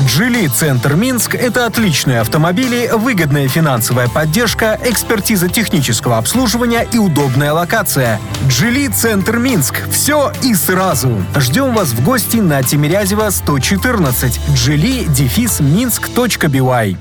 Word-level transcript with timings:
«Джили 0.00 0.46
Центр 0.48 0.94
Минск»— 0.94 1.34
это 1.36 1.64
отличные 1.64 2.20
автомобили, 2.20 2.90
выгодная 2.92 3.48
финансовая 3.48 4.08
поддержка, 4.08 4.78
экспертиза 4.84 5.48
технического 5.48 6.18
обслуживания 6.18 6.86
и 6.92 6.98
удобная 6.98 7.52
локация. 7.52 8.20
«Джили 8.46 8.88
Центр 8.88 9.38
Минск»— 9.38 9.88
все 9.90 10.32
и 10.42 10.54
сразу. 10.54 11.24
Ждем 11.36 11.74
вас 11.74 11.88
в 11.88 12.04
гости 12.04 12.36
на 12.36 12.62
Тимирязева 12.62 13.30
114. 13.30 14.38
«Джили» 14.54 15.04
дефис 15.04 15.60
минск.бивай. 15.60 16.98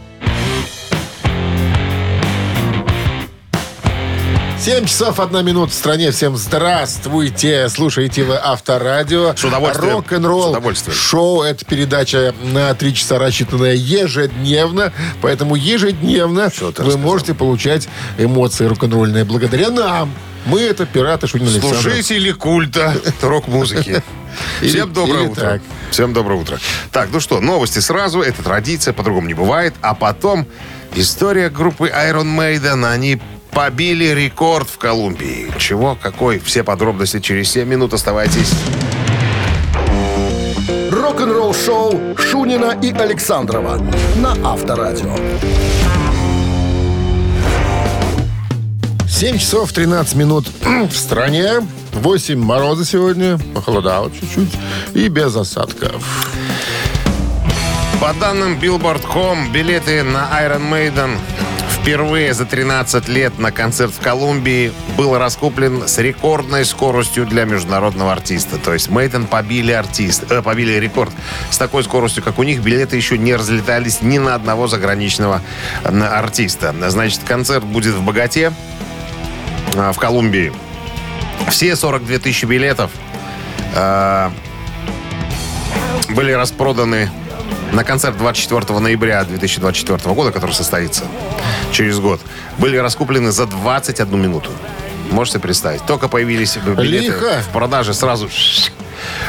7 4.66 4.88
часов 4.88 5.20
1 5.20 5.46
минута 5.46 5.72
в 5.72 5.76
стране. 5.76 6.10
Всем 6.10 6.36
здравствуйте. 6.36 7.70
Слушайте 7.70 8.24
вы 8.24 8.36
Авторадио. 8.36 9.36
С 9.36 9.44
удовольствием. 9.44 9.92
С 9.92 9.94
Рок-н-ролл. 9.94 10.50
удовольствием. 10.50 10.98
Шоу. 10.98 11.44
Это 11.44 11.64
передача 11.66 12.34
на 12.42 12.74
3 12.74 12.96
часа 12.96 13.20
рассчитанная 13.20 13.76
ежедневно. 13.76 14.92
Поэтому 15.22 15.54
ежедневно 15.54 16.50
вы 16.60 16.70
рассказал? 16.70 16.98
можете 16.98 17.36
получать 17.36 17.88
эмоции 18.18 18.66
рок-н-ролльные 18.66 19.24
благодаря 19.24 19.70
нам. 19.70 20.12
Мы 20.48 20.62
это 20.62 20.88
пираты 20.88 21.28
Шунин 21.28 21.48
Александров. 21.48 21.84
Служители 21.84 22.32
культа 22.32 22.96
рок-музыки. 23.22 24.02
Всем 24.64 24.92
доброе 24.92 25.26
или 25.26 25.30
утро. 25.30 25.42
так. 25.42 25.62
Всем 25.92 26.12
доброе 26.12 26.42
утро. 26.42 26.58
Так, 26.92 27.10
ну 27.12 27.20
что, 27.20 27.40
новости 27.40 27.78
сразу. 27.78 28.22
Это 28.22 28.42
традиция, 28.42 28.96
по-другому 28.96 29.28
не 29.28 29.36
бывает. 29.36 29.76
А 29.82 29.94
потом 29.94 30.48
история 30.96 31.52
группы 31.52 31.90
Iron 31.90 32.36
Maiden. 32.36 32.84
Они 32.84 33.22
побили 33.56 34.14
рекорд 34.14 34.70
в 34.70 34.78
Колумбии. 34.78 35.50
Чего, 35.58 35.96
какой? 35.96 36.40
Все 36.40 36.62
подробности 36.64 37.22
через 37.22 37.50
7 37.52 37.68
минут. 37.68 37.94
Оставайтесь. 37.94 38.52
Рок-н-ролл-шоу 40.92 42.18
Шунина 42.18 42.78
и 42.82 42.92
Александрова 42.92 43.80
на 44.18 44.34
Авторадио. 44.44 45.16
7 49.08 49.38
часов 49.38 49.72
13 49.72 50.16
минут 50.16 50.48
в 50.90 50.92
стране. 50.92 51.66
8 51.94 52.38
мороза 52.38 52.84
сегодня. 52.84 53.40
Похолодало 53.54 54.12
чуть-чуть. 54.12 54.52
И 54.94 55.08
без 55.08 55.34
осадков. 55.34 56.04
По 58.02 58.14
данным 58.20 58.60
Billboard.com, 58.60 59.54
билеты 59.54 60.04
на 60.04 60.30
Iron 60.44 60.70
Maiden 60.70 61.18
впервые 61.86 62.34
за 62.34 62.46
13 62.46 63.08
лет 63.10 63.38
на 63.38 63.52
концерт 63.52 63.94
в 63.94 64.00
Колумбии 64.02 64.74
был 64.98 65.16
раскуплен 65.20 65.88
с 65.88 66.00
рекордной 66.00 66.66
скоростью 66.66 67.28
для 67.28 67.46
международного 67.46 68.12
артиста. 68.12 68.58
То 68.58 68.74
есть 68.74 68.90
Мейтон 68.90 69.28
побили 69.28 69.72
артист, 69.72 70.24
э, 70.32 70.42
побили 70.42 70.72
рекорд. 70.80 71.12
С 71.52 71.60
такой 71.60 71.84
скоростью, 71.84 72.24
как 72.24 72.40
у 72.40 72.44
них, 72.44 72.62
билеты 72.62 72.96
еще 72.96 73.20
не 73.20 73.36
разлетались 73.36 74.02
ни 74.02 74.18
на 74.18 74.34
одного 74.34 74.66
заграничного 74.66 75.44
артиста. 75.84 76.74
Значит, 76.90 77.22
концерт 77.24 77.64
будет 77.64 77.94
в 77.94 78.02
Богате, 78.02 78.52
э, 79.76 79.92
в 79.94 80.00
Колумбии. 80.00 80.54
Все 81.50 81.76
42 81.76 82.18
тысячи 82.18 82.46
билетов 82.46 82.90
э, 83.76 84.32
были 86.10 86.32
распроданы 86.32 87.12
на 87.72 87.84
концерт 87.84 88.18
24 88.18 88.80
ноября 88.80 89.24
2024 89.24 90.14
года, 90.14 90.32
который 90.32 90.52
состоится 90.52 91.04
через 91.72 92.00
год, 92.00 92.22
были 92.58 92.78
раскуплены 92.78 93.32
за 93.32 93.46
21 93.46 94.22
минуту. 94.22 94.52
Можете 95.12 95.40
представить? 95.40 95.86
Только 95.86 96.08
появились 96.08 96.58
билеты 96.58 97.06
Лихо. 97.06 97.42
в 97.48 97.52
продаже 97.52 97.94
сразу. 97.94 98.30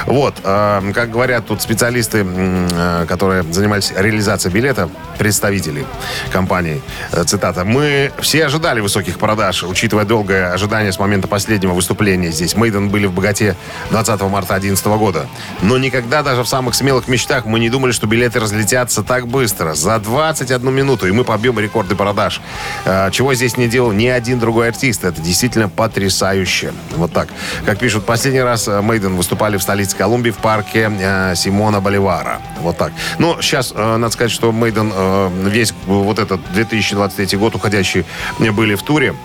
Вот, 0.07 0.35
э, 0.43 0.93
как 0.95 1.11
говорят 1.11 1.47
тут 1.47 1.63
специалисты, 1.63 2.27
э, 2.27 3.07
которые 3.09 3.43
занимались 3.43 3.93
реализацией 3.97 4.53
билета, 4.53 4.89
представители 5.19 5.87
компании, 6.33 6.81
э, 7.13 7.25
цитата, 7.25 7.65
«Мы 7.65 8.13
все 8.21 8.47
ожидали 8.47 8.81
высоких 8.81 9.19
продаж, 9.19 9.63
учитывая 9.65 10.05
долгое 10.05 10.53
ожидание 10.53 10.93
с 10.93 10.99
момента 10.99 11.29
последнего 11.29 11.73
выступления 11.73 12.31
здесь. 12.31 12.57
Мейден 12.57 12.89
были 12.89 13.07
в 13.07 13.13
богате 13.13 13.57
20 13.91 14.29
марта 14.29 14.55
2011 14.55 14.99
года. 14.99 15.27
Но 15.63 15.79
никогда 15.79 16.23
даже 16.23 16.43
в 16.43 16.49
самых 16.49 16.75
смелых 16.75 17.09
мечтах 17.09 17.47
мы 17.47 17.59
не 17.59 17.71
думали, 17.71 17.93
что 17.93 18.07
билеты 18.07 18.41
разлетятся 18.41 19.03
так 19.03 19.27
быстро. 19.27 19.75
За 19.75 19.99
21 19.99 20.73
минуту, 20.73 21.07
и 21.07 21.13
мы 21.13 21.25
побьем 21.25 21.59
рекорды 21.59 21.97
продаж. 21.97 22.41
Э, 22.85 23.11
Чего 23.11 23.35
здесь 23.35 23.57
не 23.57 23.69
делал 23.69 23.93
ни 23.93 24.07
один 24.07 24.39
другой 24.39 24.69
артист. 24.69 25.05
Это 25.05 25.21
действительно 25.21 25.69
потрясающе. 25.69 26.73
Вот 26.97 27.13
так. 27.13 27.29
Как 27.65 27.79
пишут, 27.79 28.05
последний 28.05 28.43
раз 28.43 28.69
э, 28.69 28.81
Мейден 28.81 29.17
выступали 29.17 29.57
в 29.57 29.63
столице 29.67 29.97
Колумбии 29.97 30.31
в 30.31 30.37
парке 30.37 30.89
э, 30.89 31.35
Симона 31.35 31.81
Боливара. 31.81 32.41
Вот 32.61 32.77
так. 32.77 32.93
Но 33.19 33.43
сейчас, 33.43 33.73
э, 33.75 33.97
надо 33.97 34.13
сказать, 34.13 34.31
что 34.31 34.53
Мейден 34.53 34.93
э, 34.95 35.31
весь 35.51 35.75
вот 35.87 36.21
этот 36.21 36.41
2023 36.53 37.37
год 37.37 37.57
уходящий 37.57 38.05
э, 38.39 38.53
были 38.53 38.77
в 38.77 38.83
туре. 38.83 39.17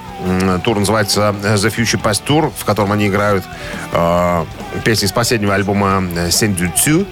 Тур 0.63 0.79
называется 0.79 1.35
э, 1.43 1.55
The 1.55 1.75
Future 1.75 2.01
Past 2.01 2.23
Tour, 2.27 2.51
в 2.57 2.65
котором 2.65 2.91
они 2.91 3.07
играют 3.07 3.43
э, 3.93 4.45
песни 4.83 5.05
с 5.05 5.11
последнего 5.11 5.53
альбома 5.53 6.03
Сендюцю. 6.31 7.05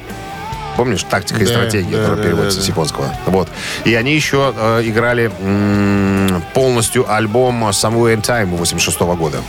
Помнишь, 0.79 1.03
тактика 1.03 1.41
и 1.41 1.45
Да, 1.45 1.51
стратегия, 1.51 1.97
да, 1.97 1.97
которая 2.03 2.15
да, 2.15 2.23
переводится 2.23 2.61
с 2.61 2.67
японского. 2.69 3.13
Вот. 3.25 3.49
И 3.83 3.93
они 3.95 4.15
еще 4.15 4.53
э, 4.55 4.81
играли 4.85 5.29
м, 5.41 6.41
полностью 6.53 7.13
альбом 7.13 7.65
Somewhere 7.65 8.15
in 8.15 8.21
Time 8.21 8.55
86 8.55 8.97
года. 9.01 9.39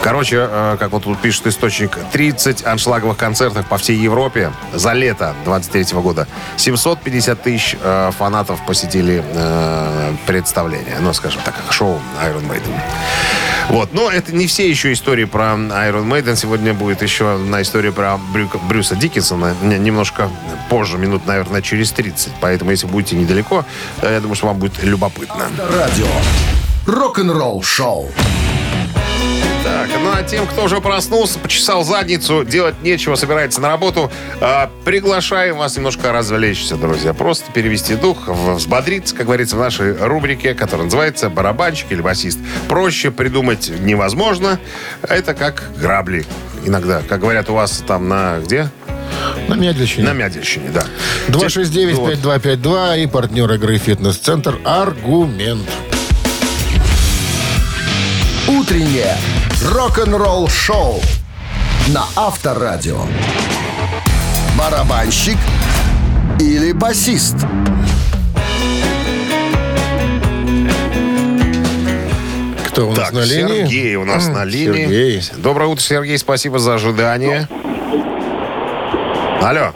Короче, 0.00 0.46
э, 0.48 0.76
как 0.78 0.92
вот 0.92 1.02
тут 1.02 1.18
пишет 1.18 1.48
источник, 1.48 1.98
30 2.12 2.64
аншлаговых 2.66 3.16
концертов 3.16 3.66
по 3.66 3.78
всей 3.78 3.96
Европе 3.96 4.52
за 4.72 4.92
лето 4.92 5.34
23 5.44 5.86
года. 6.00 6.28
750 6.56 7.42
тысяч 7.42 7.76
э, 7.82 8.12
фанатов 8.16 8.64
посетили 8.64 9.24
э, 9.26 10.12
представление. 10.24 10.98
Ну, 11.00 11.12
скажем 11.14 11.42
так, 11.44 11.56
шоу 11.70 12.00
Iron 12.22 12.48
Maiden. 12.48 12.72
Вот. 13.70 13.92
Но 13.92 14.10
это 14.10 14.34
не 14.34 14.46
все 14.46 14.68
еще 14.68 14.92
истории 14.92 15.24
про 15.24 15.54
Iron 15.54 16.06
Maiden. 16.06 16.36
Сегодня 16.36 16.74
будет 16.74 17.02
еще 17.02 17.34
одна 17.34 17.62
история 17.62 17.92
про 17.92 18.18
Брюка- 18.32 18.58
Брюса 18.68 18.94
Диккенсона. 18.94 19.54
Не- 19.62 19.78
Немножко 19.78 20.30
позже, 20.68 20.98
минут, 20.98 21.26
наверное, 21.26 21.62
через 21.62 21.90
30. 21.92 22.32
Поэтому, 22.40 22.70
если 22.70 22.86
будете 22.86 23.16
недалеко, 23.16 23.64
э, 24.02 24.12
я 24.14 24.20
думаю, 24.20 24.36
что 24.36 24.46
вам 24.46 24.58
будет 24.58 24.82
любопытно. 24.82 25.46
Радио. 25.76 26.06
Рок-н-ролл-шоу. 26.86 28.10
Так, 29.74 29.90
ну 30.00 30.12
а 30.14 30.22
тем, 30.22 30.46
кто 30.46 30.66
уже 30.66 30.80
проснулся, 30.80 31.36
почесал 31.40 31.82
задницу, 31.82 32.44
делать 32.44 32.80
нечего, 32.84 33.16
собирается 33.16 33.60
на 33.60 33.66
работу, 33.66 34.08
э, 34.40 34.68
приглашаем 34.84 35.56
вас 35.56 35.76
немножко 35.76 36.12
развлечься, 36.12 36.76
друзья. 36.76 37.12
Просто 37.12 37.50
перевести 37.50 37.96
дух, 37.96 38.28
взбодриться, 38.28 39.16
как 39.16 39.26
говорится, 39.26 39.56
в 39.56 39.58
нашей 39.58 39.96
рубрике, 39.96 40.54
которая 40.54 40.84
называется 40.84 41.28
«Барабанщик 41.28 41.90
или 41.90 42.00
басист». 42.00 42.38
Проще 42.68 43.10
придумать 43.10 43.68
невозможно. 43.80 44.60
Это 45.02 45.34
как 45.34 45.64
грабли. 45.76 46.24
Иногда, 46.64 47.02
как 47.08 47.18
говорят 47.18 47.50
у 47.50 47.54
вас 47.54 47.82
там 47.84 48.08
на 48.08 48.38
где? 48.38 48.68
На 49.48 49.54
медлячине. 49.54 50.04
На 50.04 50.12
Мядельщине, 50.12 50.70
да. 50.70 50.84
269-5252 51.30 53.02
и 53.02 53.06
партнер 53.08 53.50
игры 53.50 53.78
«Фитнес-центр» 53.78 54.56
«Аргумент». 54.64 55.68
Утреннее 58.46 59.16
рок-н-ролл-шоу 59.64 61.00
на 61.88 62.04
Авторадио. 62.16 62.98
Барабанщик 64.58 65.38
или 66.38 66.72
басист? 66.72 67.36
Кто 72.68 72.88
у 72.88 72.90
нас 72.90 73.06
Так, 73.06 73.12
на 73.12 73.24
линии? 73.24 73.64
Сергей 73.64 73.94
у 73.96 74.04
нас 74.04 74.28
на 74.28 74.44
линии. 74.44 75.20
Сергей. 75.20 75.22
Доброе 75.38 75.66
утро, 75.66 75.82
Сергей. 75.82 76.18
Спасибо 76.18 76.58
за 76.58 76.74
ожидание. 76.74 77.48
Алло. 79.40 79.72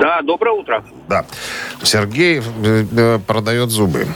Да, 0.00 0.20
доброе 0.22 0.52
утро. 0.52 0.84
Да. 1.08 1.24
Сергей 1.82 2.40
э, 2.40 2.84
э, 2.94 3.18
продает 3.26 3.70
зубы. 3.70 4.06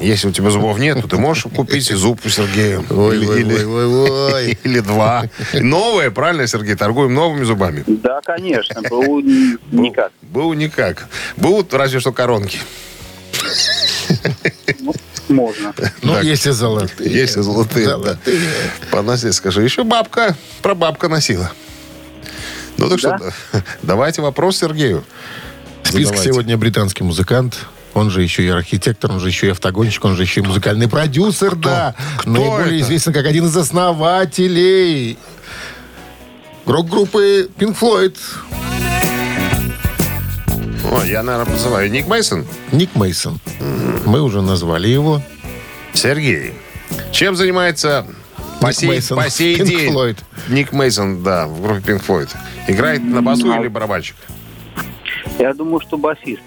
Если 0.00 0.28
у 0.28 0.32
тебя 0.32 0.50
зубов 0.50 0.78
нет, 0.78 1.00
то 1.02 1.08
ты 1.08 1.16
можешь 1.18 1.44
купить 1.54 1.84
зуб 1.90 2.20
у 2.24 2.28
Сергея. 2.28 2.82
Ой, 2.90 3.16
Или- 3.16 3.26
ой, 3.26 3.40
или- 3.40 3.64
ой, 3.64 3.86
ой, 3.86 4.10
ой. 4.32 4.58
Или 4.64 4.80
два. 4.80 5.24
Новые, 5.52 6.10
правильно, 6.10 6.46
Сергей? 6.46 6.74
Торгуем 6.76 7.12
новыми 7.14 7.44
зубами. 7.44 7.82
Да, 7.86 8.20
конечно, 8.24 8.80
БУ 8.88 9.20
ни- 9.20 9.56
никак. 9.72 10.12
Был 10.22 10.52
никак. 10.54 11.08
Будут 11.36 11.74
разве 11.74 11.98
что 12.00 12.12
коронки. 12.12 12.58
Можно. 15.28 15.74
Ну, 16.02 16.14
Так. 16.14 16.24
если 16.24 16.50
золотые. 16.50 17.12
Есть 17.12 17.36
и 17.36 17.42
золотые, 17.42 17.86
да. 17.86 17.96
Золотые. 17.98 18.40
Поноси, 18.90 19.30
скажи. 19.32 19.62
Еще 19.62 19.84
бабка, 19.84 20.34
прабабка 20.62 21.08
носила. 21.08 21.50
Ну 22.78 22.88
так 22.88 22.98
что, 22.98 23.18
давайте 23.82 24.22
вопрос 24.22 24.58
Сергею. 24.58 25.04
Список 25.82 26.06
Задавайте. 26.06 26.24
сегодня 26.32 26.56
британский 26.56 27.02
музыкант. 27.04 27.58
Он 27.98 28.10
же 28.10 28.22
еще 28.22 28.44
и 28.44 28.48
архитектор, 28.48 29.10
он 29.10 29.18
же 29.18 29.26
еще 29.26 29.48
и 29.48 29.50
автогонщик, 29.50 30.04
он 30.04 30.14
же 30.14 30.22
еще 30.22 30.40
и 30.40 30.44
музыкальный 30.44 30.86
продюсер, 30.88 31.56
да. 31.56 31.96
Кто 32.18 32.30
Наиболее 32.30 32.76
это? 32.76 32.80
известен 32.82 33.12
как 33.12 33.26
один 33.26 33.46
из 33.46 33.56
основателей 33.56 35.18
рок-группы 36.64 37.50
Pink 37.58 37.76
Floyd. 37.76 38.16
О, 40.92 41.02
я, 41.04 41.24
наверное, 41.24 41.54
называю. 41.54 41.90
Ник 41.90 42.06
Мейсон. 42.06 42.46
Ник 42.70 42.94
Мейсон. 42.94 43.40
Мы 44.04 44.22
уже 44.22 44.42
назвали 44.42 44.86
его. 44.86 45.20
Сергей. 45.92 46.52
Чем 47.10 47.34
занимается 47.34 48.06
по 48.60 48.68
Ник 48.68 48.76
сей, 48.76 48.88
Мейсон, 48.90 49.18
по 49.18 49.28
сей 49.28 49.56
Pink 49.56 49.66
день? 49.66 49.92
Floyd. 49.92 50.18
Ник 50.46 50.70
Мейсон, 50.70 51.24
да, 51.24 51.48
в 51.48 51.60
группе 51.60 51.94
Pink 51.94 52.06
Floyd. 52.06 52.28
Играет 52.68 53.02
на 53.02 53.22
басу 53.22 53.52
или 53.60 53.66
барабанщик? 53.66 54.14
Я 55.40 55.52
думаю, 55.52 55.80
что 55.80 55.98
басист. 55.98 56.42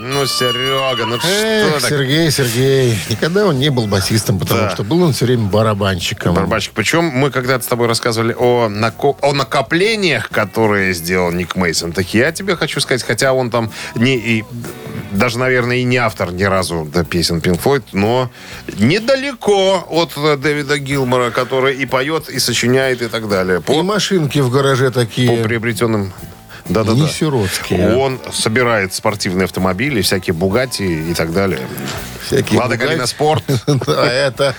Ну, 0.00 0.26
Серега, 0.26 1.06
ну 1.06 1.16
Эх, 1.16 1.68
что 1.70 1.80
так? 1.80 1.90
Сергей, 1.90 2.30
Сергей. 2.30 2.98
Никогда 3.08 3.46
он 3.46 3.58
не 3.58 3.70
был 3.70 3.86
басистом, 3.86 4.38
потому 4.38 4.60
Да. 4.62 4.70
что 4.70 4.84
был 4.84 5.02
он 5.02 5.12
все 5.12 5.24
время 5.26 5.46
барабанщиком. 5.48 6.34
Барабанщик. 6.34 6.72
Причем 6.72 7.04
мы 7.04 7.30
когда-то 7.30 7.64
с 7.64 7.66
тобой 7.66 7.88
рассказывали 7.88 8.34
о, 8.38 8.68
нако- 8.68 9.16
о 9.22 9.32
накоплениях, 9.32 10.28
которые 10.28 10.94
сделал 10.94 11.32
Ник 11.32 11.56
Мейсон. 11.56 11.92
Так 11.92 12.14
я 12.14 12.30
тебе 12.32 12.54
хочу 12.56 12.80
сказать, 12.80 13.02
хотя 13.02 13.32
он 13.32 13.50
там 13.50 13.72
не 13.96 14.16
и 14.16 14.44
даже, 15.10 15.38
наверное, 15.38 15.78
и 15.78 15.84
не 15.84 15.96
автор 15.96 16.32
ни 16.32 16.44
разу 16.44 16.84
до 16.84 17.02
песен 17.02 17.38
Pink 17.38 17.60
Floyd, 17.62 17.82
но 17.92 18.30
недалеко 18.78 19.84
от 19.88 20.12
э, 20.16 20.36
Дэвида 20.36 20.78
Гилмора, 20.78 21.30
который 21.30 21.74
и 21.76 21.86
поет, 21.86 22.28
и 22.28 22.38
сочиняет, 22.38 23.02
и 23.02 23.08
так 23.08 23.28
далее. 23.28 23.58
И 23.58 23.62
По, 23.62 23.82
машинки 23.82 24.38
в 24.40 24.50
гараже 24.50 24.90
по 24.90 25.00
такие. 25.00 25.42
Приобретенным... 26.68 26.84
Да-да-да. 26.84 27.00
Не 27.00 27.08
сиротские. 27.08 27.96
Он 27.96 28.20
собирает 28.32 28.94
спортивные 28.94 29.44
автомобили, 29.44 30.02
всякие 30.02 30.34
Бугати 30.34 31.10
и 31.10 31.14
так 31.14 31.32
далее. 31.32 31.60
Всякие 32.22 32.60
Лада. 32.60 32.76
Калина 32.76 33.06
Спорт 33.06 33.42
Да, 33.86 34.12
это 34.12 34.54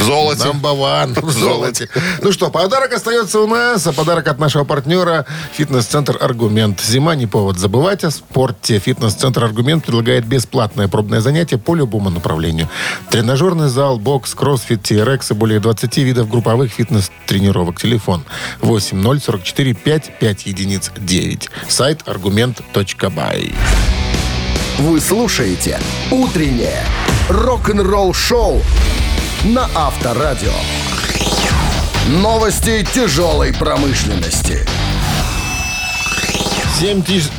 в 0.00 0.02
золоте. 0.04 0.48
One 0.48 1.20
в 1.20 1.30
золоте. 1.30 1.88
Ну 2.22 2.32
что, 2.32 2.50
подарок 2.50 2.92
остается 2.92 3.40
у 3.40 3.46
нас, 3.46 3.86
а 3.86 3.92
подарок 3.92 4.28
от 4.28 4.38
нашего 4.38 4.64
партнера 4.64 5.26
фитнес-центр 5.52 6.16
«Аргумент». 6.20 6.80
Зима 6.80 7.14
не 7.14 7.26
повод 7.26 7.58
забывать 7.58 8.04
о 8.04 8.10
спорте. 8.10 8.78
Фитнес-центр 8.78 9.44
«Аргумент» 9.44 9.84
предлагает 9.84 10.24
бесплатное 10.24 10.88
пробное 10.88 11.20
занятие 11.20 11.58
по 11.58 11.74
любому 11.74 12.10
направлению. 12.10 12.68
Тренажерный 13.10 13.68
зал, 13.68 13.98
бокс, 13.98 14.34
кроссфит, 14.34 14.90
TRX 14.90 15.32
и 15.32 15.34
более 15.34 15.60
20 15.60 15.98
видов 15.98 16.30
групповых 16.30 16.72
фитнес-тренировок. 16.72 17.78
Телефон 17.78 18.24
8044 18.60 19.74
55 19.74 20.46
единиц 20.46 20.90
9. 20.96 21.41
Сайт 21.68 22.08
аргумент.бай. 22.08 23.54
Вы 24.78 25.00
слушаете 25.00 25.78
«Утреннее 26.10 26.84
рок-н-ролл-шоу» 27.28 28.62
на 29.44 29.68
Авторадио. 29.74 30.52
Новости 32.08 32.86
тяжелой 32.92 33.52
промышленности. 33.54 34.66
7, 36.80 37.02
тис- 37.02 37.30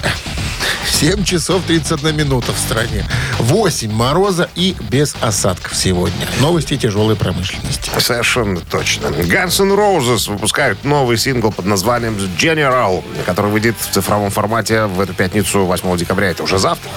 7 0.86 1.24
часов 1.24 1.64
31 1.68 2.16
минута 2.16 2.52
в 2.54 2.58
стране. 2.58 3.06
8 3.40 3.92
мороза 3.92 4.50
и 4.56 4.76
без 4.90 5.16
осадков 5.22 5.76
сегодня. 5.76 6.28
Новости 6.40 6.78
тяжелой 6.78 7.16
промышленности. 7.16 7.92
Совершенно 8.00 8.60
точно. 8.60 9.08
Guns 9.08 9.62
N' 9.62 9.72
Roses 9.72 10.32
выпускают 10.32 10.84
новый 10.84 11.18
сингл 11.18 11.52
под 11.52 11.66
названием 11.66 12.16
General, 12.38 13.04
который 13.26 13.52
выйдет 13.52 13.76
в 13.80 13.94
цифровом 13.94 14.30
формате 14.30 14.86
в 14.86 15.00
эту 15.00 15.14
пятницу, 15.14 15.66
8 15.66 15.98
декабря. 15.98 16.32
Это 16.32 16.44
уже 16.44 16.58
завтра. 16.58 16.92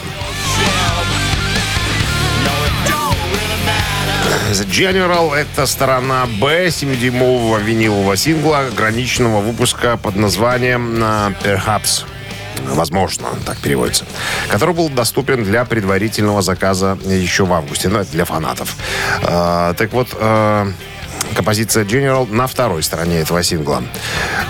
The 4.51 4.65
General— 4.65 5.35
это 5.35 5.67
сторона 5.67 6.27
Б 6.41 6.69
7-дюймового 6.69 7.61
винилового 7.61 8.17
сингла 8.17 8.61
ограниченного 8.61 9.41
выпуска 9.41 9.97
под 9.97 10.17
названием 10.17 10.99
а, 11.03 11.33
Perhaps. 11.43 12.05
Возможно, 12.65 13.29
так 13.45 13.59
переводится. 13.59 14.05
Который 14.51 14.75
был 14.75 14.89
доступен 14.89 15.45
для 15.45 15.65
предварительного 15.65 16.43
заказа 16.43 16.99
еще 17.05 17.45
в 17.45 17.53
августе. 17.53 17.89
Ну, 17.89 17.99
это 17.99 18.11
для 18.13 18.25
фанатов. 18.25 18.77
А, 19.23 19.75
так 19.75 19.93
вот, 19.93 20.09
а, 20.15 20.69
композиция 21.35 21.85
General 21.85 22.31
на 22.31 22.47
второй 22.47 22.83
стороне 22.83 23.21
этого 23.21 23.43
сингла. 23.43 23.83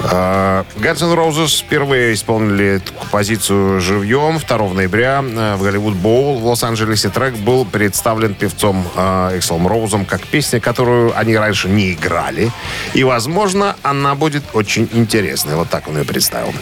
А, 0.04 0.64
Guns 0.76 1.02
N' 1.02 1.16
Roses 1.16 1.62
впервые 1.64 2.14
исполнили 2.14 2.76
эту 2.76 2.92
композицию 2.92 3.80
живьем 3.80 4.38
2 4.38 4.58
ноября 4.74 5.24
э, 5.26 5.56
в 5.56 5.62
Голливуд 5.62 5.94
Боул 5.94 6.38
в 6.38 6.46
Лос-Анджелесе. 6.46 7.08
Трек 7.08 7.34
был 7.34 7.64
представлен 7.64 8.34
певцом 8.34 8.86
э, 8.94 9.38
Экслом 9.38 9.66
Роузом 9.66 10.04
как 10.04 10.22
песня, 10.26 10.60
которую 10.60 11.16
они 11.18 11.36
раньше 11.36 11.68
не 11.68 11.92
играли. 11.92 12.50
И, 12.94 13.04
возможно, 13.04 13.76
она 13.82 14.14
будет 14.14 14.44
очень 14.52 14.88
интересной. 14.92 15.54
Вот 15.56 15.68
так 15.70 15.88
он 15.88 15.98
ее 15.98 16.04
представил. 16.04 16.52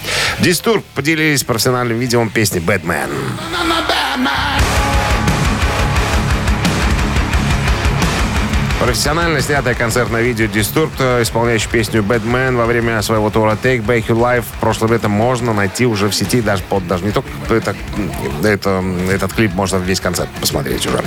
Дистурб 0.40 0.84
поделились 0.94 1.44
профессиональным 1.44 1.98
видео 1.98 2.26
песни 2.28 2.58
«Бэтмен». 2.58 3.10
Профессионально 8.84 9.40
снятое 9.40 9.74
концертное 9.74 10.20
видео 10.20 10.44
Disturbed, 10.44 10.92
э, 10.98 11.22
исполняющий 11.22 11.70
песню 11.70 12.02
«Бэтмен» 12.02 12.54
во 12.54 12.66
время 12.66 13.00
своего 13.00 13.30
тура 13.30 13.56
«Take 13.60 13.82
Back 13.82 14.08
Your 14.08 14.18
Life» 14.18 14.44
прошлым 14.60 14.92
летом 14.92 15.10
можно 15.10 15.54
найти 15.54 15.86
уже 15.86 16.10
в 16.10 16.14
сети, 16.14 16.42
даже, 16.42 16.62
под, 16.64 16.86
даже 16.86 17.02
не 17.02 17.10
только 17.10 17.30
это, 17.48 17.74
это, 18.42 18.84
этот 19.10 19.32
клип, 19.32 19.54
можно 19.54 19.78
весь 19.78 20.00
концерт 20.00 20.28
посмотреть 20.38 20.86
уже. 20.86 21.02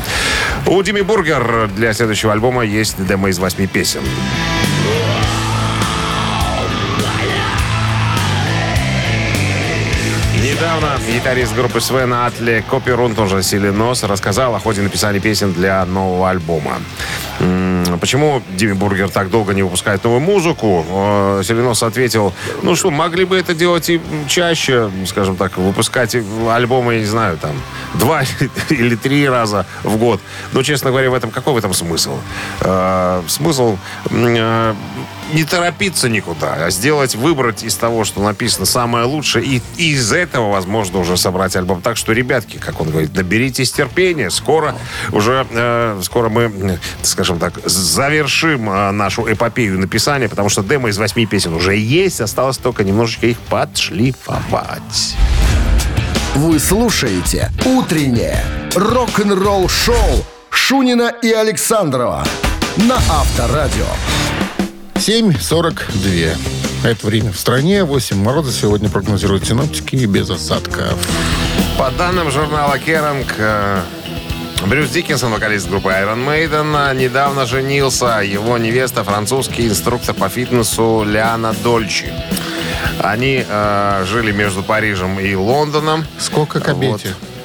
У 0.66 0.82
Dimmu 0.82 1.02
Borgir 1.02 1.70
для 1.76 1.94
следующего 1.94 2.34
альбома 2.34 2.66
есть 2.66 2.96
демо 3.06 3.30
из 3.30 3.38
восьми 3.38 3.68
песен. 3.68 4.02
Недавно 10.42 10.98
гитарист 11.08 11.54
группы 11.54 11.80
Свен 11.80 12.26
Атле 12.26 12.66
Копперуд, 12.68 13.20
он 13.20 13.30
же 13.30 13.44
Silenoz, 13.44 14.02
рассказал 14.02 14.56
о 14.56 14.60
ходе 14.60 14.82
написания 14.82 15.20
песен 15.20 15.54
для 15.54 15.86
нового 15.86 16.32
альбома. 16.32 16.80
Почему 18.00 18.42
Dimmu 18.50 18.74
Borgir 18.74 19.10
так 19.10 19.30
долго 19.30 19.54
не 19.54 19.64
выпускает 19.64 20.04
новую 20.04 20.22
музыку? 20.22 20.86
Э, 20.90 21.42
Silenoz 21.44 21.84
ответил, 21.84 22.34
ну 22.64 22.76
что, 22.76 22.92
могли 22.92 23.26
бы 23.26 23.38
это 23.38 23.54
делать 23.54 23.90
и 23.90 24.02
чаще, 24.28 24.90
скажем 25.06 25.36
так, 25.36 25.58
выпускать 25.58 26.16
альбомы, 26.50 26.96
я 26.96 27.00
не 27.00 27.06
знаю, 27.06 27.38
там, 27.38 27.56
два 27.96 28.24
или 28.70 28.96
три 28.96 29.28
раза 29.28 29.66
в 29.84 29.98
год. 29.98 30.22
Но, 30.54 30.64
честно 30.64 30.90
говоря, 30.90 31.10
в 31.10 31.14
этом 31.14 31.32
какой 31.32 31.54
в 31.54 31.58
этом 31.58 31.74
смысл? 31.74 32.18
Э, 32.62 33.22
Смысл 33.28 33.78
э, 34.10 34.74
не 35.34 35.44
торопиться 35.44 36.10
никуда, 36.10 36.54
а 36.66 36.70
сделать, 36.70 37.16
выбрать 37.16 37.64
из 37.64 37.76
того, 37.76 38.04
что 38.04 38.22
написано 38.22 38.66
самое 38.66 39.06
лучшее, 39.06 39.46
и 39.46 39.62
из 39.78 40.12
этого, 40.12 40.52
возможно, 40.52 41.00
уже 41.00 41.18
собрать 41.18 41.56
альбом. 41.56 41.82
Так 41.82 41.98
что, 41.98 42.14
ребятки, 42.14 42.58
как 42.58 42.82
он 42.82 42.90
говорит, 42.90 43.14
наберитесь 43.16 43.72
терпения. 43.72 44.30
Скоро 44.30 44.76
уже, 45.12 45.46
э, 45.50 46.00
скоро 46.04 46.30
мы, 46.30 46.44
э, 46.44 46.78
скажем 47.02 47.40
так, 47.40 47.54
завершим 47.66 48.70
э, 48.70 48.92
нашу 48.92 49.32
эпопею 49.32 49.80
написания, 49.80 50.30
потому 50.30 50.50
что 50.50 50.64
демо 50.64 50.90
из 50.90 50.98
восьми 50.98 51.26
песен 51.26 51.54
уже 51.54 51.76
есть, 51.76 52.22
осталось 52.22 52.58
только 52.58 52.84
немножечко 52.84 53.28
их 53.28 53.38
подшлифовать. 53.40 55.16
Вы 56.36 56.60
слушаете 56.60 57.52
«Утреннее 57.66 58.44
рок-н-ролл-шоу» 58.76 60.26
Шунина 60.50 61.14
и 61.22 61.32
Александрова 61.32 62.24
на 62.78 62.96
Авторадио. 62.96 63.86
7.42. 65.08 66.38
Это 66.84 67.08
время 67.08 67.32
в 67.32 67.40
стране. 67.40 67.86
8 67.86 68.18
мороза 68.18 68.52
сегодня 68.52 68.90
прогнозируют 68.90 69.48
синоптики 69.48 69.96
и 69.96 70.06
без 70.06 70.30
осадков. 70.30 71.00
По 71.78 71.90
данным 71.92 72.30
журнала 72.30 72.78
Керанг, 72.78 73.34
э, 73.38 73.80
Брюс 74.66 74.90
Диккенсон, 74.90 75.32
вокалист 75.32 75.70
группы 75.70 75.92
Iron 75.92 76.28
Maiden, 76.28 76.92
э, 76.92 76.94
недавно 76.94 77.46
женился. 77.46 78.20
Его 78.20 78.58
невеста 78.58 79.06
французский 79.06 79.70
инструктор 79.70 80.14
по 80.14 80.28
фитнесу 80.28 81.06
Лиана 81.08 81.56
Дольчи. 81.64 82.12
Они 83.00 83.46
э, 83.48 84.06
жили 84.10 84.34
между 84.34 84.62
Парижем 84.62 85.22
и 85.22 85.34
Лондоном. 85.36 86.06
Сколько 86.20 86.60
к 86.60 86.68
обете? 86.68 87.16
Э, 87.34 87.37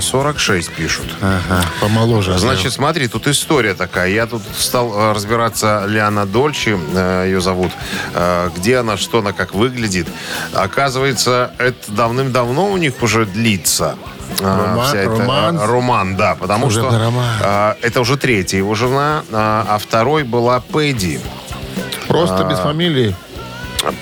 46 0.00 0.70
пишут. 0.72 1.06
Ага, 1.22 1.64
помоложе. 1.80 2.38
Значит, 2.38 2.72
смотри, 2.72 3.08
тут 3.08 3.26
история 3.26 3.74
такая. 3.74 4.10
Я 4.10 4.26
тут 4.26 4.42
стал 4.58 4.92
э, 4.94 5.12
разбираться 5.12 5.84
Лиана 5.86 6.26
Дольчи, 6.26 6.76
э, 6.94 7.24
ее 7.26 7.40
зовут, 7.40 7.72
э, 8.14 8.50
где 8.56 8.78
она, 8.78 8.96
что 8.96 9.18
она, 9.20 9.32
как 9.32 9.54
выглядит. 9.54 10.06
Оказывается, 10.52 11.52
это 11.58 11.90
давным-давно 11.92 12.70
у 12.70 12.76
них 12.76 13.02
уже 13.02 13.24
длится. 13.26 13.96
э, 14.40 14.44
Рома- 14.44 14.84
вся 14.88 14.98
эта, 14.98 15.12
э, 15.12 15.18
роман? 15.18 15.58
роман, 15.60 16.16
да, 16.16 16.34
потому 16.34 16.66
Уже 16.66 16.80
что 16.80 16.90
роман. 16.98 17.36
э, 17.40 17.74
это 17.82 18.00
уже 18.00 18.16
третья 18.16 18.58
его 18.58 18.74
жена, 18.74 19.22
э, 19.30 19.34
а 19.34 19.78
второй 19.78 20.24
была 20.24 20.60
Пэдди. 20.60 21.20
Просто 22.08 22.44
без 22.44 22.58
фамилии. 22.58 23.14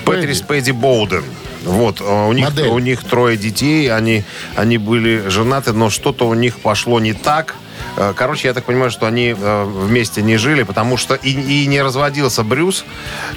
Пэтрис 0.03 0.41
Пэдди 0.41 0.71
Боуден. 0.71 1.23
Вот, 1.65 2.01
э, 2.01 2.27
у 2.27 2.31
них, 2.33 2.45
Модель. 2.45 2.67
у 2.67 2.79
них 2.79 3.03
трое 3.03 3.37
детей, 3.37 3.91
они, 3.91 4.23
они 4.55 4.77
были 4.77 5.27
женаты, 5.29 5.73
но 5.73 5.89
что-то 5.89 6.27
у 6.27 6.33
них 6.33 6.59
пошло 6.59 6.99
не 6.99 7.13
так. 7.13 7.55
Э, 7.97 8.13
Короче, 8.15 8.47
я 8.47 8.53
так 8.53 8.65
понимаю, 8.65 8.91
что 8.91 9.07
они 9.07 9.35
э, 9.37 9.63
вместе 9.65 10.21
не 10.21 10.37
жили, 10.37 10.63
потому 10.63 10.97
что 10.97 11.15
и, 11.15 11.31
и 11.31 11.65
не 11.67 11.81
разводился 11.81 12.43
Брюс, 12.43 12.85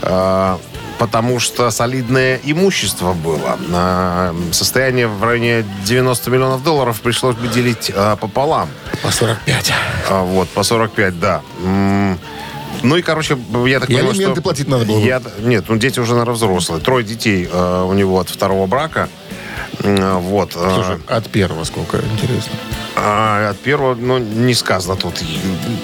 э, 0.02 0.56
потому 0.99 1.38
что 1.38 1.70
солидное 1.70 2.40
имущество 2.42 3.12
было. 3.12 3.56
Состояние 4.52 5.06
в 5.06 5.23
районе 5.23 5.64
90 5.85 6.30
миллионов 6.30 6.64
долларов 6.64 7.00
пришлось 7.00 7.37
бы 7.37 7.47
делить 7.47 7.92
пополам. 8.20 8.68
По 9.02 9.12
45. 9.12 9.73
А, 10.11 10.23
Вот, 10.25 10.49
по 10.49 10.64
45, 10.64 11.20
да. 11.20 11.40
Ну 12.82 12.97
и, 12.97 13.02
короче, 13.02 13.37
я 13.66 13.80
так 13.80 13.88
И 13.90 13.94
понимаю, 13.94 14.11
алименты 14.14 14.35
что... 14.37 14.42
платить 14.42 14.68
надо 14.68 14.85
было 14.85 15.00
бы. 15.00 15.06
Я- 15.06 15.23
Нет, 15.40 15.64
ну 15.68 15.76
дети 15.76 15.99
уже, 16.00 16.12
наверное, 16.12 16.35
взрослые. 16.35 16.80
Трое 16.82 17.04
детей 17.04 17.49
э, 17.50 17.82
у 17.88 17.92
него 17.92 18.20
от 18.20 18.28
второго 18.28 18.66
брака. 18.66 19.08
М, 19.82 20.20
Вот. 20.20 20.52
э, 20.56 20.70
Слушай, 20.75 20.99
от 21.08 21.28
первого 21.28 21.64
сколько, 21.64 21.99
интересно. 21.99 22.52
а 22.97 23.50
от 23.50 23.58
первого, 23.58 23.94
ну, 23.94 24.18
не 24.18 24.54
сказано 24.54 24.97
тут. 24.97 25.14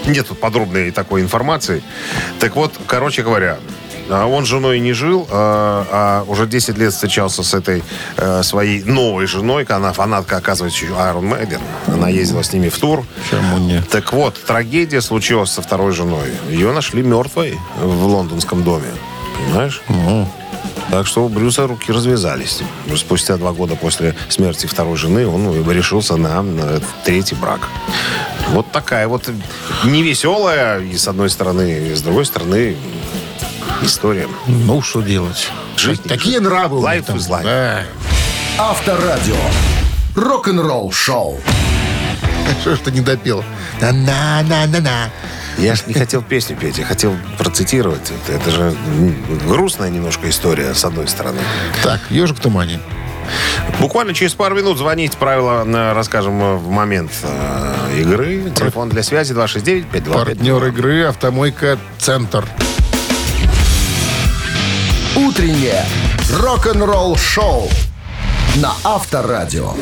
Нет 0.07 0.29
тут 0.29 0.39
подробной 0.41 0.91
такой 0.91 1.21
информации. 1.23 1.83
Так 2.41 2.57
вот, 2.57 2.73
короче 2.87 3.23
говоря, 3.23 3.59
а, 4.11 4.27
он 4.27 4.45
женой 4.45 4.81
не 4.81 4.93
жил, 4.93 5.27
а 5.31 5.75
а 5.91 6.25
уже 6.27 6.47
10 6.47 6.79
лет 6.79 6.93
встречался 6.93 7.43
с 7.43 7.55
этой 7.55 7.83
э, 8.17 8.43
своей 8.43 8.83
новой 8.83 9.27
женой. 9.27 9.65
Она 9.69 9.93
фанатка, 9.93 10.37
оказывается, 10.37 10.85
Iron 10.87 11.23
Maiden. 11.23 11.61
Она 11.87 12.09
ездила 12.09 12.43
с 12.43 12.53
ними 12.53 12.69
в 12.69 12.79
тур. 12.79 13.05
Так 13.91 14.13
вот, 14.13 14.41
трагедия 14.47 15.01
случилась 15.01 15.51
со 15.51 15.63
второй 15.63 15.93
женой. 15.93 16.31
Ее 16.49 16.73
нашли 16.73 17.03
мертвой 17.03 17.59
в 17.81 18.07
лондонском 18.07 18.63
доме. 18.63 18.89
Понимаешь? 19.37 19.83
Так 20.91 21.07
что 21.07 21.25
у 21.25 21.29
Брюса 21.29 21.67
руки 21.67 21.91
развязались. 21.91 22.61
Спустя 22.97 23.37
два 23.37 23.53
года 23.53 23.75
после 23.75 24.15
смерти 24.29 24.67
второй 24.67 24.97
жены 24.97 25.27
он 25.27 25.69
решился 25.71 26.17
на, 26.17 26.43
на 26.43 26.81
третий 27.05 27.35
брак. 27.35 27.69
Вот 28.51 28.71
такая 28.71 29.09
вот 29.09 29.31
невеселая, 29.85 30.81
и 30.81 30.97
с 30.97 31.09
одной 31.09 31.31
стороны, 31.31 31.89
и 31.91 31.95
с 31.95 32.03
другой 32.03 32.27
стороны, 32.27 32.77
история. 33.83 34.29
Ну, 34.47 34.83
что 34.83 35.03
делать? 35.03 35.49
Жизнь 35.77 36.03
Такие 36.09 36.41
нравы 36.41 36.79
у 36.79 36.81
них 36.81 36.89
Life 36.89 37.07
там. 37.07 37.17
is 37.17 37.29
life. 37.29 37.43
Да. 37.45 37.83
Авторадио. 38.59 39.37
Рок-н-ролл 40.15 40.93
шоу. 40.93 41.41
Что 42.61 42.77
ж 42.77 42.79
ты 42.81 42.93
не 42.93 43.01
допел? 43.01 43.45
На-на-на-на-на. 43.81 45.11
Я 45.59 45.75
же 45.77 45.83
не 45.87 45.95
хотел 45.95 46.21
песню 46.23 46.57
петь, 46.57 46.79
я 46.79 46.85
хотел 46.85 47.15
процитировать. 47.39 48.11
Это, 48.27 48.33
это 48.39 48.51
же 48.51 48.63
м, 48.87 49.15
грустная 49.49 49.89
немножко 49.89 50.29
история, 50.29 50.75
с 50.75 50.85
одной 50.85 51.07
стороны. 51.09 51.39
Так, 51.83 52.01
ежик 52.11 52.39
в 52.39 52.41
тумане. 52.41 52.81
Буквально 53.81 54.15
через 54.15 54.35
пару 54.35 54.55
минут 54.57 54.79
звонить. 54.79 55.17
Правила 55.17 55.65
э, 55.65 55.93
расскажем 55.95 56.41
э, 56.43 56.55
в 56.57 56.69
момент 56.69 57.11
э, 57.23 58.01
игры. 58.01 58.53
Телефон 58.55 58.89
для 58.89 59.03
связи 59.03 59.33
269-5252. 59.33 60.13
Партнер 60.13 60.65
игры 60.67 61.05
«Автомойка 61.05 61.79
Центр». 61.99 62.45
Утреннее 65.17 65.85
рок-н-ролл 66.29 67.17
шоу 67.17 67.69
на 68.57 68.73
Авторадио. 68.83 69.73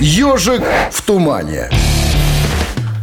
Ежик 0.00 0.64
в 0.90 1.02
тумане. 1.02 1.70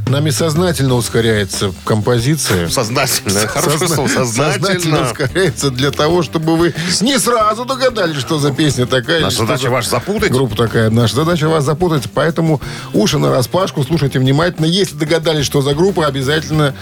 Нами 0.08 0.30
сознательно 0.30 0.94
ускоряется 0.96 1.74
композиция. 1.84 2.70
Сознательно. 2.70 3.48
Хорошее 3.48 3.80
Созна- 3.80 3.96
слово. 3.96 4.08
Сознательно 4.08 4.54
Сознательно. 4.68 5.02
ускоряется 5.02 5.72
для 5.72 5.90
того, 5.92 6.22
чтобы 6.22 6.56
вы 6.58 6.76
не 7.02 7.18
сразу 7.18 7.66
догадались, 7.66 8.18
что 8.18 8.38
за 8.38 8.52
песня 8.54 8.86
такая. 8.86 9.20
Наша 9.22 9.38
задача 9.38 9.64
за 9.64 9.70
вас 9.72 9.90
запутать. 9.90 10.32
Группа 10.32 10.56
такая. 10.56 10.92
Наша 10.92 11.16
задача 11.16 11.50
вас 11.50 11.64
запутать. 11.64 12.04
Поэтому 12.14 12.62
уши 12.94 13.18
на 13.18 13.32
распашку, 13.32 13.84
слушайте 13.84 14.20
внимательно. 14.20 14.66
Если 14.68 14.96
догадались, 14.96 15.46
что 15.48 15.62
за 15.64 15.74
группа, 15.74 16.06
обязательно... 16.06 16.76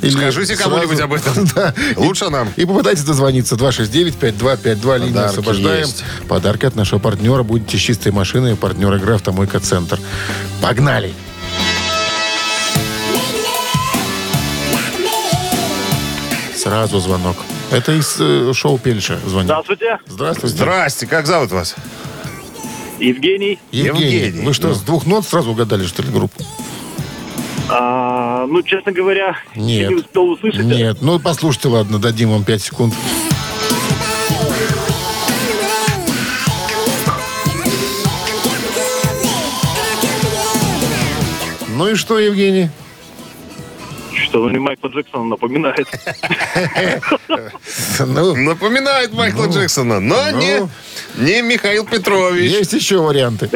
или 0.00 0.16
Скажите 0.16 0.56
кому-нибудь 0.56 1.00
об 1.00 1.12
этом. 1.12 1.46
Да. 1.54 1.74
Лучше 1.96 2.30
нам. 2.30 2.48
И 2.56 2.64
попытайтесь 2.64 3.04
дозвониться. 3.04 3.54
269-5252. 3.56 4.98
Линию 4.98 5.12
Подарки 5.12 5.18
освобождаем. 5.30 5.80
есть. 5.86 6.04
Подарки 6.26 6.64
от 6.64 6.74
нашего 6.74 6.98
партнера. 6.98 7.42
Будете 7.42 7.76
с 7.76 7.80
чистой 7.80 8.12
машиной. 8.12 8.56
Партнер 8.56 8.94
игры 8.94 9.14
«Автомойка 9.16 9.60
Центр». 9.60 10.00
Погнали! 10.62 11.12
Сразу 16.62 17.00
звонок. 17.00 17.36
Это 17.72 17.90
из 17.90 18.16
э, 18.20 18.52
шоу 18.54 18.78
Пельша 18.78 19.18
звонит. 19.26 19.46
Здравствуйте, 19.46 19.98
Здравствуйте. 20.06 20.56
Здрасте, 20.56 21.06
как 21.08 21.26
зовут 21.26 21.50
вас? 21.50 21.74
Евгений. 23.00 23.58
Евгений. 23.72 24.14
Евгений. 24.14 24.46
Вы 24.46 24.54
что, 24.54 24.68
Ну. 24.68 24.74
с 24.74 24.80
двух 24.82 25.04
нот 25.04 25.26
сразу 25.26 25.50
угадали, 25.50 25.84
что 25.84 26.04
ли, 26.04 26.10
группу? 26.10 26.40
А, 27.68 28.46
ну, 28.46 28.62
честно 28.62 28.92
говоря, 28.92 29.36
Нет. 29.56 29.88
не 29.90 29.96
успел 29.96 30.30
услышать. 30.30 30.64
Нет. 30.64 30.98
Ну, 31.00 31.18
послушайте, 31.18 31.66
ладно, 31.66 31.98
дадим 31.98 32.30
вам 32.30 32.44
5 32.44 32.62
секунд. 32.62 32.94
Ну 41.76 41.88
и 41.88 41.94
что, 41.94 42.18
Евгений? 42.18 42.68
Что 44.32 44.48
мне 44.48 44.58
Майкла 44.58 44.88
Джексона 44.88 45.24
напоминает. 45.26 45.86
Ну, 47.98 48.34
Напоминает 48.34 49.12
Майкла 49.12 49.44
Джексона, 49.46 50.00
но 50.00 50.16
ну. 50.32 50.38
не, 50.38 50.68
не 51.18 51.42
Михаил 51.42 51.84
Петрович. 51.84 52.50
есть 52.50 52.72
еще 52.72 52.96
варианты. 53.02 53.50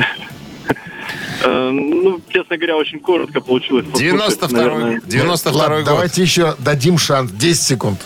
Э, 1.42 1.70
Ну, 1.70 2.20
честно 2.28 2.58
говоря, 2.58 2.76
очень 2.76 3.00
коротко 3.00 3.40
получилось. 3.40 3.86
послушать, 3.86 4.16
92-й 4.18 4.52
наверное. 4.52 5.00
92 5.06 5.60
Ладно, 5.62 5.76
год. 5.76 5.84
давайте 5.86 6.20
еще 6.22 6.54
дадим 6.58 6.98
шанс. 6.98 7.30
10 7.30 7.62
секунд. 7.62 7.98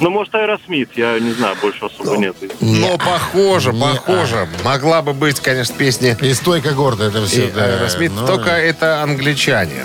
Ну? 0.00 0.08
Ну, 0.08 0.10
может, 0.10 0.34
Аэросмит, 0.34 0.90
я 0.96 1.18
не 1.18 1.32
знаю, 1.32 1.56
больше 1.60 1.84
особо 1.84 2.16
нет. 2.16 2.36
Но 2.60 2.96
похоже, 2.98 3.72
Не, 3.72 3.80
похоже. 3.80 4.48
Могла 4.64 5.02
бы 5.02 5.12
быть, 5.12 5.40
конечно, 5.40 5.74
песня 5.76 6.16
И 6.20 6.32
стойка 6.34 6.70
гордо 6.72 7.04
это 7.04 7.24
все. 7.26 7.52
Аэросмит, 7.54 8.12
Ну, 8.14 8.26
только 8.26 8.50
это 8.50 9.02
англичане. 9.02 9.84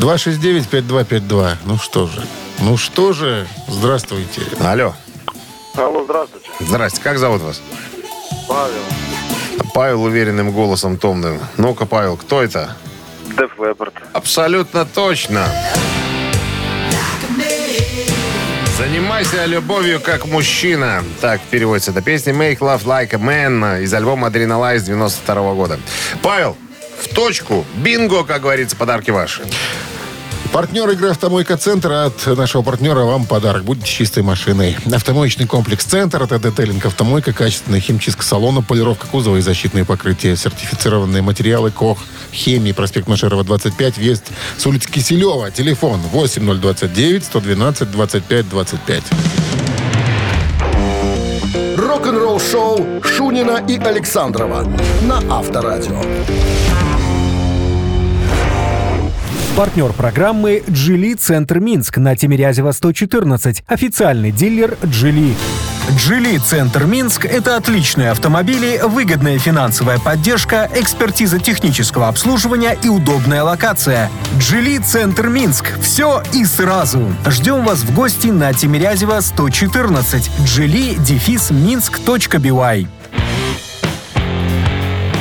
269-5252. 0.00 1.56
Ну 1.64 1.78
что 1.78 2.06
же. 2.06 2.22
Ну 2.60 2.76
что 2.76 3.12
же. 3.12 3.46
Здравствуйте. 3.68 4.42
Алло. 4.60 4.94
Алло, 5.74 6.04
здравствуйте. 6.04 6.48
Здрасте, 6.60 7.00
как 7.02 7.18
зовут 7.18 7.42
вас? 7.42 7.60
Павел. 8.48 8.82
Павел 9.74 10.04
уверенным 10.04 10.52
голосом 10.52 10.96
томным. 10.96 11.38
Ну-ка, 11.58 11.84
Павел, 11.86 12.16
кто 12.16 12.42
это? 12.42 12.76
Деф 13.36 13.50
Веберт. 13.58 13.94
Абсолютно 14.14 14.86
точно. 14.86 15.46
Занимайся 18.76 19.46
любовью 19.46 20.00
как 20.00 20.26
мужчина. 20.26 21.02
Так 21.22 21.40
переводится 21.50 21.92
эта 21.92 22.02
песня 22.02 22.34
Make 22.34 22.58
Love 22.58 22.84
Like 22.84 23.14
a 23.14 23.18
Man 23.18 23.82
из 23.82 23.94
альбома 23.94 24.28
Adrenalize 24.28 24.80
92 24.80 25.54
года. 25.54 25.80
Павел, 26.22 26.58
в 27.00 27.08
точку. 27.14 27.64
Бинго, 27.76 28.24
как 28.24 28.42
говорится, 28.42 28.76
подарки 28.76 29.10
ваши. 29.10 29.44
Партнер 30.56 30.88
игры 30.88 31.10
«Автомойка 31.10 31.58
Центр» 31.58 31.92
от 31.92 32.26
нашего 32.34 32.62
партнера 32.62 33.00
вам 33.00 33.26
подарок. 33.26 33.64
Будете 33.64 33.86
чистой 33.86 34.22
машиной. 34.22 34.74
Автомоечный 34.90 35.46
комплекс 35.46 35.84
«Центр» 35.84 36.22
это 36.22 36.38
детейлинг 36.38 36.86
автомойка, 36.86 37.34
качественная 37.34 37.78
химчистка 37.78 38.22
салона, 38.22 38.62
полировка 38.62 39.06
кузова 39.06 39.36
и 39.36 39.42
защитные 39.42 39.84
покрытия, 39.84 40.34
сертифицированные 40.34 41.20
материалы 41.20 41.70
КОХ, 41.70 41.98
химии, 42.32 42.72
проспект 42.72 43.06
Машерова, 43.06 43.44
25, 43.44 43.98
въезд 43.98 44.24
с 44.56 44.64
улицы 44.64 44.90
Киселева. 44.90 45.50
Телефон 45.50 46.00
8029 46.00 47.26
112 47.26 47.90
25 47.90 48.48
25. 48.48 49.02
Рок-н-ролл 51.76 52.40
шоу 52.40 53.02
Шунина 53.04 53.62
и 53.68 53.76
Александрова 53.76 54.66
на 55.02 55.18
Авторадио. 55.28 56.00
Партнер 59.56 59.94
программы 59.94 60.62
«Джили 60.68 61.14
Центр 61.14 61.60
Минск» 61.60 61.96
на 61.96 62.14
Тимирязева 62.14 62.72
114. 62.72 63.64
Официальный 63.66 64.30
дилер 64.30 64.76
«Джили». 64.84 65.34
«Джили 65.96 66.36
Центр 66.36 66.84
Минск»— 66.84 67.24
это 67.26 67.56
отличные 67.56 68.10
автомобили, 68.10 68.82
выгодная 68.84 69.38
финансовая 69.38 69.98
поддержка, 69.98 70.68
экспертиза 70.74 71.38
технического 71.38 72.08
обслуживания 72.08 72.76
и 72.82 72.90
удобная 72.90 73.44
локация. 73.44 74.10
«Джили 74.38 74.76
Центр 74.76 75.28
Минск»— 75.28 75.72
все 75.80 76.22
и 76.34 76.44
сразу. 76.44 77.10
Ждем 77.26 77.64
вас 77.64 77.78
в 77.78 77.94
гости 77.94 78.26
на 78.26 78.52
Тимирязева 78.52 79.20
114. 79.20 80.30
«Джили» 80.44 80.96
дефис 80.96 81.50
минск.бивай. 81.50 82.88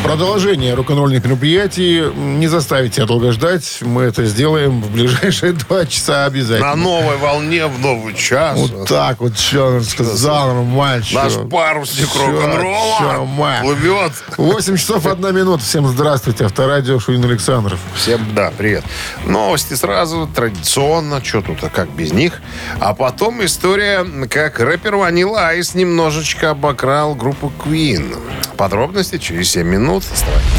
Продолжение 0.06 0.76
рок-н-ролльных 0.76 1.26
мероприятий 1.26 2.04
не 2.16 2.48
заставите 2.48 2.98
себя 2.98 3.06
долго 3.08 3.32
ждать. 3.32 3.80
Мы 3.82 4.04
это 4.04 4.24
сделаем 4.26 4.80
в 4.80 4.92
ближайшие 4.92 5.54
два 5.68 5.88
часа 5.88 6.26
обязательно. 6.26 6.76
На 6.76 6.76
новой 6.76 7.18
волне 7.18 7.66
в 7.66 7.80
новый 7.80 8.14
час. 8.14 8.56
Вот 8.56 8.88
так 8.88 9.20
вот, 9.20 9.36
что 9.36 9.82
сказал 9.82 10.64
мальчик. 10.64 11.16
Наш 11.16 11.34
парусник 11.50 12.16
рок-н-ролла 12.16 13.28
плывет. 13.64 14.12
8 14.38 14.78
часов 14.78 15.08
1 15.08 15.36
минута. 15.36 15.64
Всем 15.64 15.88
здравствуйте. 15.88 16.46
Авторадио 16.46 17.00
Шунин 17.00 17.24
Александров. 17.26 17.80
Всем, 17.96 18.22
да, 18.36 18.54
привет. 18.56 18.84
Новости 19.26 19.74
сразу, 19.74 20.30
традиционно. 20.34 21.24
Что 21.26 21.42
тут, 21.42 21.64
а 21.64 21.70
как 21.70 21.90
без 21.90 22.14
них? 22.14 22.42
А 22.80 22.94
потом 22.94 23.44
история, 23.44 24.06
как 24.30 24.60
рэпер 24.60 24.98
Ванила 24.98 25.48
Айс 25.48 25.74
немножечко 25.74 26.52
обокрал 26.52 27.16
группу 27.16 27.52
Queen. 27.66 28.16
Подробности 28.56 29.18
через 29.18 29.50
7 29.50 29.68
минут. 29.68 29.95
Оставайтесь. 30.04 30.50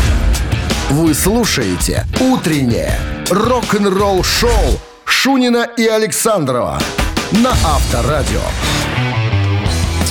Вы 0.90 1.14
слушаете 1.14 2.06
«Утреннее 2.20 2.98
рок-н-ролл-шоу» 3.28 4.80
Шунина 5.04 5.68
и 5.76 5.86
Александрова 5.86 6.80
на 7.32 7.50
Авторадио. 7.50 8.40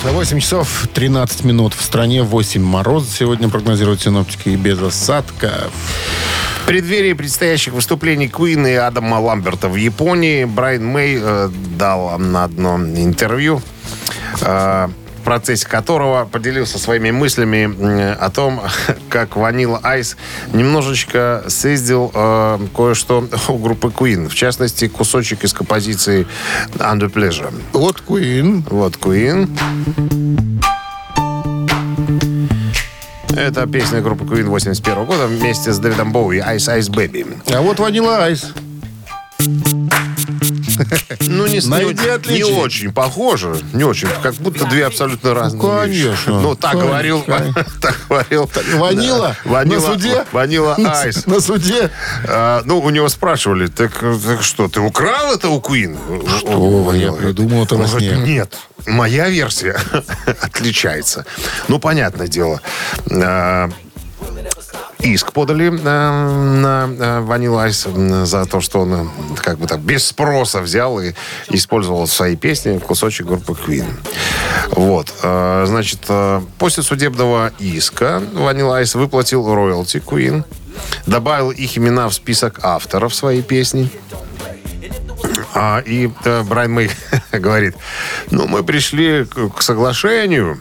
8 0.03 0.39
часов 0.39 0.87
13 0.93 1.43
минут. 1.43 1.73
В 1.73 1.81
стране 1.81 2.21
8 2.23 2.61
мороз. 2.61 3.09
Сегодня 3.09 3.49
прогнозируют 3.49 4.01
синоптики 4.01 4.49
и 4.49 4.55
без 4.55 4.81
осадков. 4.81 5.71
В 6.61 6.67
преддверии 6.67 7.13
предстоящих 7.13 7.73
выступлений 7.73 8.27
Куин 8.27 8.65
и 8.67 8.73
Адама 8.73 9.19
Ламберта 9.19 9.69
в 9.69 9.75
Японии 9.75 10.45
Брайан 10.45 10.85
Мэй 10.85 11.19
э, 11.21 11.49
дал 11.77 12.17
на 12.17 12.43
одно 12.43 12.77
интервью, 12.77 13.61
э, 14.41 14.89
процессе 15.25 15.67
которого 15.67 16.25
поделился 16.25 16.79
своими 16.79 17.11
мыслями 17.11 18.13
о 18.13 18.29
том, 18.29 18.61
как 19.09 19.35
Ванила 19.35 19.81
Айс 19.83 20.15
немножечко 20.53 21.43
съездил 21.47 22.11
э, 22.13 22.59
кое-что 22.73 23.27
у 23.49 23.57
группы 23.57 23.87
Queen. 23.87 24.29
В 24.29 24.35
частности, 24.35 24.87
кусочек 24.87 25.43
из 25.43 25.51
композиции 25.51 26.25
Under 26.75 27.11
Pleasure. 27.11 27.53
Вот 27.73 28.03
Queen. 28.07 28.63
Вот 28.69 28.95
Queen. 28.95 29.49
Это 33.35 33.67
песня 33.67 34.01
группы 34.01 34.23
Queen 34.23 34.45
81 34.45 35.05
года 35.05 35.27
вместе 35.27 35.73
с 35.73 35.79
Дэвидом 35.79 36.13
Боуи 36.13 36.39
«Ice 36.39 36.79
Ice 36.79 36.89
Baby». 36.89 37.37
А 37.53 37.61
вот 37.61 37.79
Ванила 37.79 38.23
Айс. 38.23 38.53
Ну, 41.21 41.47
не, 41.47 41.59
не, 41.59 42.43
очень 42.43 42.91
похоже. 42.91 43.57
Не 43.73 43.83
очень. 43.83 44.07
Как 44.21 44.35
будто 44.35 44.65
две 44.65 44.85
абсолютно 44.85 45.33
разные 45.33 45.61
конечно. 45.61 46.09
вещи. 46.09 46.27
Ну, 46.27 46.55
так 46.55 46.71
Конечно. 46.71 46.89
говорил. 46.89 47.25
Так 47.81 47.95
говорил. 48.09 48.49
Ванила? 48.77 49.35
Да. 49.43 49.49
Ванила, 49.49 49.75
На 49.75 49.81
суде? 49.81 50.25
Ванила 50.31 50.75
Айс. 50.75 51.25
На 51.25 51.39
суде. 51.39 51.89
А, 52.27 52.61
ну, 52.65 52.79
у 52.79 52.89
него 52.89 53.09
спрашивали, 53.09 53.67
так, 53.67 53.91
так 53.99 54.41
что, 54.43 54.67
ты 54.67 54.79
украл 54.79 55.33
это 55.33 55.49
у 55.49 55.59
Куин? 55.61 55.97
Что 56.37 56.59
вы, 56.59 56.97
я 56.97 57.11
придумал 57.11 57.63
это 57.63 57.75
во 57.75 57.87
сне. 57.87 58.15
Нет, 58.17 58.57
моя 58.85 59.29
версия 59.29 59.79
отличается. 60.41 61.25
Ну, 61.67 61.79
понятное 61.79 62.27
дело. 62.27 62.61
А, 63.11 63.69
Иск 64.99 65.33
подали 65.33 65.67
э, 65.67 65.69
на 65.71 66.87
э, 66.87 67.21
Vanilla 67.21 67.67
Ice 67.67 67.87
м, 67.93 68.25
за 68.25 68.45
то, 68.45 68.61
что 68.61 68.79
он 68.81 68.93
э, 68.93 69.05
как 69.37 69.57
бы 69.59 69.67
так 69.67 69.79
без 69.81 70.05
спроса 70.07 70.61
взял 70.61 70.99
и 70.99 71.13
использовал 71.49 72.05
в 72.05 72.11
своей 72.11 72.35
песне 72.35 72.79
кусочек 72.79 73.27
группы 73.27 73.53
Queen. 73.53 73.85
Вот. 74.71 75.13
э, 75.21 75.65
Значит, 75.67 75.99
э, 76.07 76.41
после 76.57 76.81
судебного 76.83 77.51
иска 77.59 78.21
Vanilla 78.33 78.81
Ice 78.81 78.97
выплатил 78.97 79.53
роялти 79.53 79.97
Queen, 79.97 80.43
добавил 81.05 81.51
их 81.51 81.77
имена 81.77 82.07
в 82.09 82.13
список 82.13 82.59
авторов 82.63 83.13
своей 83.13 83.41
песни. 83.41 83.89
А, 85.53 85.79
и 85.85 86.09
э, 86.25 86.43
Брайан 86.43 86.71
Мэй 86.73 86.91
говорит, 87.31 87.75
ну, 88.31 88.47
мы 88.47 88.63
пришли 88.63 89.25
к, 89.25 89.49
к 89.49 89.61
соглашению, 89.61 90.59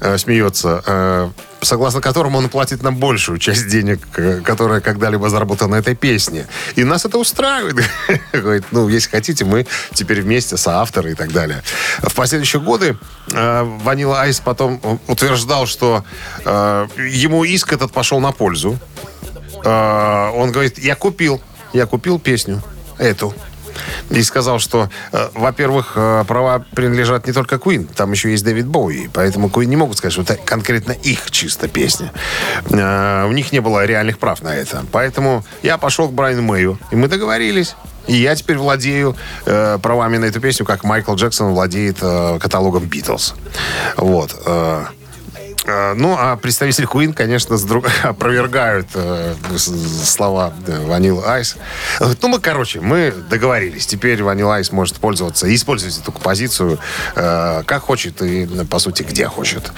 э, 0.00 0.18
смеется, 0.18 0.82
э, 0.86 1.30
согласно 1.62 2.00
которому 2.00 2.38
он 2.38 2.48
платит 2.48 2.82
нам 2.82 2.96
большую 2.96 3.38
часть 3.38 3.68
денег, 3.68 4.00
э, 4.16 4.40
которая 4.44 4.80
когда-либо 4.80 5.28
заработана 5.28 5.76
на 5.76 5.78
этой 5.80 5.94
песне. 5.94 6.46
И 6.76 6.84
нас 6.84 7.04
это 7.04 7.18
устраивает. 7.18 7.76
Говорит, 8.32 8.64
ну, 8.70 8.88
если 8.88 9.10
хотите, 9.10 9.44
мы 9.44 9.66
теперь 9.92 10.22
вместе 10.22 10.56
соавторы 10.56 11.12
и 11.12 11.14
так 11.14 11.32
далее. 11.32 11.62
В 11.98 12.14
последующие 12.14 12.60
годы 12.60 12.96
Ванила 13.28 14.22
Айс 14.22 14.40
потом 14.40 15.00
утверждал, 15.08 15.66
что 15.66 16.04
ему 16.44 17.44
иск 17.44 17.72
этот 17.72 17.92
пошел 17.92 18.20
на 18.20 18.32
пользу. 18.32 18.78
Он 19.64 20.52
говорит, 20.52 20.78
я 20.78 20.94
купил, 20.94 21.40
я 21.72 21.86
купил 21.86 22.18
песню 22.18 22.62
эту. 22.98 23.34
И 24.10 24.22
сказал, 24.22 24.58
что, 24.58 24.88
э, 25.12 25.28
во-первых, 25.34 25.92
э, 25.96 26.24
права 26.26 26.64
принадлежат 26.74 27.26
не 27.26 27.32
только 27.32 27.56
Queen, 27.56 27.88
там 27.94 28.12
еще 28.12 28.30
есть 28.30 28.44
Дэвид 28.44 28.66
Боуи, 28.66 29.08
поэтому 29.12 29.48
Queen 29.48 29.66
не 29.66 29.76
могут 29.76 29.98
сказать, 29.98 30.12
что 30.12 30.22
это 30.22 30.36
конкретно 30.36 30.92
их 30.92 31.30
чисто 31.30 31.68
песня. 31.68 32.12
Э, 32.70 33.26
у 33.26 33.32
них 33.32 33.52
не 33.52 33.60
было 33.60 33.84
реальных 33.84 34.18
прав 34.18 34.42
на 34.42 34.54
это. 34.54 34.84
Поэтому 34.92 35.44
я 35.62 35.78
пошел 35.78 36.08
к 36.08 36.12
Брайану 36.12 36.42
Мэю, 36.42 36.78
и 36.90 36.96
мы 36.96 37.08
договорились. 37.08 37.76
И 38.06 38.14
я 38.14 38.36
теперь 38.36 38.56
владею 38.56 39.16
э, 39.46 39.78
правами 39.82 40.16
на 40.16 40.26
эту 40.26 40.40
песню, 40.40 40.64
как 40.64 40.84
Майкл 40.84 41.14
Джексон 41.14 41.52
владеет 41.52 41.98
э, 42.00 42.38
каталогом 42.38 42.84
Битлз. 42.84 43.34
Вот. 43.96 44.40
Э, 44.46 44.84
Ну, 45.66 46.16
а 46.18 46.36
представители 46.36 46.88
Queen, 46.88 47.12
конечно, 47.12 47.58
друг- 47.58 47.86
опровергают 48.02 48.88
э, 48.94 49.34
слова 49.56 50.52
Ванил 50.66 51.24
Айс. 51.26 51.56
Ну, 52.00 52.28
мы, 52.28 52.38
короче, 52.40 52.80
мы 52.80 53.12
договорились. 53.28 53.86
Теперь 53.86 54.22
Ванил 54.22 54.50
Айс 54.50 54.70
может 54.72 54.96
пользоваться 54.96 55.46
и 55.46 55.54
использовать 55.54 55.98
эту 55.98 56.12
композицию 56.12 56.78
э, 57.14 57.62
как 57.66 57.82
хочет 57.82 58.22
и, 58.22 58.46
по 58.70 58.78
сути, 58.78 59.02
где 59.02 59.26
хочет. 59.26 59.72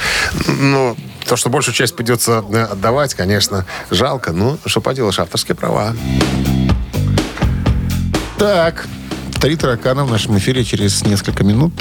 Ну, 0.46 0.96
то, 1.26 1.36
что 1.36 1.48
большую 1.48 1.74
часть 1.74 1.96
придется 1.96 2.44
э, 2.50 2.62
отдавать, 2.64 3.14
конечно, 3.14 3.64
жалко. 3.90 4.32
Ну, 4.32 4.58
что 4.66 4.80
поделаешь, 4.80 5.18
авторские 5.18 5.56
права. 5.56 5.94
Так, 8.38 8.86
три 9.40 9.56
таракана 9.56 10.04
в 10.04 10.10
нашем 10.10 10.36
эфире 10.38 10.64
через 10.64 11.04
несколько 11.04 11.44
минут. 11.44 11.72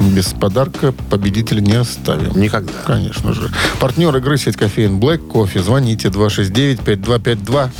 Без 0.00 0.26
подарка 0.26 0.92
победителя 1.10 1.60
не 1.60 1.74
оставим. 1.74 2.38
Никогда. 2.40 2.72
Конечно 2.86 3.32
же. 3.32 3.50
Партнер 3.78 4.16
игры 4.16 4.36
сеть 4.36 4.56
кофеин 4.56 4.98
Black 4.98 5.18
Кофе. 5.18 5.62
Звоните 5.62 6.08
269-5252. 6.08 7.70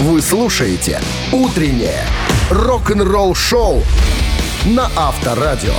Вы 0.00 0.22
слушаете 0.22 1.00
«Утреннее 1.32 2.04
рок-н-ролл-шоу» 2.50 3.82
на 4.66 4.88
Авторадио. 4.96 5.74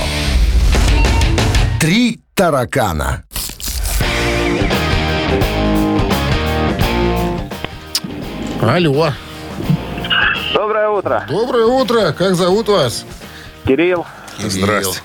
Три 1.80 2.20
таракана. 2.34 3.24
Алло. 8.60 9.10
Доброе 10.52 10.88
утро. 10.88 11.24
Доброе 11.28 11.66
утро. 11.66 12.12
Как 12.12 12.34
зовут 12.34 12.68
вас? 12.68 13.06
Кирилл. 13.66 14.06
Здрасте. 14.38 15.00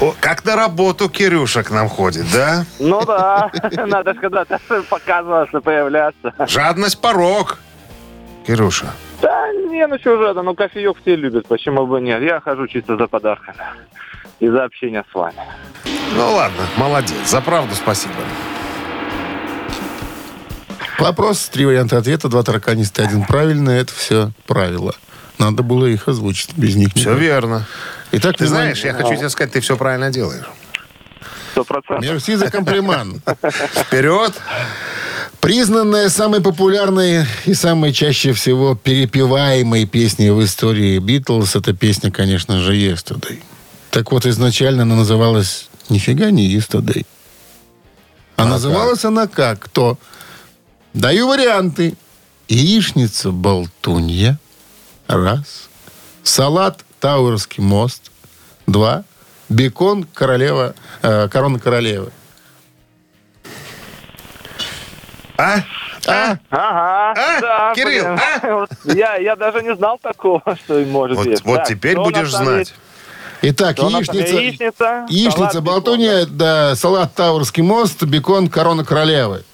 О, 0.00 0.14
как 0.20 0.44
на 0.44 0.56
работу 0.56 1.08
Кирюша 1.10 1.62
к 1.62 1.70
нам 1.70 1.88
ходит, 1.88 2.24
да? 2.32 2.64
Ну 2.78 3.04
да, 3.04 3.50
надо 3.86 4.14
же 4.14 4.20
когда-то 4.20 4.58
показываться, 4.88 5.60
появляться. 5.60 6.32
Жадность 6.46 7.00
порог. 7.00 7.58
Кирюша. 8.46 8.86
Да 9.20 9.52
не, 9.52 9.86
ну 9.86 9.98
что 9.98 10.16
же, 10.16 10.42
ну 10.42 10.54
кофеек 10.54 10.96
все 11.02 11.16
любят, 11.16 11.46
почему 11.46 11.86
бы 11.86 12.00
нет? 12.00 12.22
Я 12.22 12.40
хожу 12.40 12.66
чисто 12.66 12.96
за 12.96 13.06
подарками 13.06 13.62
и 14.40 14.48
за 14.48 14.64
общение 14.64 15.04
с 15.10 15.14
вами. 15.14 15.42
Ну 16.14 16.32
ладно, 16.32 16.62
молодец. 16.78 17.18
За 17.26 17.42
правду 17.42 17.74
спасибо. 17.74 18.14
Вопрос, 21.00 21.48
три 21.52 21.64
варианта 21.66 21.98
ответа, 21.98 22.28
два 22.28 22.42
тараканиста, 22.42 23.02
один 23.04 23.24
правильный. 23.24 23.78
Это 23.78 23.92
все 23.92 24.32
правила. 24.46 24.94
Надо 25.38 25.62
было 25.62 25.86
их 25.86 26.08
озвучить, 26.08 26.50
без 26.56 26.76
них 26.76 26.90
Все 26.94 27.10
никак. 27.10 27.18
верно. 27.18 27.66
Итак, 28.12 28.36
Ты 28.36 28.44
внимание. 28.44 28.74
знаешь, 28.74 28.84
я 28.84 28.92
хочу 28.92 29.16
тебе 29.16 29.30
сказать, 29.30 29.52
ты 29.52 29.60
все 29.60 29.76
правильно 29.76 30.10
делаешь. 30.10 30.44
Сто 31.52 31.64
процентов. 31.64 32.02
Мерси 32.04 32.36
за 32.36 32.50
комплимент. 32.50 33.22
Вперед! 33.74 34.34
Признанная 35.40 36.10
самой 36.10 36.42
популярной 36.42 37.24
и 37.46 37.54
самой 37.54 37.94
чаще 37.94 38.34
всего 38.34 38.74
перепеваемой 38.74 39.86
песней 39.86 40.30
в 40.30 40.44
истории 40.44 40.98
Битлз, 40.98 41.56
эта 41.56 41.72
песня, 41.72 42.10
конечно 42.12 42.60
же, 42.60 42.74
«Yesterday». 42.74 43.40
Так 43.90 44.12
вот, 44.12 44.26
изначально 44.26 44.82
она 44.82 44.96
называлась 44.96 45.70
нифига 45.88 46.30
не 46.30 46.54
«Yesterday». 46.54 47.06
А, 48.36 48.44
называлась 48.44 49.04
она 49.06 49.26
как? 49.26 49.68
То. 49.70 49.98
Даю 50.94 51.28
варианты. 51.28 51.94
Яичница 52.48 53.30
болтунья. 53.30 54.38
Раз. 55.06 55.68
Салат 56.22 56.80
Тауэрский 57.00 57.62
мост. 57.62 58.10
Два. 58.66 59.04
Бекон 59.48 60.04
королева, 60.14 60.74
э, 61.02 61.28
корона 61.28 61.58
королевы. 61.58 62.12
А? 65.36 65.56
А? 66.06 66.36
Ага, 66.50 67.14
А? 67.16 67.40
да, 67.40 67.72
Кирилл, 67.74 68.04
блин. 68.04 68.20
а? 68.42 68.54
Вот 68.54 68.70
Я, 68.84 69.16
я 69.16 69.34
даже 69.36 69.62
не 69.62 69.74
знал 69.74 69.98
такого, 69.98 70.42
что 70.64 70.78
может 70.84 71.16
Вот, 71.16 71.26
быть. 71.26 71.44
вот 71.44 71.56
Так, 71.56 71.68
теперь 71.68 71.96
будешь 71.96 72.30
знать. 72.30 72.58
есть? 72.68 72.74
Итак, 73.42 73.76
Что 73.76 73.88
яичница, 73.88 74.26
Яичница, 74.36 75.06
яичница 75.08 75.50
салат, 75.52 75.62
болтунья, 75.64 76.26
да, 76.26 76.76
салат 76.76 77.14
Тауэрский 77.14 77.62
мост, 77.62 78.02
бекон, 78.04 78.48
корона 78.48 78.84
королевы. 78.84 79.44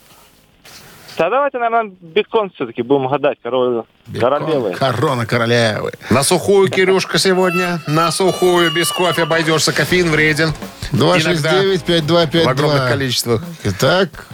Да 1.18 1.31
давайте, 1.31 1.59
наверное, 1.59 1.92
бекон 2.00 2.50
все-таки 2.55 2.83
будем 2.83 3.09
гадать, 3.09 3.38
король, 3.42 3.85
королевы. 4.20 4.72
Корона 4.74 5.24
королевы. 5.24 5.92
На 6.11 6.22
сухую, 6.22 6.68
Кирюшка, 6.70 7.18
сегодня. 7.18 7.81
На 7.87 8.11
сухую, 8.11 8.70
без 8.70 8.90
кофе 8.92 9.22
обойдешься. 9.22 9.72
Кофеин 9.72 10.11
вреден. 10.11 10.52
Иногда 10.92 11.52
в 11.52 12.48
огромных 12.48 12.83
269-5252. 12.83 12.88
количествах. 12.88 13.42
Итак, 13.64 14.26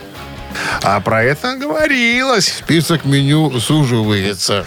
А 0.83 1.01
про 1.01 1.23
это 1.23 1.57
говорилось. 1.57 2.49
список 2.59 3.05
меню 3.05 3.59
суживается. 3.61 4.67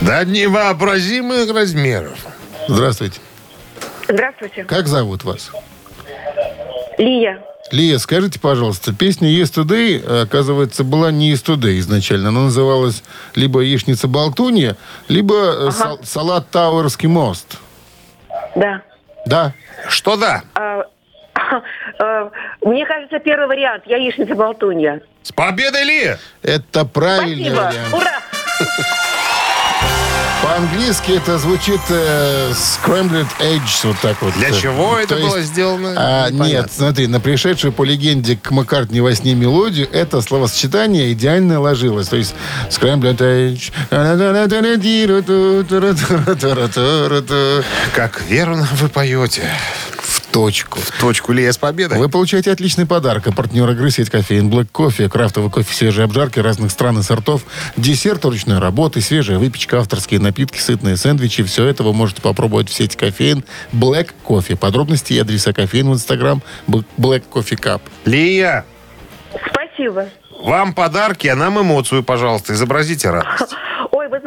До 0.00 0.24
невообразимых 0.24 1.54
размеров. 1.54 2.18
Здравствуйте. 2.68 3.20
Здравствуйте. 4.08 4.64
Как 4.64 4.86
зовут 4.86 5.24
вас? 5.24 5.50
Лия. 6.96 7.42
Лия, 7.72 7.98
скажите, 7.98 8.40
пожалуйста, 8.40 8.92
песня 8.92 9.28
«Yesterday», 9.28 10.22
оказывается, 10.22 10.82
была 10.82 11.10
не 11.12 11.32
«Yesterday» 11.32 11.78
изначально. 11.78 12.30
Она 12.30 12.40
называлась 12.42 13.02
либо 13.36 13.60
«Яичница 13.60 14.08
болтунья», 14.08 14.76
либо 15.08 15.34
э, 15.34 15.70
сал- 15.70 16.00
«Салат 16.02 16.50
Тауэрский 16.50 17.08
мост». 17.08 17.58
Да. 18.56 18.82
Да? 19.26 19.54
Что 19.88 20.16
да? 20.16 20.42
А, 20.54 20.82
э, 22.00 22.30
Мне 22.68 22.84
кажется, 22.86 23.18
первый 23.20 23.46
вариант. 23.46 23.84
Яичница 23.86 24.34
болтунья. 24.34 25.00
С 25.22 25.30
победой, 25.30 25.84
Ли! 25.84 26.16
Это 26.42 26.84
правильный 26.84 27.50
Спасибо. 27.54 27.68
вариант. 27.68 27.94
Ура! 27.94 28.20
По-английски 30.60 31.12
это 31.12 31.38
звучит 31.38 31.80
э, 31.88 32.52
scrambled 32.52 33.26
eggs, 33.40 33.80
вот 33.84 33.96
так 34.02 34.20
вот. 34.20 34.34
Для 34.34 34.50
чего 34.52 34.98
это 34.98 35.14
То 35.14 35.22
было 35.22 35.38
есть, 35.38 35.52
сделано? 35.52 35.94
а, 35.96 36.28
нет, 36.28 36.70
смотри, 36.70 37.06
на 37.06 37.18
пришедшую 37.18 37.72
по 37.72 37.82
легенде 37.82 38.36
к 38.36 38.50
Маккартни 38.50 39.00
во 39.00 39.14
сне 39.14 39.34
мелодию 39.34 39.88
это 39.90 40.20
словосочетание 40.20 41.14
идеально 41.14 41.60
ложилось. 41.60 42.08
То 42.08 42.16
есть 42.16 42.34
scrambled 42.68 43.16
eggs. 43.16 43.72
Как 47.94 48.20
верно 48.28 48.68
вы 48.72 48.90
поете. 48.90 49.50
Точку. 50.32 50.78
В 50.78 51.00
точку, 51.00 51.32
Лия, 51.32 51.50
с 51.52 51.58
победой. 51.58 51.98
Вы 51.98 52.08
получаете 52.08 52.52
отличный 52.52 52.86
подарок. 52.86 53.26
А 53.26 53.32
партнер 53.32 53.68
игры 53.70 53.90
сеть 53.90 54.10
кофеин 54.10 54.48
Black 54.48 54.68
Кофе. 54.70 55.08
Крафтовый 55.08 55.50
кофе 55.50 55.74
свежей 55.74 56.04
обжарки 56.04 56.38
разных 56.38 56.70
стран 56.70 56.98
и 57.00 57.02
сортов. 57.02 57.42
Десерт 57.76 58.24
ручной 58.24 58.58
работы, 58.58 59.00
свежая 59.00 59.38
выпечка, 59.38 59.78
авторские 59.80 60.20
напитки, 60.20 60.58
сытные 60.58 60.96
сэндвичи. 60.96 61.42
Все 61.42 61.66
это 61.66 61.82
вы 61.82 61.92
можете 61.92 62.22
попробовать 62.22 62.68
в 62.68 62.74
сети 62.74 62.96
кофеин 62.96 63.44
Black 63.72 64.10
Кофе. 64.22 64.56
Подробности 64.56 65.12
и 65.14 65.18
адреса 65.18 65.52
кофеин 65.52 65.90
в 65.90 65.94
инстаграм 65.94 66.42
Black 66.68 67.24
Coffee 67.32 67.60
Cup. 67.60 67.80
Лия, 68.04 68.64
Спасибо. 69.52 70.08
вам 70.42 70.74
подарки, 70.74 71.26
а 71.26 71.34
нам 71.34 71.60
эмоцию, 71.60 72.02
пожалуйста. 72.04 72.52
Изобразите 72.52 73.10
радость. 73.10 73.54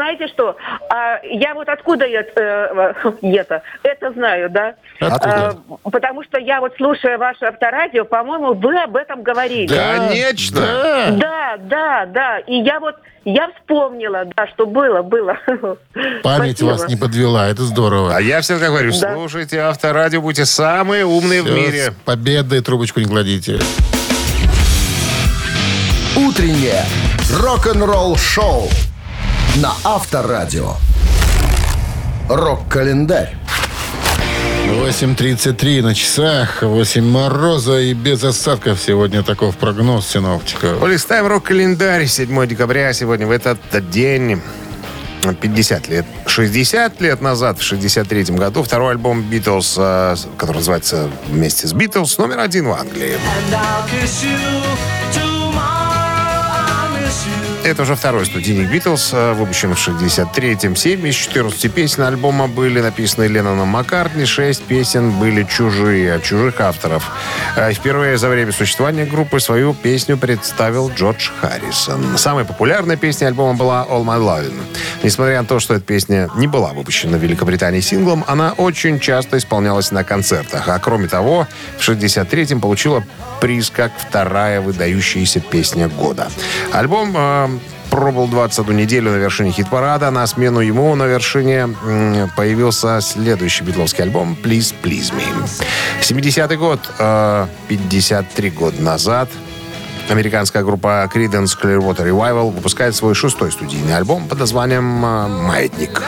Знаете 0.04 0.28
что? 0.28 0.58
А, 0.90 1.20
я 1.24 1.54
вот 1.54 1.70
откуда 1.70 2.06
я, 2.06 2.24
э, 2.24 2.94
это? 3.22 3.62
Это 3.84 4.12
знаю, 4.12 4.50
да? 4.50 4.76
Откуда? 5.00 5.58
А, 5.82 5.90
потому 5.90 6.24
что 6.24 6.40
я 6.40 6.60
вот 6.60 6.74
слушая 6.76 7.18
ваше 7.18 7.46
авторадио, 7.46 8.04
по-моему, 8.04 8.54
вы 8.54 8.78
об 8.84 8.98
этом 8.98 9.24
говорили. 9.24 9.68
Конечно. 9.68 10.60
Да. 10.60 11.12
Да, 11.12 11.58
да, 11.58 12.06
да. 12.06 12.40
И 12.40 12.56
я 12.56 12.82
вот, 12.82 12.96
я 13.24 13.50
вспомнила, 13.52 14.26
да, 14.36 14.46
что 14.48 14.66
было, 14.66 15.04
было. 15.04 15.38
Память 16.22 16.58
Спасибо. 16.58 16.68
вас 16.72 16.88
не 16.90 16.98
подвела. 16.98 17.48
Это 17.48 17.62
здорово. 17.62 18.14
А 18.14 18.20
я 18.20 18.42
всегда 18.42 18.68
говорю, 18.68 18.92
Да. 19.00 19.14
слушайте 19.14 19.60
авторадио, 19.60 20.20
будьте 20.20 20.44
самые 20.44 21.06
умные 21.06 21.44
в 21.44 21.46
Всё, 21.46 21.56
мире. 21.56 21.92
С 21.92 21.94
победой 22.04 22.60
трубочку 22.60 23.00
не 23.00 23.06
кладите. 23.06 23.58
Утреннее 26.18 26.84
рок-н-ролл-шоу 27.42 28.68
на 29.56 29.74
Авторадио. 29.84 30.76
Рок-календарь. 32.30 33.36
8.33 34.68 35.82
на 35.82 35.94
часах, 35.94 36.64
8 36.64 37.04
мороза 37.04 37.80
и 37.80 37.94
без 37.94 38.24
осадков 38.24 38.80
сегодня 38.80 39.24
таков 39.24 39.56
прогноз 39.58 40.08
синоптика. 40.08 40.76
Полистаем 40.80 41.28
рок-календарь. 41.28 42.08
7 42.08 42.48
декабря 42.48 42.94
сегодня 42.94 43.28
в 43.28 43.32
этот 43.32 43.60
день 43.90 44.42
50 45.32 45.88
лет. 45.88 46.06
60 46.26 47.00
лет 47.02 47.22
назад, 47.22 47.60
в 47.60 47.64
63 47.64 48.24
году, 48.36 48.64
второй 48.64 48.92
альбом 48.92 49.22
Битлз, 49.22 49.76
э, 49.78 50.16
который 50.38 50.58
называется 50.58 51.10
«Вместе 51.28 51.68
с 51.68 51.74
Битлз», 51.74 52.18
номер 52.18 52.40
один 52.40 52.68
в 52.68 52.74
Англии. 52.74 53.18
Это 57.64 57.84
уже 57.84 57.96
второй 57.96 58.26
студийник 58.26 58.70
Битлз, 58.70 59.12
э, 59.14 59.34
выпущен 59.34 59.74
в 59.74 59.78
63-м. 59.78 60.76
Семь 60.76 61.08
из 61.08 61.16
14 61.16 61.72
песен 61.72 62.04
альбома 62.04 62.50
были 62.50 62.82
написаны 62.82 63.24
Ленноном 63.24 63.70
Маккартни. 63.70 64.26
Шесть 64.26 64.64
песен 64.64 65.12
были 65.12 65.44
чужие, 65.44 66.16
от 66.16 66.24
чужих 66.24 66.60
авторов. 66.60 67.10
Э, 67.56 67.72
Впервые 67.72 68.18
за 68.18 68.28
время 68.28 68.52
существования 68.52 69.06
группы 69.06 69.40
свою 69.40 69.74
песню 69.74 70.18
представил 70.18 70.92
Джордж 70.92 71.30
Харрисон. 71.40 72.18
Самой 72.18 72.44
популярной 72.44 72.98
песней 72.98 73.28
альбома 73.28 73.54
была 73.54 73.88
«All 73.90 74.04
My 74.04 74.20
Lovin'». 74.20 74.60
Несмотря 75.02 75.42
на 75.42 75.48
то, 75.48 75.60
что 75.60 75.74
эта 75.74 75.86
песня 75.86 76.30
не 76.36 76.48
была 76.48 76.74
выпущена 76.74 77.18
в 77.18 77.22
Великобритании 77.22 77.80
синглом, 77.80 78.26
она 78.28 78.52
очень 78.52 79.00
часто 79.00 79.38
исполнялась 79.38 79.92
на 79.92 80.04
концертах. 80.04 80.68
А 80.68 80.78
кроме 80.80 81.08
того, 81.08 81.48
в 81.78 81.82
63-м 81.82 82.60
получила 82.60 83.04
приз 83.40 83.70
как 83.70 83.92
вторая 83.98 84.62
выдающаяся 84.62 85.40
песня 85.40 85.90
года. 85.90 86.30
Альбом 86.72 87.14
э, 87.18 87.53
пробовал 87.94 88.28
21 88.28 88.76
неделю 88.76 89.12
на 89.12 89.18
вершине 89.18 89.52
хит-парада. 89.52 90.10
На 90.10 90.26
смену 90.26 90.62
ему 90.62 90.96
на 90.96 91.04
вершине 91.04 91.70
появился 92.36 93.00
следующий 93.02 93.64
битловский 93.64 94.04
альбом 94.04 94.36
«Please, 94.44 94.74
Please 94.82 95.14
Me». 95.14 95.24
70-й 96.02 96.58
год, 96.58 96.80
э, 96.98 97.48
53 97.68 98.50
года 98.50 98.82
назад, 98.82 99.30
Американская 100.10 100.64
группа 100.64 101.08
Creedence 101.14 101.52
Clearwater 101.62 102.10
Revival 102.10 102.52
выпускает 102.52 102.96
свой 102.96 103.14
шестой 103.14 103.52
студийный 103.52 103.96
альбом 103.96 104.28
под 104.28 104.40
названием 104.40 105.06
э, 105.06 105.28
«Маятник». 105.28 106.02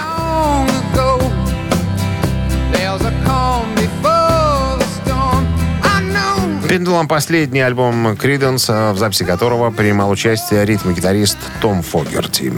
Пендулом 6.67 7.08
последний 7.08 7.62
альбом 7.62 8.08
Creedence, 8.13 8.93
в 8.93 8.97
записи 8.97 9.23
которого 9.23 9.69
принимал 9.71 10.10
участие 10.10 10.65
ритм-гитарист 10.65 11.38
Том 11.62 11.82
Фогерти, 11.84 12.51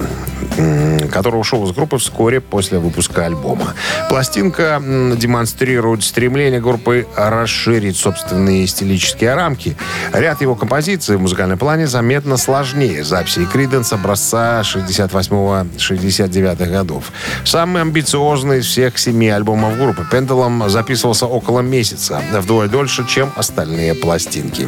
который 1.12 1.40
ушел 1.40 1.68
из 1.68 1.74
группы 1.74 1.98
вскоре 1.98 2.42
после 2.42 2.80
выпуска 2.80 3.26
альбома. 3.26 3.74
Пластинка 4.10 4.82
демонстрирует 4.82 6.04
стремление 6.04 6.60
группы 6.60 7.08
расширить 7.16 7.98
собственные 7.98 8.68
стилические 8.68 9.34
рамки. 9.34 9.78
Ряд 10.14 10.42
его 10.42 10.56
композиций 10.56 11.18
в 11.18 11.22
музыкальном 11.22 11.58
плане 11.58 11.88
заметно 11.88 12.38
сложнее 12.38 13.04
записей 13.04 13.44
Creedence 13.44 13.94
образца 13.94 14.62
68-69 14.62 16.72
годов. 16.72 17.12
Самый 17.44 17.82
амбициозный 17.82 18.60
из 18.60 18.66
всех 18.66 18.98
семи 18.98 19.30
альбомов 19.30 19.78
группы 19.78 20.06
Pendulum 20.12 20.70
записывался 20.70 21.26
около 21.26 21.62
месяца, 21.62 22.22
вдвое 22.32 22.68
дольше, 22.68 23.06
чем 23.08 23.32
остальные 23.36 23.96
пластинки. 23.96 24.68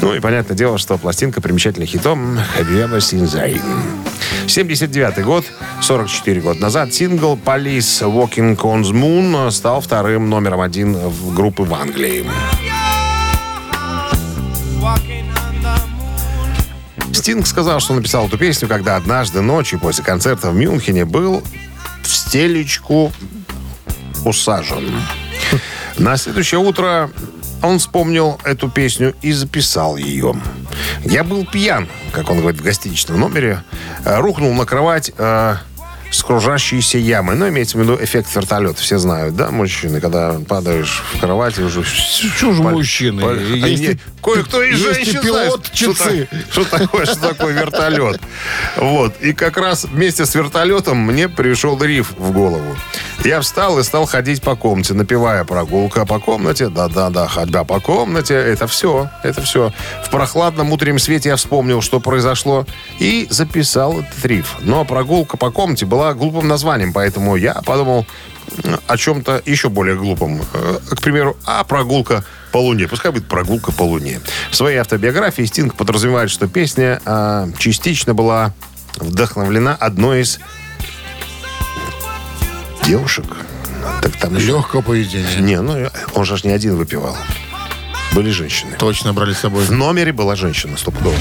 Ну 0.00 0.14
и 0.14 0.20
понятное 0.20 0.56
дело, 0.56 0.78
что 0.78 0.98
пластинка 0.98 1.40
примечательна 1.40 1.86
хитом 1.86 2.38
«Have 2.58 2.70
you 2.70 2.84
ever 2.84 2.98
seen 2.98 3.24
the 3.24 3.42
rain?». 3.42 4.15
79 4.46 5.24
год, 5.24 5.44
44 5.80 6.40
года 6.40 6.60
назад, 6.60 6.94
сингл 6.94 7.36
«Police 7.36 8.02
Walking 8.02 8.56
on 8.56 8.82
the 8.82 8.92
Moon» 8.92 9.50
стал 9.50 9.80
вторым 9.80 10.30
номером 10.30 10.60
один 10.60 10.94
в 10.94 11.34
группы 11.34 11.62
в 11.62 11.74
Англии. 11.74 12.24
Стинг 17.12 17.46
сказал, 17.46 17.80
что 17.80 17.94
написал 17.94 18.26
эту 18.28 18.38
песню, 18.38 18.68
когда 18.68 18.96
однажды 18.96 19.40
ночью 19.40 19.80
после 19.80 20.04
концерта 20.04 20.50
в 20.50 20.54
Мюнхене 20.54 21.04
был 21.04 21.42
в 22.02 22.08
стелечку 22.08 23.12
усажен. 24.24 24.92
На 25.98 26.16
следующее 26.16 26.60
утро 26.60 27.10
он 27.62 27.78
вспомнил 27.78 28.38
эту 28.44 28.68
песню 28.68 29.14
и 29.22 29.32
записал 29.32 29.96
ее. 29.96 30.34
«Я 31.04 31.24
был 31.24 31.44
пьян», 31.46 31.88
как 32.12 32.30
он 32.30 32.40
говорит 32.40 32.60
в 32.60 32.64
гостиничном 32.64 33.18
номере, 33.20 33.62
э, 34.04 34.18
рухнул 34.20 34.52
на 34.54 34.64
кровать, 34.66 35.10
э, 35.16 35.56
с 36.12 36.22
кружащейся 36.22 36.98
ямы. 36.98 37.34
Ну, 37.34 37.48
имеется 37.48 37.76
в 37.76 37.80
виду 37.80 37.98
эффект 38.00 38.28
вертолета. 38.34 38.80
Все 38.80 38.96
знают, 38.96 39.34
да, 39.34 39.50
мужчины, 39.50 40.00
когда 40.00 40.36
падаешь 40.48 41.02
в 41.12 41.18
кровати 41.20 41.60
уже... 41.60 41.82
Же 41.82 42.28
Паль- 42.40 42.72
мужчины? 42.74 43.22
паль- 43.22 43.38
А 43.62 43.66
Есть 43.66 43.82
и- 43.82 43.98
Кое-кто 44.22 44.62
из 44.62 44.78
и 44.78 44.82
женщин 44.94 45.20
знает, 45.22 45.48
пилот-часы. 45.48 46.28
Что, 46.50 46.62
что 46.64 46.78
такое, 46.78 47.06
что 47.06 47.16
такое 47.16 47.54
вертолет. 47.54 48.20
Вот. 48.76 49.14
И 49.20 49.32
как 49.32 49.56
раз 49.56 49.84
вместе 49.84 50.26
с 50.26 50.34
вертолетом 50.36 50.98
мне 50.98 51.28
пришел 51.28 51.76
риф 51.82 52.12
в 52.16 52.30
голову. 52.30 52.76
Я 53.24 53.40
встал 53.40 53.78
и 53.78 53.82
стал 53.82 54.06
ходить 54.06 54.42
по 54.42 54.54
комнате, 54.54 54.94
напевая 54.94 55.44
прогулка 55.44 56.06
по 56.06 56.20
комнате. 56.20 56.68
Да-да-да, 56.68 57.26
ходьба 57.26 57.64
по 57.64 57.80
комнате. 57.80 58.34
Это 58.34 58.66
все. 58.66 59.10
Это 59.24 59.42
все. 59.42 59.72
В 60.04 60.10
прохладном 60.10 60.70
утреннем 60.72 60.98
свете 60.98 61.30
я 61.30 61.36
вспомнил, 61.36 61.80
что 61.82 61.98
произошло, 61.98 62.66
и 62.98 63.26
записал 63.30 64.00
этот 64.00 64.24
риф. 64.24 64.56
Но 64.60 64.84
прогулка 64.84 65.36
по 65.36 65.50
комнате 65.50 65.86
была 65.86 66.14
глупым 66.14 66.46
названием, 66.46 66.92
поэтому 66.92 67.36
я 67.36 67.54
подумал 67.54 68.06
о 68.86 68.96
чем-то 68.96 69.42
еще 69.44 69.70
более 69.70 69.96
глупом. 69.96 70.40
Э, 70.52 70.78
К 70.90 71.00
примеру, 71.00 71.36
а 71.44 71.64
прогулка 71.64 72.24
по 72.52 72.58
Луне. 72.58 72.86
Пускай 72.86 73.10
будет 73.10 73.26
прогулка 73.26 73.72
по 73.72 73.82
Луне. 73.82 74.20
В 74.50 74.56
своей 74.56 74.78
автобиографии 74.78 75.42
Стинг 75.42 75.74
подразумевает, 75.74 76.30
что 76.30 76.46
песня 76.46 77.00
а, 77.04 77.48
частично 77.58 78.14
была 78.14 78.54
вдохновлена 78.98 79.74
одной 79.74 80.22
из 80.22 80.38
девушек. 82.86 83.24
Так 84.02 84.16
там 84.16 84.36
еще... 84.36 84.46
Легкого 84.46 84.82
поведения. 84.82 85.40
Не, 85.40 85.60
ну 85.60 85.90
он 86.14 86.24
же 86.24 86.36
не 86.44 86.52
один 86.52 86.76
выпивал. 86.76 87.16
Были 88.14 88.30
женщины. 88.30 88.76
Точно 88.78 89.12
брали 89.12 89.34
с 89.34 89.38
собой. 89.38 89.64
В 89.64 89.72
номере 89.72 90.12
была 90.12 90.36
женщина, 90.36 90.76
стопудово. 90.76 91.16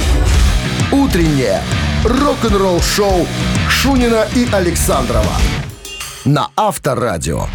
Утреннее 0.92 1.62
рок-н-ролл-шоу 2.04 3.28
Шунина 3.70 4.28
и 4.36 4.48
Александрова 4.52 5.34
на 6.24 6.50
Авторадио. 6.56 7.48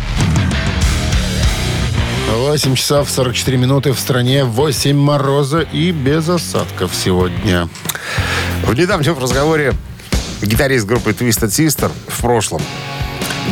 8 2.31 2.75
часов 2.77 3.11
44 3.11 3.59
минуты 3.59 3.92
в 3.92 3.99
стране, 3.99 4.44
8 4.44 4.96
мороза 4.96 5.61
и 5.61 5.90
без 5.90 6.29
осадков 6.29 6.92
сегодня. 6.94 7.68
В 8.64 8.75
недавнем 8.75 9.18
разговоре 9.18 9.75
гитарист 10.40 10.87
группы 10.87 11.11
Twisted 11.11 11.49
Sister 11.49 11.90
в 12.07 12.20
прошлом 12.20 12.62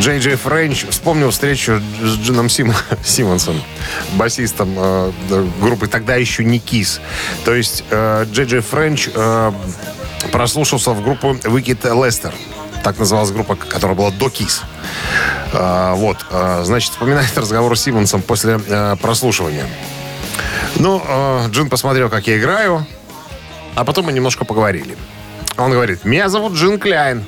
Джей 0.00 0.20
Джей 0.20 0.36
Френч 0.36 0.86
вспомнил 0.90 1.30
встречу 1.30 1.80
с 2.00 2.16
Джином 2.18 2.48
Сим- 2.48 2.72
Симмонсом, 3.04 3.60
басистом 4.12 4.74
э, 4.76 5.12
группы 5.60 5.88
тогда 5.88 6.14
еще 6.16 6.44
не 6.44 6.58
Кис. 6.58 7.00
То 7.44 7.54
есть 7.54 7.84
э, 7.90 8.26
Джей 8.30 8.46
Джей 8.46 8.60
Френч 8.60 9.08
э, 9.14 9.52
прослушался 10.30 10.90
в 10.90 11.02
группу 11.02 11.32
Wicked 11.32 11.80
Lester. 11.82 12.32
Так 12.84 12.98
называлась 12.98 13.30
группа, 13.32 13.56
которая 13.56 13.96
была 13.96 14.10
до 14.10 14.30
Кис. 14.30 14.62
А, 15.52 15.94
вот, 15.94 16.18
а, 16.30 16.62
значит, 16.64 16.92
вспоминает 16.92 17.36
разговор 17.36 17.76
с 17.76 17.82
Симмонсом 17.82 18.22
после 18.22 18.60
э, 18.66 18.96
прослушивания. 19.00 19.66
Ну, 20.76 21.02
э, 21.04 21.48
Джин 21.50 21.68
посмотрел, 21.68 22.08
как 22.08 22.26
я 22.28 22.38
играю, 22.38 22.86
а 23.74 23.84
потом 23.84 24.06
мы 24.06 24.12
немножко 24.12 24.44
поговорили. 24.44 24.96
Он 25.56 25.72
говорит, 25.72 26.04
меня 26.04 26.28
зовут 26.28 26.52
Джин 26.54 26.78
Кляйн. 26.78 27.24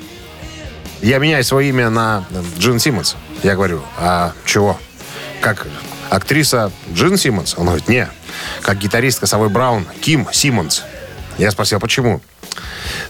Я 1.01 1.17
меняю 1.17 1.43
свое 1.43 1.69
имя 1.69 1.89
на 1.89 2.25
Джин 2.59 2.79
Симмонс. 2.79 3.15
Я 3.43 3.55
говорю, 3.55 3.83
а 3.97 4.33
чего? 4.45 4.79
Как 5.41 5.65
актриса 6.09 6.71
Джин 6.93 7.17
Симмонс? 7.17 7.55
Он 7.57 7.65
говорит, 7.65 7.87
не. 7.87 8.07
Как 8.61 8.77
гитаристка 8.77 9.25
Совой 9.25 9.49
Браун 9.49 9.87
Ким 10.01 10.27
Симмонс. 10.31 10.83
Я 11.39 11.49
спросил, 11.49 11.79
почему? 11.79 12.21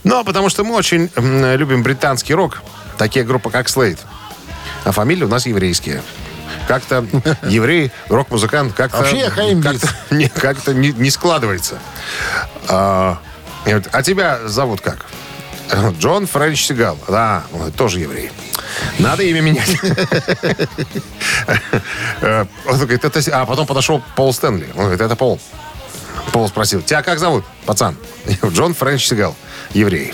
Ну, 0.04 0.24
потому 0.24 0.50
что 0.50 0.64
мы 0.64 0.76
очень 0.76 1.10
любим 1.18 1.84
британский 1.84 2.34
рок. 2.34 2.62
Такие 2.98 3.26
группы, 3.26 3.50
как 3.50 3.68
Слейд. 3.68 4.00
А 4.86 4.92
фамилии 4.92 5.26
у 5.26 5.28
нас 5.28 5.46
еврейские. 5.46 6.02
Как-то 6.68 7.06
еврей, 7.44 7.92
рок-музыкант, 8.08 8.74
как-то... 8.74 9.00
Вообще 9.00 9.30
как-то 9.30 9.88
не, 10.16 10.30
как-то 10.30 10.74
не, 10.74 10.92
не 10.92 11.10
складывается. 11.10 11.80
А, 12.68 13.20
а 13.66 14.04
тебя 14.04 14.48
зовут 14.48 14.80
как? 14.82 15.06
Джон 16.00 16.28
Френч 16.28 16.66
Сигал. 16.66 16.98
Да, 17.08 17.44
тоже 17.78 18.00
еврей. 18.00 18.32
Надо 19.00 19.24
имя 19.24 19.42
менять. 19.42 19.78
Э, 22.22 22.46
Он 22.68 22.78
говорит, 22.78 23.04
это... 23.04 23.20
А 23.32 23.46
потом 23.46 23.66
подошел 23.66 24.02
Пол 24.16 24.32
Стэнли. 24.32 24.68
Он 24.76 24.82
говорит, 24.82 25.02
это 25.02 25.16
Пол. 25.16 25.40
Пол 26.32 26.48
спросил, 26.48 26.82
тебя 26.82 27.02
как 27.02 27.20
зовут, 27.20 27.44
пацан? 27.66 27.98
Джон 28.46 28.74
Френч 28.76 29.08
Сигал, 29.08 29.36
еврей. 29.74 30.14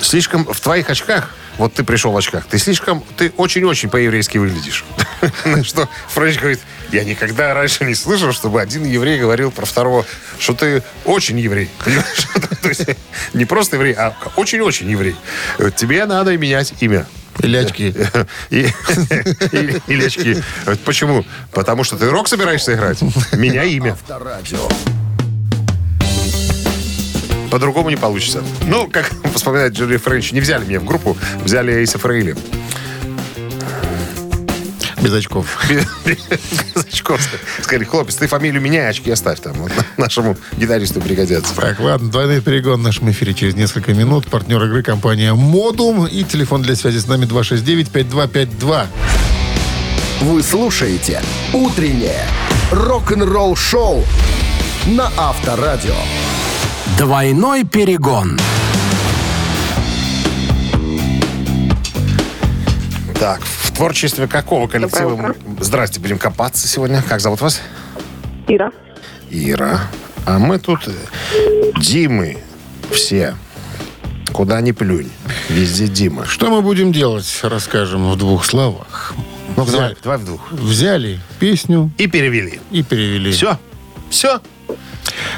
Слишком 0.00 0.44
в 0.44 0.60
твоих 0.60 0.90
очках, 0.90 1.30
вот 1.58 1.74
ты 1.74 1.84
пришел 1.84 2.12
в 2.12 2.16
очках, 2.16 2.46
ты 2.46 2.58
слишком, 2.58 3.02
ты 3.16 3.32
очень-очень 3.36 3.88
по-еврейски 3.88 4.38
выглядишь. 4.38 4.84
Что 5.62 5.88
Френч 6.08 6.38
говорит, 6.38 6.60
я 6.92 7.04
никогда 7.04 7.54
раньше 7.54 7.84
не 7.84 7.94
слышал, 7.94 8.32
чтобы 8.32 8.60
один 8.60 8.84
еврей 8.84 9.18
говорил 9.18 9.50
про 9.50 9.64
второго, 9.64 10.04
что 10.38 10.54
ты 10.54 10.82
очень 11.04 11.38
еврей. 11.38 11.70
То 12.62 12.68
есть 12.68 12.84
не 13.32 13.44
просто 13.44 13.76
еврей, 13.76 13.94
а 13.94 14.14
очень-очень 14.36 14.90
еврей. 14.90 15.16
Тебе 15.76 16.04
надо 16.06 16.36
менять 16.36 16.74
имя. 16.80 17.06
Или 17.40 17.56
очки. 17.56 17.94
И- 18.50 18.68
Или 19.88 20.04
очки. 20.06 20.36
Почему? 20.84 21.24
Потому 21.52 21.82
что 21.84 21.96
ты 21.96 22.08
рок 22.08 22.28
собираешься 22.28 22.74
играть? 22.74 22.98
Меняй 23.32 23.70
имя. 23.72 23.92
Авторадио. 23.92 24.68
По-другому 27.54 27.88
не 27.88 27.94
получится. 27.94 28.42
Ну, 28.66 28.88
как 28.88 29.12
вспоминает 29.36 29.74
Джерри 29.74 29.96
Френч, 29.96 30.32
не 30.32 30.40
взяли 30.40 30.64
меня 30.64 30.80
в 30.80 30.84
группу, 30.84 31.16
взяли 31.44 31.72
Эйса 31.72 32.00
Фрейли. 32.00 32.34
Без 35.00 35.12
очков. 35.12 35.64
Без 36.04 36.84
очков. 36.84 37.20
Сказали, 37.62 37.84
хлопец, 37.84 38.16
ты 38.16 38.26
фамилию 38.26 38.60
меняй, 38.60 38.90
очки 38.90 39.08
оставь 39.08 39.38
там. 39.38 39.52
Вот 39.52 39.70
нашему 39.96 40.36
гитаристу 40.56 41.00
пригодятся. 41.00 41.54
Так, 41.54 41.78
ладно, 41.78 42.10
двойной 42.10 42.40
перегон 42.40 42.80
в 42.80 42.82
нашем 42.82 43.12
эфире 43.12 43.34
через 43.34 43.54
несколько 43.54 43.94
минут. 43.94 44.26
Партнер 44.26 44.60
игры 44.64 44.82
компания 44.82 45.32
«Модум». 45.32 46.08
И 46.08 46.24
телефон 46.24 46.62
для 46.62 46.74
связи 46.74 46.98
с 46.98 47.06
нами 47.06 47.24
269-5252. 47.26 48.86
Вы 50.22 50.42
слушаете 50.42 51.22
«Утреннее 51.52 52.26
рок-н-ролл-шоу» 52.72 54.04
на 54.86 55.12
Авторадио. 55.16 55.94
Двойной 56.98 57.64
перегон. 57.64 58.38
Так, 63.18 63.40
в 63.42 63.72
творчестве 63.72 64.26
какого 64.26 64.68
коллектива 64.68 65.16
мы... 65.16 65.34
Здрасте, 65.60 66.00
будем 66.00 66.18
копаться 66.18 66.68
сегодня. 66.68 67.02
Как 67.02 67.20
зовут 67.20 67.40
вас? 67.40 67.60
Ира. 68.46 68.70
Ира. 69.30 69.80
А 70.26 70.38
мы 70.38 70.58
тут 70.58 70.80
э, 70.86 70.92
Димы 71.80 72.38
все. 72.90 73.34
Куда 74.32 74.60
ни 74.60 74.72
плюнь. 74.72 75.10
Везде 75.48 75.86
Дима. 75.86 76.26
Что 76.26 76.50
мы 76.50 76.60
будем 76.62 76.92
делать, 76.92 77.26
расскажем 77.42 78.10
в 78.10 78.16
двух 78.16 78.44
словах. 78.44 79.14
Ну, 79.56 79.62
Взяли, 79.64 79.78
давай, 79.80 79.96
давай 80.02 80.18
в 80.18 80.24
двух. 80.24 80.52
взяли 80.52 81.20
песню 81.38 81.90
И 81.98 82.06
перевели. 82.08 82.60
и 82.70 82.82
перевели. 82.82 83.30
Все. 83.32 83.58
Все. 84.10 84.40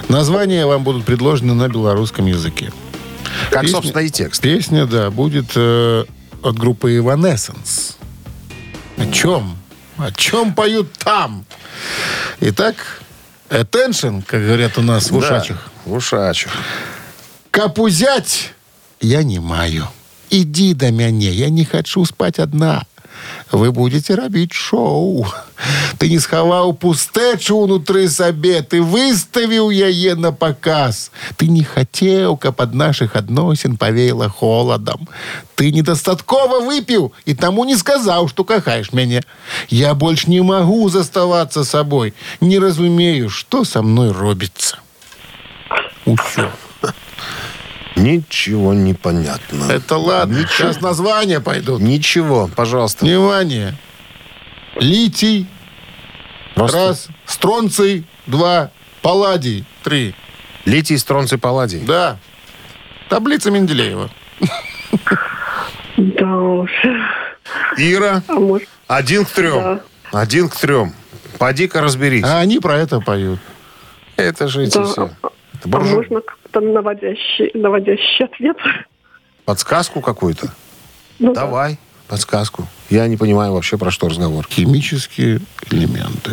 Названия 0.08 0.66
вам 0.66 0.82
будут 0.84 1.04
предложены 1.04 1.54
на 1.54 1.68
белорусском 1.68 2.26
языке. 2.26 2.72
Как, 3.50 3.62
Песня- 3.62 3.76
собственно, 3.76 4.00
и 4.02 4.10
текст. 4.10 4.40
Песня, 4.42 4.86
да, 4.86 5.10
будет 5.10 5.52
э, 5.54 6.04
от 6.42 6.58
группы 6.58 6.96
Evanescence. 6.96 7.96
О 8.96 9.06
чем? 9.12 9.56
О 9.98 10.10
чем 10.12 10.54
поют 10.54 10.92
там? 10.94 11.44
Итак, 12.40 13.02
attention, 13.50 14.22
как 14.26 14.42
говорят 14.44 14.78
у 14.78 14.82
нас 14.82 15.10
в 15.10 15.16
ушачах. 15.16 15.70
Да, 15.84 15.90
в 15.90 15.94
ушачах. 15.94 16.52
Капузять 17.50 18.52
я 19.00 19.22
не 19.22 19.38
маю. 19.38 19.88
Иди 20.30 20.74
до 20.74 20.90
мяне, 20.90 21.30
я 21.30 21.48
не 21.50 21.64
хочу 21.64 22.04
спать 22.04 22.38
одна 22.38 22.84
Вы 23.51 23.71
будете 23.71 24.15
робить 24.15 24.53
шоу. 24.53 25.27
Ты 25.99 26.09
не 26.09 26.19
схаваў 26.19 26.71
пустэчу 26.73 27.67
ўнутры 27.67 28.07
сабе, 28.07 28.61
ты 28.63 28.81
выставіў 28.81 29.69
яе 29.75 30.15
на 30.15 30.31
показ. 30.31 31.11
Ты 31.35 31.47
не 31.51 31.63
хацеў, 31.63 32.37
каб 32.37 32.61
ад 32.63 32.73
нашых 32.73 33.15
адносін 33.19 33.75
павеяла 33.77 34.29
холадам. 34.29 35.07
Ты 35.55 35.71
недастаткова 35.75 36.63
выпіў 36.63 37.11
і 37.25 37.33
таму 37.35 37.65
не 37.65 37.75
сказаў, 37.75 38.31
што 38.31 38.47
кахаеш 38.47 38.93
мяне. 38.93 39.21
Я 39.69 39.93
больш 39.93 40.27
не 40.27 40.41
магу 40.41 40.89
заставацца 40.89 41.63
сабой. 41.63 42.13
Не 42.39 42.57
разумею, 42.57 43.29
што 43.29 43.65
са 43.65 43.81
мной 43.81 44.11
робіцца. 44.11 44.79
Усё. 46.05 46.49
Ничего 47.96 48.74
не 48.74 48.94
понятно. 48.94 49.70
Это 49.70 49.96
ладно. 49.96 50.46
Сейчас 50.48 50.80
названия 50.80 51.40
пойдут. 51.40 51.80
Ничего, 51.80 52.48
пожалуйста. 52.54 53.04
Внимание. 53.04 53.74
Литий. 54.76 55.46
Просто 56.54 56.88
Раз. 56.88 57.08
Стронций. 57.24 58.04
Два. 58.26 58.70
Палладий. 59.02 59.64
Три. 59.82 60.14
Литий, 60.64 60.98
стронций, 60.98 61.38
палладий. 61.38 61.80
Да. 61.80 62.18
Таблица 63.08 63.50
Менделеева. 63.50 64.10
Да 65.96 66.36
уж. 66.36 66.70
Ира, 67.78 68.22
А 68.28 68.32
может, 68.34 68.68
один 68.86 69.24
к 69.24 69.30
трем. 69.30 69.80
Один 70.12 70.48
к 70.48 70.56
трем. 70.56 70.92
Поди-ка 71.38 71.80
разберись. 71.80 72.24
А 72.24 72.40
они 72.40 72.58
про 72.58 72.76
это 72.76 73.00
поют. 73.00 73.38
Это 74.16 74.48
же 74.48 74.64
эти 74.64 74.82
все. 74.82 75.10
А 75.22 75.28
Буржу- 75.68 75.96
можно 75.96 76.20
как-то 76.56 76.60
наводящий, 76.72 77.50
наводящий 77.54 78.24
ответ? 78.24 78.56
Подсказку 79.44 80.00
какую-то? 80.00 80.52
Ну, 81.18 81.34
да. 81.34 81.42
Давай, 81.42 81.78
подсказку. 82.08 82.66
Я 82.90 83.06
не 83.08 83.16
понимаю 83.16 83.52
вообще, 83.52 83.78
про 83.78 83.90
что 83.90 84.08
разговор. 84.08 84.46
Химические 84.48 85.40
элементы. 85.70 86.32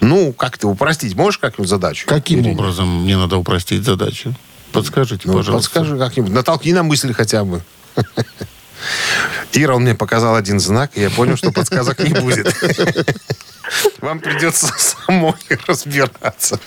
Ну, 0.00 0.32
как 0.32 0.58
ты 0.58 0.66
упростить 0.66 1.16
можешь 1.16 1.38
как-нибудь 1.38 1.68
задачу? 1.68 2.06
Каким 2.06 2.40
Ирине? 2.40 2.54
образом 2.54 3.02
мне 3.02 3.16
надо 3.16 3.36
упростить 3.36 3.82
задачу? 3.84 4.34
Подскажите, 4.72 5.22
Ну, 5.26 5.34
пожалуйста. 5.34 5.70
подскажи 5.70 5.98
как-нибудь. 5.98 6.32
Натолкни 6.32 6.72
на 6.72 6.82
мысли 6.82 7.12
хотя 7.12 7.44
бы. 7.44 7.62
Ира, 9.54 9.74
он 9.74 9.82
мне 9.82 9.94
показал 9.94 10.36
один 10.36 10.60
знак, 10.60 10.92
и 10.94 11.00
я 11.00 11.10
понял, 11.10 11.36
что 11.36 11.50
подсказок 11.50 11.98
не 11.98 12.14
будет. 12.20 12.54
Вам 14.00 14.20
придется 14.20 14.72
самой 14.78 15.34
разбираться. 15.66 16.60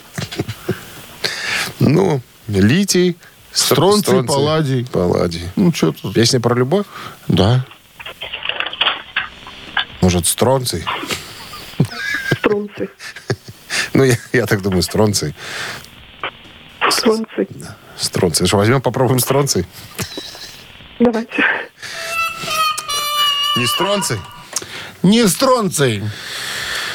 Ну, 1.80 2.21
литий, 2.47 3.17
стр- 3.54 3.76
Стронций, 3.76 4.24
палладий. 4.24 4.86
Палладий. 4.91 5.50
Ну, 5.56 5.74
что 5.74 5.91
тут? 5.91 6.13
Песня 6.13 6.39
про 6.39 6.56
любовь? 6.56 6.86
Да. 7.28 7.65
Может, 10.02 10.26
стронций? 10.28 10.84
Струнцы. 12.38 12.89
Ну, 13.93 14.04
я, 14.04 14.17
я 14.34 14.45
так 14.45 14.62
думаю, 14.62 14.82
стронций. 14.84 15.34
Струнцы. 16.89 17.47
Стронций. 17.97 18.47
Что, 18.47 18.58
возьмем, 18.58 18.82
попробуем 18.82 19.19
стронций? 19.19 19.65
Давайте. 21.00 21.43
Не 23.58 23.65
стронций? 23.67 24.17
Не 25.04 25.28
стронций. 25.28 26.04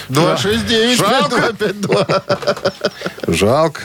Два. 0.08 0.36
269 0.36 0.98
Жалко. 0.98 1.52
5252. 1.52 3.34
Жалко. 3.34 3.82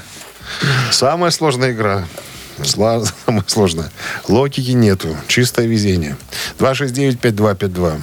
Самая 0.92 1.32
сложная 1.32 1.72
игра. 1.72 2.06
Самая 2.64 3.04
сложная. 3.48 3.92
Логики 4.28 4.72
нету. 4.72 5.16
Чистое 5.28 5.68
везение. 5.68 6.18
269-5252. 6.60 8.02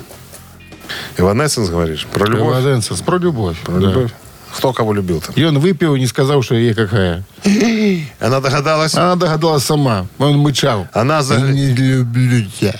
Иванессенс, 1.18 1.68
говоришь? 1.68 2.06
Про 2.06 2.26
любовь? 2.26 2.54
Эваденсенс, 2.54 3.00
Про 3.02 3.18
любовь. 3.18 3.58
Про 3.60 3.78
любовь. 3.78 4.10
Кто 4.56 4.72
кого 4.72 4.94
любил-то? 4.94 5.32
И 5.32 5.44
он 5.44 5.58
выпил, 5.58 5.94
не 5.96 6.06
сказал, 6.06 6.42
что 6.42 6.54
ей 6.54 6.74
какая. 6.74 7.22
Она 8.20 8.40
догадалась? 8.40 8.94
Она 8.94 9.14
догадалась 9.16 9.64
сама. 9.64 10.06
Он 10.18 10.38
мычал. 10.38 10.88
Она 10.92 11.22
за... 11.22 11.38
Не 11.38 11.72
люблю 11.74 12.46
тебя. 12.58 12.74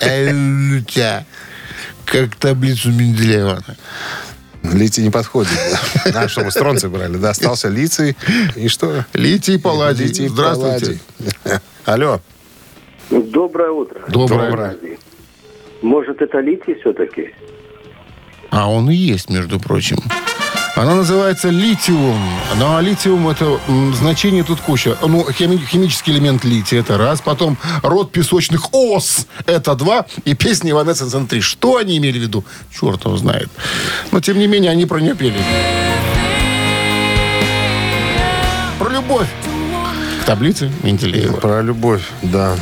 Я 0.00 0.30
люблю 0.30 0.82
тебя. 0.82 1.24
Как 2.04 2.36
таблицу 2.36 2.90
Менделеева. 2.90 3.62
Литий 4.72 5.02
не 5.02 5.10
подходит. 5.10 5.52
А 6.14 6.28
что, 6.28 6.44
мы 6.44 6.50
стронций 6.50 6.88
брали? 6.88 7.16
Да, 7.16 7.30
остался 7.30 7.68
лиций. 7.68 8.16
И 8.56 8.68
что? 8.68 9.04
Литий 9.12 9.58
палладий. 9.58 10.06
Литий, 10.06 10.28
Здравствуйте. 10.28 11.00
палладий. 11.44 11.62
Алло. 11.84 12.20
Доброе 13.10 13.70
утро. 13.70 14.00
Доброе. 14.08 14.50
Доброе. 14.50 14.76
Может, 15.82 16.22
это 16.22 16.40
литий 16.40 16.74
все-таки? 16.80 17.30
А 18.50 18.70
он 18.70 18.90
и 18.90 18.94
есть, 18.94 19.30
между 19.30 19.58
прочим. 19.60 19.98
Она 20.76 20.96
называется 20.96 21.50
литиум. 21.50 22.18
Ну, 22.56 22.76
а 22.76 22.80
литиум 22.80 23.28
это 23.28 23.60
значение 23.94 24.42
тут 24.42 24.60
куча. 24.60 24.96
Ну, 25.02 25.24
хими- 25.30 25.64
химический 25.64 26.12
элемент 26.12 26.44
лития 26.44 26.80
это 26.80 26.98
раз. 26.98 27.20
Потом 27.20 27.56
род 27.82 28.10
песочных 28.10 28.74
ос 28.74 29.26
это 29.46 29.76
два. 29.76 30.04
И 30.24 30.34
песни 30.34 30.72
Иванессенс 30.72 31.14
это 31.14 31.26
три. 31.26 31.40
Что 31.42 31.76
они 31.76 31.96
имели 31.96 32.18
в 32.18 32.22
виду? 32.22 32.44
Черт 32.76 33.04
его 33.04 33.16
знает. 33.16 33.50
Но, 34.10 34.20
тем 34.20 34.36
не 34.36 34.48
менее, 34.48 34.72
они 34.72 34.84
про 34.84 34.98
нее 35.00 35.14
пели. 35.14 35.38
Про 38.80 38.90
любовь. 38.90 39.28
К 40.24 40.26
таблице 40.26 40.70
Менделеева. 40.82 41.36
Про 41.36 41.60
любовь, 41.60 42.00
да. 42.22 42.56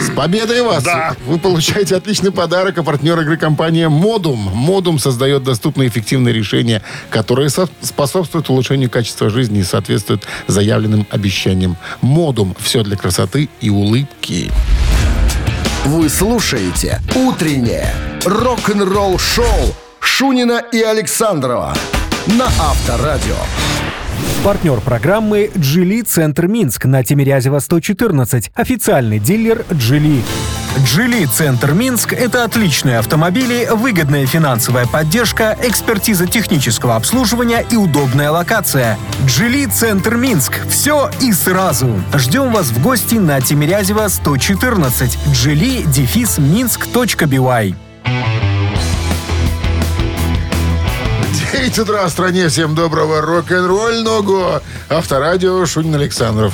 С 0.00 0.10
победой 0.10 0.62
вас! 0.62 0.82
Да. 0.82 1.14
Вы 1.26 1.38
получаете 1.38 1.94
отличный 1.94 2.32
подарок, 2.32 2.76
а 2.78 2.82
партнер 2.82 3.16
игры 3.20 3.36
компания 3.36 3.88
«Модум». 3.88 4.38
«Модум» 4.52 4.98
создает 4.98 5.44
доступные 5.44 5.86
и 5.86 5.90
эффективные 5.90 6.34
решения, 6.34 6.82
которые 7.10 7.50
со- 7.50 7.68
способствуют 7.82 8.50
улучшению 8.50 8.90
качества 8.90 9.30
жизни 9.30 9.60
и 9.60 9.62
соответствуют 9.62 10.24
заявленным 10.48 11.06
обещаниям. 11.08 11.76
«Модум»– 12.00 12.56
все 12.58 12.82
для 12.82 12.96
красоты 12.96 13.48
и 13.60 13.70
улыбки. 13.70 14.50
Вы 15.84 16.08
слушаете 16.08 17.00
«Утреннее 17.14 17.94
рок-н-ролл-шоу» 18.24 19.72
Шунина 20.00 20.60
и 20.72 20.82
Александрова 20.82 21.76
на 22.26 22.46
Авторадио. 22.46 23.36
Партнер 24.44 24.80
программы 24.80 25.50
«Джили 25.56 26.02
Центр 26.02 26.46
Минск» 26.46 26.84
на 26.84 27.02
Тимирязева 27.02 27.58
114. 27.60 28.50
Официальный 28.54 29.18
дилер 29.18 29.64
«Джили». 29.72 30.22
«Джили 30.78 31.24
Центр 31.24 31.72
Минск»— 31.72 32.12
это 32.14 32.44
отличные 32.44 32.98
автомобили, 32.98 33.68
выгодная 33.70 34.26
финансовая 34.26 34.86
поддержка, 34.86 35.56
экспертиза 35.62 36.26
технического 36.26 36.96
обслуживания 36.96 37.64
и 37.70 37.76
удобная 37.76 38.30
локация. 38.30 38.98
«Джили 39.26 39.66
Центр 39.66 40.16
Минск»— 40.16 40.60
все 40.68 41.10
и 41.20 41.32
сразу. 41.32 42.02
Ждем 42.14 42.52
вас 42.52 42.66
в 42.66 42.82
гости 42.82 43.14
на 43.14 43.40
Тимирязева 43.40 44.08
114. 44.08 45.18
«Джили» 45.32 45.84
9 51.64 51.78
утра 51.78 52.04
в 52.06 52.10
стране. 52.10 52.48
Всем 52.48 52.74
доброго 52.74 53.22
рок-н-ролльного. 53.22 54.62
Авторадио 54.90 55.64
Шунин 55.64 55.94
Александров. 55.94 56.52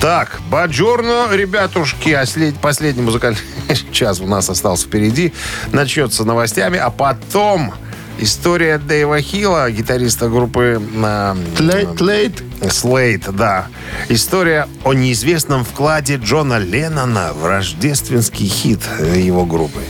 Так, 0.00 0.38
Баджорно, 0.48 1.26
ребятушки, 1.32 2.10
ослед- 2.10 2.54
последний 2.60 3.02
музыкальный 3.02 3.40
час 3.92 4.20
у 4.20 4.26
нас 4.28 4.48
остался 4.48 4.86
впереди. 4.86 5.32
Начнется 5.72 6.22
новостями, 6.24 6.78
а 6.78 6.90
потом 6.90 7.74
история 8.20 8.78
Дэйва 8.78 9.20
Хилла, 9.20 9.68
гитариста 9.72 10.28
группы 10.28 10.80
на 10.94 11.36
Тлейт, 11.56 11.96
тлейт. 11.96 12.42
Слейт, 12.70 13.24
да. 13.34 13.66
История 14.08 14.68
о 14.84 14.92
неизвестном 14.92 15.64
вкладе 15.64 16.14
Джона 16.22 16.60
Леннона 16.60 17.32
в 17.34 17.44
рождественский 17.44 18.46
хит 18.46 18.82
э, 19.00 19.18
его 19.18 19.44
группы. 19.46 19.80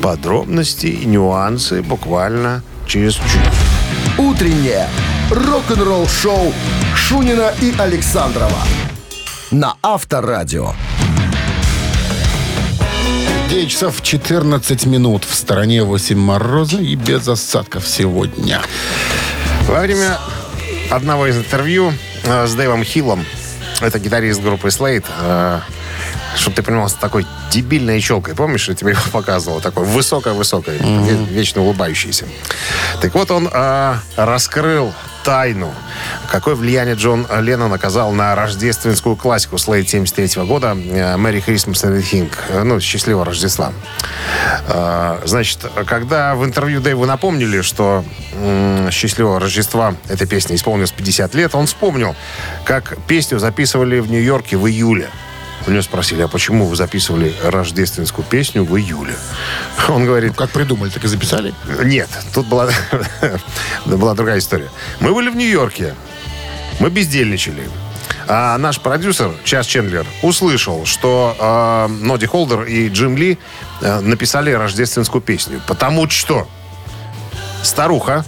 Подробности 0.00 0.86
и 0.86 1.04
нюансы 1.04 1.82
буквально 1.82 2.62
через 2.86 3.14
чуть. 3.14 3.63
Утреннее 4.18 4.88
рок-н-ролл-шоу 5.28 6.54
Шунина 6.94 7.52
и 7.60 7.74
Александрова 7.76 8.60
на 9.50 9.74
Авторадио. 9.82 10.72
9 13.50 13.68
часов 13.68 14.02
14 14.02 14.86
минут. 14.86 15.24
В 15.24 15.34
стороне 15.34 15.82
8 15.82 16.16
мороза 16.16 16.78
и 16.78 16.94
без 16.94 17.26
осадков 17.26 17.88
сегодня. 17.88 18.60
Во 19.62 19.80
время 19.80 20.18
одного 20.92 21.26
из 21.26 21.36
интервью 21.36 21.92
э, 22.22 22.46
с 22.46 22.54
Дэйвом 22.54 22.84
Хиллом, 22.84 23.24
это 23.80 23.98
гитарист 23.98 24.40
группы 24.40 24.68
Slate, 24.68 25.06
э, 25.22 25.60
чтобы 26.36 26.56
ты 26.56 26.62
понимал, 26.62 26.88
с 26.88 26.94
такой 26.94 27.26
дебильной 27.50 28.00
челкой. 28.00 28.34
Помнишь, 28.34 28.68
я 28.68 28.74
тебе 28.74 28.90
его 28.92 29.02
показывал? 29.12 29.60
Такой 29.60 29.84
высокой-высокой, 29.84 30.78
ве- 30.78 31.26
вечно 31.28 31.62
улыбающийся. 31.62 32.26
Так 33.00 33.14
вот, 33.14 33.30
он 33.30 33.48
э, 33.52 33.94
раскрыл 34.16 34.92
тайну, 35.24 35.72
какое 36.30 36.54
влияние 36.54 36.96
Джон 36.96 37.26
Леннон 37.40 37.72
оказал 37.72 38.12
на 38.12 38.34
рождественскую 38.34 39.16
классику 39.16 39.56
Slate 39.56 39.86
73 39.86 40.42
года 40.44 40.76
э, 40.76 41.16
«Merry 41.16 41.42
Christmas 41.44 41.82
and 41.84 41.98
Everything», 41.98 42.30
э, 42.50 42.62
ну, 42.62 42.78
«Счастливого 42.80 43.24
Рождества». 43.24 43.72
Э, 44.68 45.20
Значит, 45.24 45.60
когда 45.86 46.34
в 46.34 46.44
интервью 46.44 46.80
Дэйву 46.80 47.06
напомнили, 47.06 47.60
что 47.62 48.04
«Счастливого 48.90 49.40
Рождества» 49.40 49.94
этой 50.08 50.26
песни 50.26 50.56
исполнилось 50.56 50.92
50 50.92 51.34
лет, 51.34 51.54
он 51.54 51.66
вспомнил, 51.66 52.14
как 52.64 52.96
песню 53.06 53.38
записывали 53.38 54.00
в 54.00 54.10
Нью-Йорке 54.10 54.56
в 54.56 54.66
июле. 54.66 55.08
У 55.66 55.70
него 55.70 55.82
спросили, 55.82 56.22
а 56.22 56.28
почему 56.28 56.66
вы 56.66 56.76
записывали 56.76 57.34
рождественскую 57.42 58.24
песню 58.24 58.64
в 58.64 58.76
июле? 58.76 59.14
Он 59.88 60.04
говорит, 60.04 60.36
Как 60.36 60.50
придумали, 60.50 60.90
так 60.90 61.04
и 61.04 61.08
записали. 61.08 61.54
нет, 61.84 62.08
тут 62.34 62.46
была, 62.46 62.68
была 63.86 64.14
другая 64.14 64.38
история. 64.38 64.68
Мы 65.00 65.14
были 65.14 65.30
в 65.30 65.36
Нью-Йорке, 65.36 65.94
мы 66.80 66.90
бездельничали. 66.90 67.68
А 68.26 68.56
наш 68.58 68.80
продюсер, 68.80 69.32
Час 69.44 69.66
Чендлер, 69.66 70.06
услышал, 70.22 70.86
что 70.86 71.36
э, 71.38 71.92
Ноди 71.92 72.26
Холдер 72.26 72.62
и 72.64 72.88
Джим 72.88 73.16
Ли 73.16 73.38
э, 73.82 74.00
написали 74.00 74.50
рождественскую 74.50 75.20
песню. 75.20 75.60
Потому 75.66 76.08
что 76.08 76.48
старуха, 77.62 78.24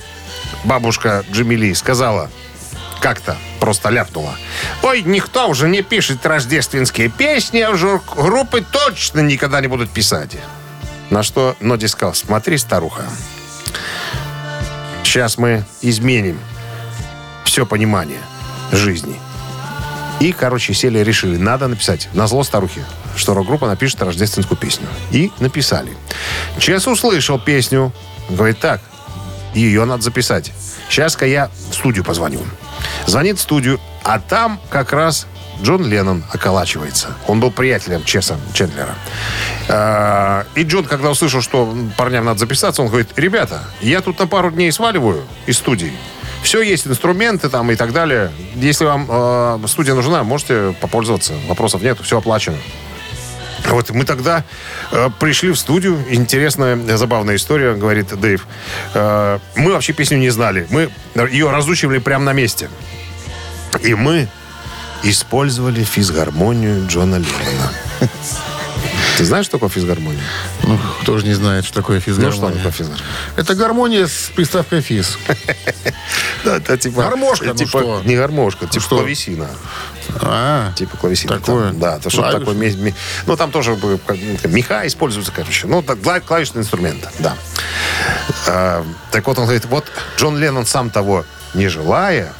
бабушка 0.64 1.24
Джимми 1.32 1.55
Ли, 1.55 1.74
сказала 1.74 2.30
как-то 3.01 3.37
просто 3.66 3.90
ляпнула. 3.90 4.36
Ой, 4.84 5.02
никто 5.02 5.48
уже 5.48 5.68
не 5.68 5.82
пишет 5.82 6.24
рождественские 6.24 7.08
песни, 7.08 7.58
а 7.58 7.70
уже 7.70 8.00
группы 8.14 8.60
точно 8.60 9.18
никогда 9.18 9.60
не 9.60 9.66
будут 9.66 9.90
писать. 9.90 10.36
На 11.10 11.24
что 11.24 11.56
Ноди 11.58 11.88
сказал, 11.88 12.14
смотри, 12.14 12.58
старуха, 12.58 13.02
сейчас 15.02 15.36
мы 15.36 15.64
изменим 15.82 16.38
все 17.44 17.66
понимание 17.66 18.20
жизни. 18.70 19.18
И, 20.20 20.30
короче, 20.30 20.72
сели 20.72 21.00
и 21.00 21.04
решили, 21.04 21.36
надо 21.36 21.66
написать 21.66 22.08
на 22.12 22.28
зло 22.28 22.44
старухи, 22.44 22.84
что 23.16 23.34
рок-группа 23.34 23.66
напишет 23.66 24.00
рождественскую 24.00 24.56
песню. 24.56 24.86
И 25.10 25.32
написали. 25.40 25.92
Чес 26.60 26.86
услышал 26.86 27.40
песню, 27.40 27.92
говорит, 28.30 28.60
так, 28.60 28.80
ее 29.54 29.84
надо 29.86 30.04
записать. 30.04 30.52
Сейчас-ка 30.88 31.26
я 31.26 31.50
в 31.70 31.74
студию 31.74 32.04
позвоню. 32.04 32.42
Звонит 33.07 33.38
в 33.38 33.40
студию, 33.40 33.80
а 34.02 34.18
там 34.18 34.61
как 34.68 34.92
раз 34.92 35.26
Джон 35.62 35.86
Леннон 35.86 36.24
околачивается. 36.32 37.09
Он 37.26 37.40
был 37.40 37.50
приятелем 37.50 38.04
Чеса 38.04 38.36
Чендлера. 38.52 38.94
А, 39.68 40.44
И 40.54 40.62
Джон, 40.62 40.84
когда 40.84 41.11
услышал, 41.11 41.40
что 41.40 41.74
парням 41.96 42.24
надо 42.24 42.38
записаться, 42.38 42.82
он 42.82 42.88
говорит, 42.88 43.09
ребята, 43.16 43.62
я 43.80 44.00
тут 44.00 44.18
на 44.18 44.26
пару 44.26 44.50
дней 44.50 44.70
сваливаю 44.72 45.22
из 45.46 45.59
студии. 45.59 45.92
Все 46.42 46.62
есть, 46.62 46.86
инструменты 46.86 47.48
там 47.48 47.70
и 47.70 47.76
так 47.76 47.92
далее. 47.92 48.30
Если 48.54 48.84
вам 48.84 49.07
э, 49.09 49.59
студия 49.66 49.94
нужна, 49.94 50.22
можете 50.22 50.74
попользоваться. 50.80 51.32
Вопросов 51.48 51.82
нет, 51.82 51.98
все 52.02 52.18
оплачено. 52.18 52.59
Вот 53.68 53.90
мы 53.90 54.04
тогда 54.04 54.44
э, 54.92 55.09
пришли 55.18 55.50
в 55.50 55.57
студию. 55.57 55.98
Интересная, 56.11 56.96
забавная 56.96 57.36
история, 57.36 57.74
говорит 57.74 58.09
Дэйв. 58.18 58.46
Э, 58.94 59.38
мы 59.57 59.72
вообще 59.72 59.92
песню 59.92 60.18
не 60.18 60.30
знали. 60.30 60.66
Мы 60.70 60.90
ее 61.30 61.50
разучивали 61.50 61.98
прямо 61.98 62.24
на 62.24 62.32
месте. 62.32 62.68
И 63.82 63.94
мы 63.94 64.28
использовали 65.02 65.84
физгармонию 65.84 66.86
Джона 66.88 67.16
Леннона. 67.16 67.72
Ты 69.16 69.24
знаешь, 69.24 69.46
что 69.46 69.52
такое 69.56 69.70
физгармония? 69.70 70.20
Ну, 70.62 70.78
кто 71.00 71.16
же 71.16 71.24
не 71.26 71.32
знает, 71.32 71.64
что 71.64 71.76
такое 71.76 71.96
Ну, 71.96 72.02
что 72.02 72.12
физгармония. 72.12 72.56
такое 72.58 72.72
физгармония? 72.72 73.04
Это 73.36 73.54
гармония 73.54 74.06
с 74.08 74.30
приставкой 74.34 74.80
физ. 74.82 75.18
Да, 76.44 76.58
это 76.58 76.76
типа... 76.78 77.02
Гармошка, 77.02 77.46
ну 77.46 77.54
типа, 77.54 77.78
что? 77.80 78.02
Не 78.04 78.14
гармошка, 78.14 78.66
типа 78.66 78.86
клавесина. 78.86 79.48
А, 80.20 80.70
Типа 80.74 80.96
клавесина. 80.96 81.38
Такое? 81.38 81.72
Да, 81.72 81.96
это 81.96 82.08
что 82.10 82.22
такое. 82.30 82.94
Ну, 83.26 83.36
там 83.36 83.50
тоже 83.50 83.76
ну, 83.80 83.98
меха 84.44 84.86
используются, 84.86 85.32
короче. 85.34 85.66
Ну, 85.66 85.82
так, 85.82 85.98
кла- 85.98 86.20
клавишный 86.20 86.60
инструмент, 86.60 87.08
да. 87.18 87.36
А, 88.46 88.84
так 89.10 89.26
вот, 89.26 89.38
он 89.38 89.44
говорит, 89.44 89.64
вот 89.64 89.86
Джон 90.18 90.38
Леннон, 90.38 90.66
сам 90.66 90.90
того 90.90 91.24
не 91.54 91.66
желая, 91.68 92.32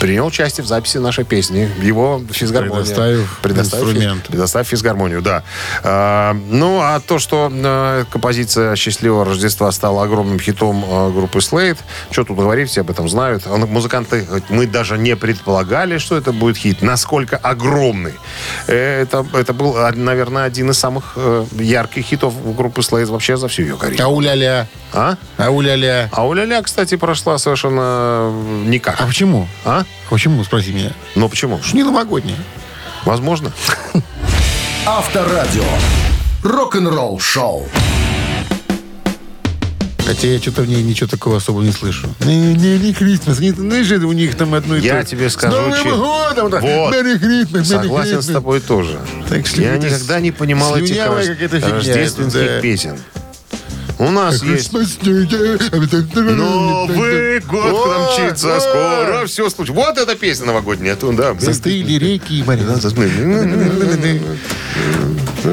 принял 0.00 0.26
участие 0.26 0.64
в 0.64 0.68
записи 0.68 0.98
нашей 0.98 1.24
песни. 1.24 1.68
Его 1.82 2.22
физгармония. 2.30 2.84
Предоставив 3.42 3.86
инструмент. 3.88 4.26
Предоставив 4.26 4.68
физгармонию, 4.68 5.22
да. 5.22 5.42
А, 5.82 6.34
ну, 6.34 6.80
а 6.80 7.00
то, 7.00 7.18
что 7.18 7.50
э, 7.52 8.04
композиция 8.10 8.76
«Счастливого 8.76 9.24
Рождества» 9.24 9.70
стала 9.72 10.04
огромным 10.04 10.38
хитом 10.38 10.84
э, 10.86 11.10
группы 11.10 11.38
Slade, 11.38 11.78
что 12.10 12.24
тут 12.24 12.36
говорить, 12.36 12.70
все 12.70 12.82
об 12.82 12.90
этом 12.90 13.08
знают. 13.08 13.42
А 13.46 13.56
Музыканты, 13.56 14.26
э, 14.28 14.40
мы 14.50 14.66
даже 14.66 14.98
не 14.98 15.16
предполагали, 15.16 15.98
что 15.98 16.16
это 16.16 16.32
будет 16.32 16.56
хит. 16.56 16.82
Насколько 16.82 17.36
огромный. 17.36 18.14
Э, 18.66 19.02
Это, 19.02 19.26
это 19.34 19.52
был, 19.52 19.76
а, 19.76 19.90
наверное, 19.92 20.44
один 20.44 20.70
из 20.70 20.78
самых 20.78 21.14
э, 21.16 21.44
ярких 21.58 22.04
хитов 22.04 22.34
группы 22.56 22.80
Slade 22.82 23.06
вообще 23.06 23.36
за 23.36 23.48
всю 23.48 23.62
ее 23.62 23.76
карьеру. 23.76 24.04
ауля-ля, 24.04 24.66
А? 24.92 25.16
ауля-ля. 25.38 26.08
А 26.12 26.26
у 26.26 26.32
Ля-Ля, 26.34 26.62
кстати, 26.62 26.96
прошла 26.96 27.38
совершенно 27.38 28.30
никак. 28.66 29.00
А 29.00 29.06
почему? 29.06 29.48
А? 29.64 29.84
Почему, 30.10 30.42
спроси 30.44 30.72
меня? 30.72 30.92
Ну, 31.14 31.28
почему? 31.28 31.60
Что 31.62 31.76
не 31.76 31.82
новогодняя? 31.82 32.38
Возможно. 33.04 33.52
Авторадио. 34.86 35.64
Рок-н-ролл 36.42 37.18
шоу. 37.20 37.68
Хотя 40.06 40.28
я 40.28 40.38
что-то 40.38 40.62
в 40.62 40.68
ней 40.68 40.82
ничего 40.82 41.06
такого 41.06 41.36
особо 41.36 41.60
не 41.60 41.70
слышу. 41.70 42.08
Не, 42.20 42.54
не, 42.54 42.78
не 42.78 42.94
Крисмас. 42.94 43.40
Не, 43.40 43.50
знаешь, 43.50 43.90
это 43.90 44.06
у 44.06 44.12
них 44.12 44.36
там 44.36 44.54
одно 44.54 44.76
и 44.76 44.80
Я 44.80 45.02
то 45.02 45.04
тебе 45.10 45.28
скажу, 45.28 45.54
С 45.54 45.58
Новым 45.58 45.74
че- 45.74 45.96
годом! 45.96 46.50
да. 46.50 46.60
Вот. 46.60 46.94
Christmas, 46.94 47.50
Merry 47.52 47.64
Согласен 47.64 48.22
с 48.22 48.28
Christmas. 48.28 48.32
тобой 48.32 48.60
тоже. 48.60 48.98
Так 49.28 49.46
Я 49.58 49.76
никогда 49.76 50.20
не 50.20 50.30
понимал 50.30 50.76
этих 50.78 50.96
рождественских 51.04 52.32
да. 52.32 52.60
песен. 52.62 52.98
У 53.98 54.10
нас 54.10 54.42
есть. 54.42 54.72
Новый 56.14 57.40
год 57.40 57.64
о. 57.64 58.34
скоро, 58.34 59.26
все 59.26 59.50
случится. 59.50 59.72
Вот 59.72 59.98
эта 59.98 60.14
песня 60.14 60.46
новогодняя. 60.46 60.96
Да. 60.96 61.34
Застыли 61.38 61.94
реки 61.94 62.40
и 62.40 62.42
моря. 62.44 62.62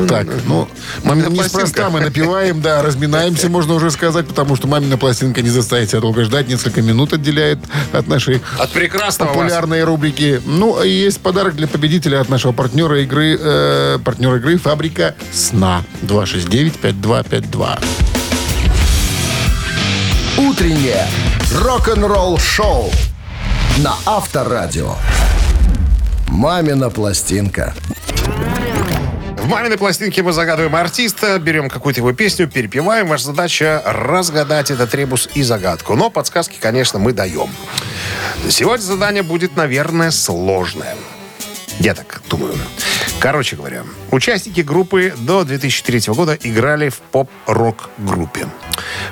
Так, 0.07 0.27
ну, 0.47 0.67
Мамина 1.03 1.27
неспроста 1.27 1.89
мы 1.89 2.01
напиваем, 2.01 2.61
да, 2.61 2.81
разминаемся, 2.81 3.49
можно 3.49 3.75
уже 3.75 3.91
сказать, 3.91 4.27
потому 4.27 4.55
что 4.55 4.67
мамина 4.67 4.97
пластинка 4.97 5.41
не 5.41 5.49
заставит 5.49 5.89
себя 5.89 6.01
долго 6.01 6.23
ждать, 6.23 6.47
несколько 6.47 6.81
минут 6.81 7.13
отделяет 7.13 7.59
от 7.93 8.07
нашей 8.07 8.41
От 8.57 8.71
прекрасного 8.71 9.29
вас. 9.29 9.37
популярной 9.37 9.83
рубрики. 9.83 10.41
Ну, 10.45 10.81
и 10.81 10.89
есть 10.89 11.21
подарок 11.21 11.55
для 11.55 11.67
победителя 11.67 12.21
от 12.21 12.29
нашего 12.29 12.51
партнера 12.51 13.01
игры, 13.03 13.37
э, 13.39 13.99
партнера 14.03 14.37
игры 14.37 14.57
«Фабрика 14.57 15.15
сна». 15.31 15.83
269-5252. 16.01 17.79
Утреннее 20.37 21.07
рок-н-ролл 21.53 22.37
шоу 22.37 22.91
на 23.77 23.95
Авторадио. 24.05 24.95
Мамина 26.27 26.89
пластинка. 26.89 27.73
В 29.37 29.47
маминой 29.47 29.77
пластинке 29.77 30.23
мы 30.23 30.33
загадываем 30.33 30.75
артиста, 30.75 31.39
берем 31.39 31.69
какую-то 31.69 32.01
его 32.01 32.11
песню, 32.11 32.49
перепеваем. 32.49 33.07
Ваша 33.07 33.27
задача 33.27 33.81
разгадать 33.85 34.71
этот 34.71 34.93
ребус 34.93 35.29
и 35.35 35.41
загадку. 35.41 35.95
Но 35.95 36.09
подсказки, 36.09 36.57
конечно, 36.59 36.99
мы 36.99 37.13
даем. 37.13 37.49
Сегодня 38.49 38.83
задание 38.83 39.23
будет, 39.23 39.55
наверное, 39.55 40.11
сложное. 40.11 40.95
Я 41.79 41.95
так 41.95 42.21
думаю. 42.29 42.57
Короче 43.25 43.55
говоря, 43.55 43.81
участники 44.11 44.61
группы 44.61 45.11
до 45.17 45.43
2003 45.43 46.13
года 46.13 46.37
играли 46.43 46.89
в 46.89 46.99
поп-рок 46.99 47.89
группе. 47.97 48.47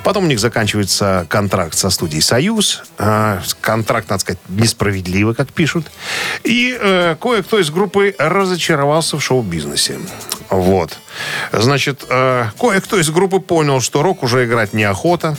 Потом 0.04 0.26
у 0.26 0.28
них 0.28 0.40
заканчивается 0.40 1.26
контракт 1.30 1.76
со 1.76 1.90
студией 1.90 2.22
«Союз». 2.22 2.84
А, 3.00 3.42
контракт, 3.60 4.12
надо 4.12 4.22
сказать, 4.22 4.40
несправедливый, 4.50 5.34
как 5.34 5.52
пишут. 5.52 5.88
И 6.44 6.78
э, 6.80 7.16
кое-кто 7.20 7.58
из 7.58 7.72
группы 7.72 8.14
разочаровался 8.20 9.18
в 9.18 9.24
шоу-бизнесе. 9.24 9.98
Вот. 10.52 10.96
Значит, 11.52 12.06
э, 12.08 12.46
кое-кто 12.60 13.00
из 13.00 13.10
группы 13.10 13.40
понял, 13.40 13.82
что 13.82 14.04
рок 14.04 14.22
уже 14.22 14.46
играть 14.46 14.74
неохота. 14.74 15.38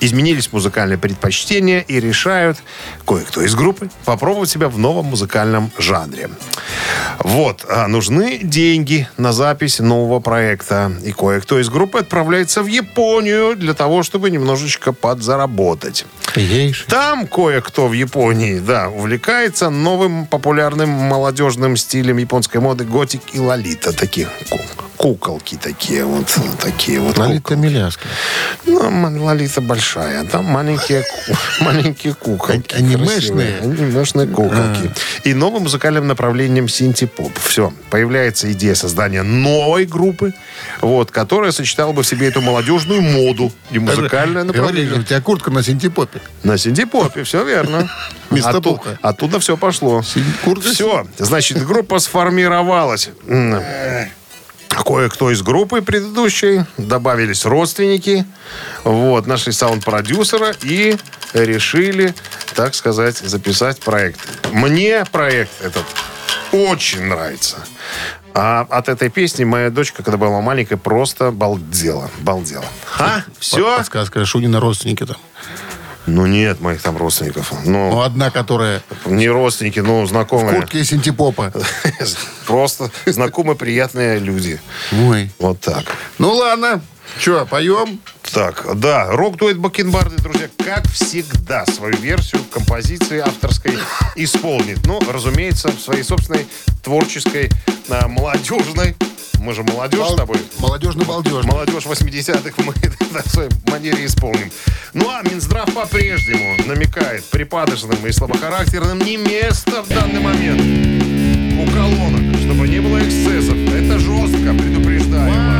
Изменились 0.00 0.52
музыкальные 0.52 0.98
предпочтения 0.98 1.80
и 1.80 2.00
решают, 2.00 2.58
кое-кто 3.06 3.42
из 3.42 3.54
группы, 3.54 3.88
попробовать 4.04 4.50
себя 4.50 4.68
в 4.68 4.78
новом 4.78 5.06
музыкальном 5.06 5.70
жанре. 5.78 6.30
Вот, 7.18 7.64
а 7.68 7.86
нужны 7.88 8.38
деньги 8.42 9.08
на 9.16 9.32
запись 9.32 9.78
нового 9.80 10.20
проекта. 10.20 10.92
И 11.04 11.12
кое-кто 11.12 11.58
из 11.60 11.68
группы 11.68 12.00
отправляется 12.00 12.62
в 12.62 12.66
Японию 12.66 13.56
для 13.56 13.74
того, 13.74 14.02
чтобы 14.02 14.30
немножечко 14.30 14.92
подзаработать. 14.92 16.04
Там 16.88 17.26
кое-кто 17.26 17.88
в 17.88 17.92
Японии, 17.92 18.58
да, 18.58 18.88
увлекается 18.88 19.70
новым 19.70 20.26
популярным 20.26 20.90
молодежным 20.90 21.76
стилем 21.76 22.18
японской 22.18 22.58
моды 22.58 22.84
готик 22.84 23.22
и 23.32 23.40
лолита. 23.40 23.92
Такие 23.92 24.28
ку- 24.50 24.60
куколки 24.96 25.56
такие 25.56 26.04
вот. 26.04 26.26
Такие 26.60 27.00
вот 27.00 27.18
Лолита 27.18 27.54
Миляска. 27.56 28.06
ну, 28.66 29.24
Лолита 29.24 29.60
большая, 29.60 30.22
а 30.22 30.24
там 30.24 30.44
маленькие, 30.46 31.04
маленькие 31.60 32.14
куколки. 32.14 32.74
А- 32.74 32.78
анимешные? 32.78 33.58
Анимешные 33.58 34.26
куколки. 34.26 34.90
И 35.24 35.34
новым 35.34 35.64
музыкальным 35.64 36.06
направлением 36.06 36.68
синти-поп. 36.68 37.32
Все. 37.38 37.72
Появляется 37.90 38.50
идея 38.52 38.74
создания 38.74 39.22
новой 39.22 39.86
группы, 39.86 40.32
вот, 40.80 41.10
которая 41.10 41.52
сочетала 41.52 41.92
бы 41.92 42.02
в 42.02 42.06
себе 42.06 42.28
эту 42.28 42.40
молодежную 42.40 43.00
моду 43.02 43.52
и 43.70 43.78
музыкальное 43.78 44.44
Говорили, 44.44 44.58
направление. 44.58 45.00
у 45.00 45.02
тебя 45.02 45.20
куртка 45.20 45.50
на 45.50 45.62
синтепопе. 45.62 46.20
На 46.42 46.56
синти-попе, 46.58 47.24
все 47.24 47.44
верно. 47.44 47.88
Отту-. 48.30 48.80
Оттуда 49.02 49.38
все 49.40 49.56
пошло. 49.56 50.02
Все. 50.02 51.06
Значит, 51.18 51.64
группа 51.64 51.98
сформировалась. 51.98 53.10
Кое-кто 54.84 55.30
из 55.30 55.42
группы 55.42 55.82
предыдущей, 55.82 56.64
добавились 56.76 57.44
родственники, 57.44 58.24
вот, 58.84 59.26
нашли 59.26 59.52
саунд-продюсера 59.52 60.54
и 60.62 60.96
решили, 61.32 62.14
так 62.54 62.74
сказать, 62.74 63.18
записать 63.18 63.80
проект. 63.80 64.20
Мне 64.52 65.04
проект 65.10 65.50
этот 65.62 65.84
очень 66.52 67.02
нравится. 67.02 67.58
А 68.34 68.66
от 68.68 68.88
этой 68.88 69.08
песни 69.08 69.44
моя 69.44 69.70
дочка, 69.70 70.02
когда 70.02 70.18
была 70.18 70.40
маленькая, 70.40 70.76
просто 70.76 71.30
балдела. 71.30 72.10
Балдела. 72.18 72.66
А? 72.98 73.22
Все? 73.38 73.78
Подсказка, 73.78 74.24
Шунина 74.26 74.60
родственники 74.60 75.06
там. 75.06 75.16
Ну, 76.06 76.26
нет 76.26 76.60
моих 76.60 76.82
там 76.82 76.96
родственников. 76.96 77.52
Ну, 77.64 77.90
Ну, 77.90 78.00
одна, 78.00 78.30
которая 78.30 78.82
не 79.06 79.28
родственники, 79.28 79.80
но 79.80 80.02
в 80.02 80.08
знакомые. 80.08 80.56
куртке 80.60 80.84
синтепопа. 80.84 81.52
Просто 82.46 82.90
знакомые, 83.06 83.56
приятные 83.56 84.18
люди. 84.18 84.60
Ой. 84.92 85.30
Вот 85.38 85.60
так. 85.60 85.84
Ну, 86.18 86.32
ладно. 86.32 86.80
Че, 87.18 87.46
поем? 87.46 88.00
Так, 88.32 88.66
да, 88.76 89.10
рок 89.10 89.36
дует 89.36 89.58
Бакенбарды, 89.58 90.16
друзья, 90.22 90.48
как 90.64 90.86
всегда, 90.88 91.64
свою 91.66 91.96
версию 91.96 92.42
композиции 92.50 93.20
авторской 93.20 93.78
исполнит. 94.16 94.84
Ну, 94.86 95.00
разумеется, 95.10 95.68
в 95.68 95.80
своей 95.80 96.02
собственной 96.02 96.46
творческой, 96.82 97.50
а, 97.88 98.08
молодежной. 98.08 98.96
Мы 99.40 99.54
же 99.54 99.62
молодежь 99.62 100.08
с 100.08 100.14
тобой. 100.14 100.38
Молодежно-балдежно. 100.58 101.52
Молодежь 101.52 101.84
80-х 101.84 102.62
мы 102.62 102.72
в 103.22 103.28
своей 103.28 103.50
манере 103.70 104.06
исполним. 104.06 104.50
Ну 104.92 105.08
а 105.08 105.22
Минздрав 105.22 105.72
по-прежнему 105.72 106.56
намекает 106.66 107.24
припадочным 107.26 108.04
и 108.06 108.12
слабохарактерным 108.12 108.98
не 108.98 109.16
место 109.16 109.82
в 109.82 109.88
данный 109.88 110.20
момент 110.20 110.62
у 111.60 111.70
колонок, 111.70 112.36
чтобы 112.40 112.66
не 112.68 112.80
было 112.80 112.98
эксцессов. 112.98 113.56
Это 113.72 113.98
жестко, 113.98 114.54
предупреждаю 114.54 115.55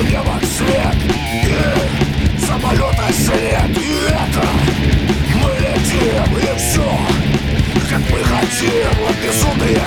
небо 0.00 0.40
свет. 0.44 0.96
И 1.44 2.40
самолета 2.46 3.12
след. 3.12 3.76
И 3.78 4.06
это 4.08 4.46
мы 5.34 5.50
летим 5.58 6.36
и 6.36 6.58
все 6.58 6.98
Как 7.90 8.00
мы 8.10 8.22
хотим, 8.24 8.96
безумные 9.22 9.84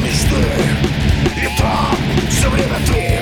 мечты. 0.00 0.92
И 1.36 1.58
там 1.58 1.96
все 2.30 2.48
время 2.50 2.76
ты 2.86 3.20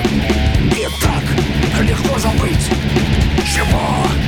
И 0.77 0.87
так 1.01 1.83
легко 1.83 2.19
забыть 2.19 2.69
Чего 3.45 4.20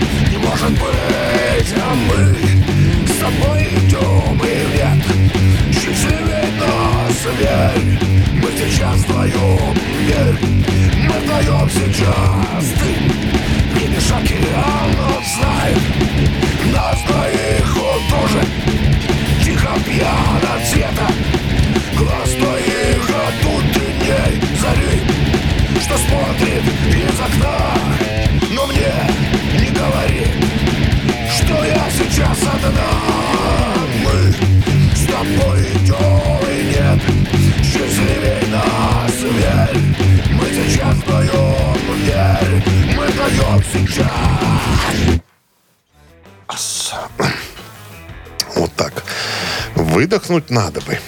Выдохнуть 50.14 50.51
надо 50.51 50.80
бы, 50.82 50.99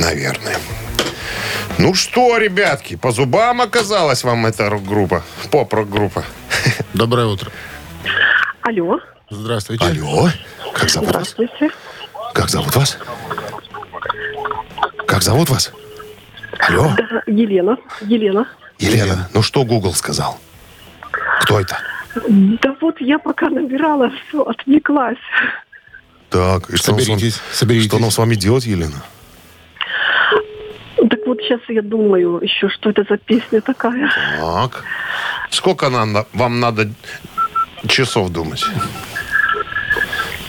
наверное. 0.00 0.56
Ну 1.78 1.94
что, 1.94 2.38
ребятки, 2.38 2.96
по 2.96 3.12
зубам 3.12 3.60
оказалась 3.60 4.24
вам 4.24 4.46
эта 4.46 4.68
рок-группа, 4.68 5.22
поп-рок-группа. 5.52 6.24
Доброе 6.92 7.26
утро. 7.26 7.52
Алло. 8.62 8.98
Здравствуйте. 9.30 9.84
Алло, 9.84 10.28
как 10.74 10.90
зовут 10.90 11.14
вас? 11.14 11.28
Здравствуйте. 11.28 11.70
Как 12.34 12.48
зовут 12.48 12.74
вас? 12.74 12.98
Как 15.06 15.22
зовут 15.22 15.50
вас? 15.50 15.72
Алло, 16.58 16.90
Да, 16.96 17.22
Елена. 17.28 17.76
Елена. 18.00 18.48
Елена, 18.80 19.30
ну 19.34 19.42
что 19.42 19.62
Google 19.62 19.94
сказал? 19.94 20.36
Кто 21.42 21.60
это? 21.60 21.78
Да 22.26 22.74
вот 22.80 23.00
я 23.00 23.20
пока 23.20 23.50
набирала, 23.50 24.10
все, 24.26 24.42
отвлеклась. 24.42 25.16
Так, 26.30 26.68
и 26.70 26.76
что, 26.76 26.92
нам 26.92 27.00
с 27.00 27.08
вами- 27.08 27.18
Соберитесь, 27.18 27.40
соберитесь. 27.52 27.88
что 27.88 27.98
нам 27.98 28.10
с 28.10 28.18
вами 28.18 28.34
делать, 28.34 28.66
Елена? 28.66 29.02
Так 31.10 31.20
вот 31.26 31.38
сейчас 31.40 31.60
я 31.68 31.82
думаю 31.82 32.38
еще, 32.42 32.68
что 32.68 32.90
это 32.90 33.04
за 33.08 33.16
песня 33.16 33.60
такая. 33.60 34.10
Так. 34.38 34.84
Сколько 35.50 35.88
нам, 35.88 36.26
вам 36.32 36.60
надо 36.60 36.90
часов 37.86 38.30
думать? 38.30 38.64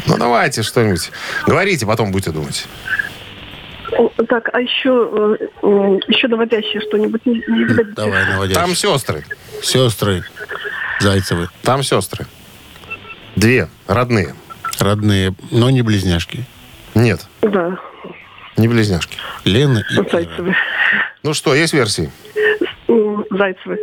Ну, 0.08 0.18
давайте 0.18 0.64
что-нибудь. 0.64 1.12
Говорите, 1.46 1.86
потом 1.86 2.12
будете 2.12 2.32
думать. 2.32 2.66
Так, 4.28 4.50
а 4.54 4.60
еще, 4.62 5.10
э, 5.42 5.48
еще 6.08 6.28
наводящее 6.28 6.82
что-нибудь 6.82 7.26
не, 7.26 7.36
не 7.48 7.66
дадите? 7.66 7.94
Давай, 7.96 8.26
наводящий. 8.28 8.60
Там 8.62 8.76
сестры. 8.76 9.24
Сестры 9.64 10.24
Зайцевы. 11.00 11.50
Там 11.64 11.84
сестры. 11.84 12.26
Две 13.36 13.68
родные. 13.88 14.36
Родные, 14.80 15.34
но 15.52 15.70
не 15.70 15.82
близняшки. 15.82 16.46
Нет, 16.96 17.22
Да, 17.42 17.78
не 18.58 18.68
близняшки. 18.68 19.18
Лена 19.46 19.84
и. 19.92 19.96
Зайцевы. 19.96 20.56
Ну 21.24 21.34
что, 21.34 21.54
есть 21.54 21.74
версии? 21.74 22.12
Зайцевы. 22.88 23.78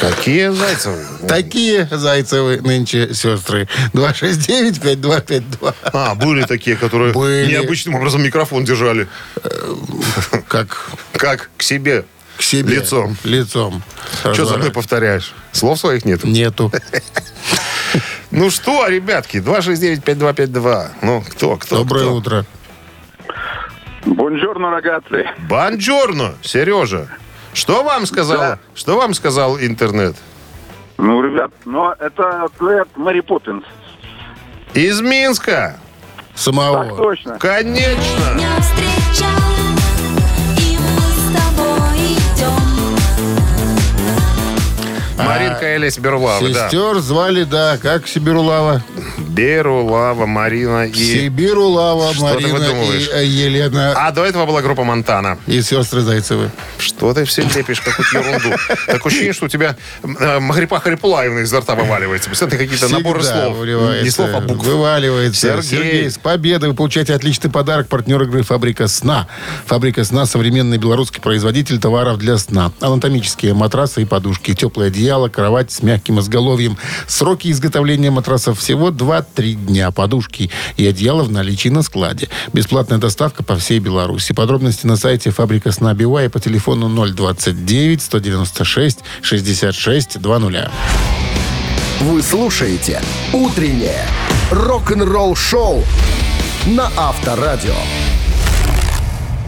Какие 0.00 0.48
Зайцевы? 0.48 1.04
Такие 1.28 1.86
Зайцевы 1.90 2.60
нынче 2.60 3.14
сестры. 3.14 3.68
269-5252. 3.94 5.74
А, 5.92 6.14
были 6.14 6.42
такие, 6.42 6.76
которые 6.76 7.12
Были. 7.14 7.50
необычным 7.52 7.94
образом 7.94 8.22
микрофон 8.22 8.64
держали. 8.64 9.06
Как 10.48 10.90
Как 11.12 11.50
к 11.56 11.62
себе. 11.62 12.04
к 12.36 12.42
себе. 12.42 12.76
Лицом. 12.76 13.16
Лицом. 13.24 13.82
Что 14.20 14.44
за 14.44 14.58
мной 14.58 14.70
повторяешь? 14.72 15.32
Слов 15.52 15.78
своих 15.78 16.04
нет. 16.04 16.24
Нету. 16.24 16.70
Ну 18.34 18.50
что, 18.50 18.88
ребятки, 18.88 19.36
269-5252. 19.36 20.88
Ну, 21.02 21.22
кто, 21.30 21.56
кто, 21.56 21.76
Доброе 21.78 22.02
кто? 22.06 22.14
утро. 22.14 22.44
Бонжорно, 24.04 24.70
рогатый. 24.70 25.26
Бонжорно, 25.48 26.34
Сережа. 26.42 27.06
Что 27.52 27.84
вам 27.84 28.06
сказал? 28.06 28.38
Да. 28.38 28.58
Что 28.74 28.96
вам 28.96 29.14
сказал 29.14 29.56
интернет? 29.60 30.16
Ну, 30.98 31.22
ребят, 31.22 31.52
но 31.64 31.94
это 32.00 32.48
дуэт 32.58 32.88
Мэри 32.96 33.20
Поппинс. 33.20 33.64
Из 34.74 35.00
Минска. 35.00 35.78
Так 36.32 36.38
Самого. 36.40 36.96
точно. 36.96 37.38
Конечно. 37.38 38.00
Маринка 45.16 45.64
Элис 45.64 45.98
Берлава, 45.98 46.40
да. 46.48 46.68
Сестер 46.68 46.98
звали, 46.98 47.44
да, 47.44 47.78
как 47.78 48.08
Сибирулава. 48.08 48.82
Берулава, 49.18 50.26
Марина 50.26 50.86
и... 50.86 50.94
Сибирулава, 50.94 52.12
Что 52.14 52.24
Марина 52.24 52.64
и 52.64 53.08
э, 53.12 53.24
Елена. 53.24 53.94
А 53.96 54.10
до 54.10 54.24
этого 54.24 54.46
была 54.46 54.62
группа 54.62 54.84
Монтана. 54.84 55.38
И 55.46 55.60
сестры 55.62 56.00
Зайцевы. 56.00 56.50
Что 56.78 57.14
ты 57.14 57.24
все 57.24 57.42
лепишь, 57.42 57.80
какую-то 57.80 58.18
ерунду? 58.18 58.56
Такое 58.86 59.10
ощущение, 59.10 59.32
что 59.32 59.46
у 59.46 59.48
тебя 59.48 59.76
э, 60.02 60.38
Махрипа 60.38 60.80
Харипулаевна 60.80 61.40
изо 61.42 61.60
рта 61.60 61.74
вываливается. 61.74 62.28
Представляете, 62.28 62.64
какие-то 62.64 62.92
наборы 62.92 63.22
слов. 63.22 63.64
Не 64.02 64.10
слов, 64.10 64.30
а 64.34 64.40
букв. 64.40 64.64
Вываливается. 64.64 65.62
Сергей. 65.62 66.10
с 66.10 66.18
победой 66.18 66.70
вы 66.70 66.74
получаете 66.74 67.14
отличный 67.14 67.50
подарок. 67.50 67.88
Партнер 67.88 68.22
игры 68.22 68.42
«Фабрика 68.42 68.88
сна». 68.88 69.28
«Фабрика 69.66 70.04
сна»– 70.04 70.26
современный 70.26 70.78
белорусский 70.78 71.20
производитель 71.20 71.78
товаров 71.78 72.18
для 72.18 72.38
сна. 72.38 72.72
Анатомические 72.80 73.54
матрасы 73.54 74.02
и 74.02 74.04
подушки, 74.04 74.54
теплое 74.54 74.90
одеяло, 75.04 75.28
кровать 75.28 75.70
с 75.70 75.82
мягким 75.82 76.18
изголовьем. 76.20 76.78
Сроки 77.06 77.50
изготовления 77.50 78.10
матрасов 78.10 78.58
всего 78.58 78.88
2-3 78.88 79.54
дня. 79.54 79.90
Подушки 79.90 80.50
и 80.78 80.86
одеяло 80.86 81.24
в 81.24 81.30
наличии 81.30 81.68
на 81.68 81.82
складе. 81.82 82.30
Бесплатная 82.54 82.96
доставка 82.96 83.42
по 83.42 83.56
всей 83.56 83.80
Беларуси. 83.80 84.32
Подробности 84.32 84.86
на 84.86 84.96
сайте 84.96 85.30
«Фабрика 85.30 85.72
сна 85.72 85.92
Бивай» 85.92 86.30
по 86.30 86.40
телефону 86.40 86.88
029 86.88 88.00
196 88.00 89.00
66 89.20 90.20
20. 90.20 90.70
Вы 92.00 92.22
слушаете 92.22 93.02
«Утреннее 93.34 94.06
рок-н-ролл-шоу» 94.50 95.84
на 96.66 96.90
Авторадио. 96.96 97.74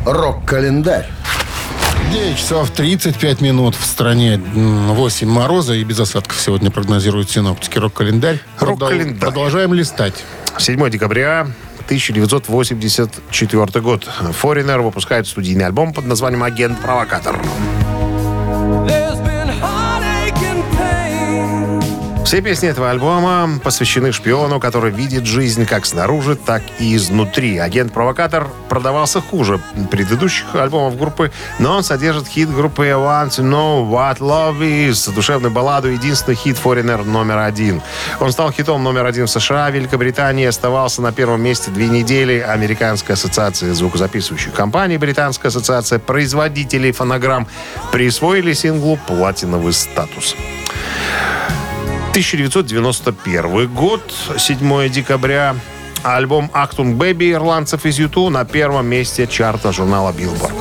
Рок-календарь. 0.04 1.09
9 2.12 2.36
часов 2.38 2.70
35 2.70 3.40
минут 3.40 3.74
в 3.74 3.84
стране. 3.84 4.34
М, 4.55 4.94
8 4.94 5.28
мороза 5.28 5.74
и 5.74 5.84
без 5.84 5.99
осадков 6.01 6.40
сегодня 6.40 6.70
прогнозируют 6.70 7.30
синоптики. 7.30 7.78
Рок-календарь. 7.78 8.38
Рок-календарь. 8.59 9.14
Продол- 9.16 9.20
Продолжаем 9.20 9.74
листать. 9.74 10.14
7 10.59 10.88
декабря 10.90 11.49
1984 11.86 13.80
год. 13.80 14.09
Foreigner 14.42 14.80
выпускает 14.82 15.26
студийный 15.26 15.66
альбом 15.66 15.92
под 15.92 16.07
названием 16.07 16.42
«Агент-провокатор». 16.42 17.38
Все 22.26 22.40
песни 22.40 22.68
этого 22.68 22.90
альбома 22.90 23.60
посвящены 23.62 24.10
шпиону, 24.10 24.58
который 24.58 24.90
видит 24.90 25.26
жизнь 25.26 25.64
как 25.64 25.86
снаружи, 25.86 26.34
так 26.34 26.60
и 26.80 26.96
изнутри. 26.96 27.58
Агент-провокатор 27.58 28.48
продавался 28.68 29.20
хуже 29.20 29.60
предыдущих 29.92 30.52
альбомов 30.56 30.98
группы, 30.98 31.30
но 31.60 31.76
он 31.76 31.84
содержит 31.84 32.26
хит 32.26 32.52
группы 32.52 32.86
I 32.86 32.94
Want 32.94 33.28
to 33.28 33.44
Know 33.44 33.88
What 33.88 34.18
Love 34.18 34.58
Is, 34.58 35.14
душевную 35.14 35.52
балладу, 35.52 35.86
единственный 35.86 36.34
хит 36.34 36.56
Foreigner 36.56 37.04
номер 37.04 37.38
один. 37.38 37.80
Он 38.18 38.32
стал 38.32 38.50
хитом 38.50 38.82
номер 38.82 39.06
один 39.06 39.26
в 39.26 39.30
США, 39.30 39.70
Великобритании, 39.70 40.46
оставался 40.46 41.02
на 41.02 41.12
первом 41.12 41.42
месте 41.42 41.70
две 41.70 41.86
недели. 41.86 42.40
Американская 42.40 43.14
ассоциация 43.14 43.72
звукозаписывающих 43.72 44.52
компаний, 44.52 44.98
Британская 44.98 45.46
ассоциация 45.46 46.00
производителей 46.00 46.90
фонограмм 46.90 47.46
присвоили 47.92 48.52
синглу 48.52 48.98
платиновый 49.06 49.72
статус. 49.72 50.34
1991 52.16 53.68
год, 53.74 54.00
7 54.38 54.88
декабря. 54.88 55.54
Альбом 56.02 56.50
«Achtung 56.54 56.96
Baby» 56.96 57.30
ирландцев 57.30 57.84
из 57.84 57.98
U2 57.98 58.30
на 58.30 58.46
первом 58.46 58.86
месте 58.86 59.26
чарта 59.26 59.70
журнала 59.70 60.14
«Billboard». 60.14 60.54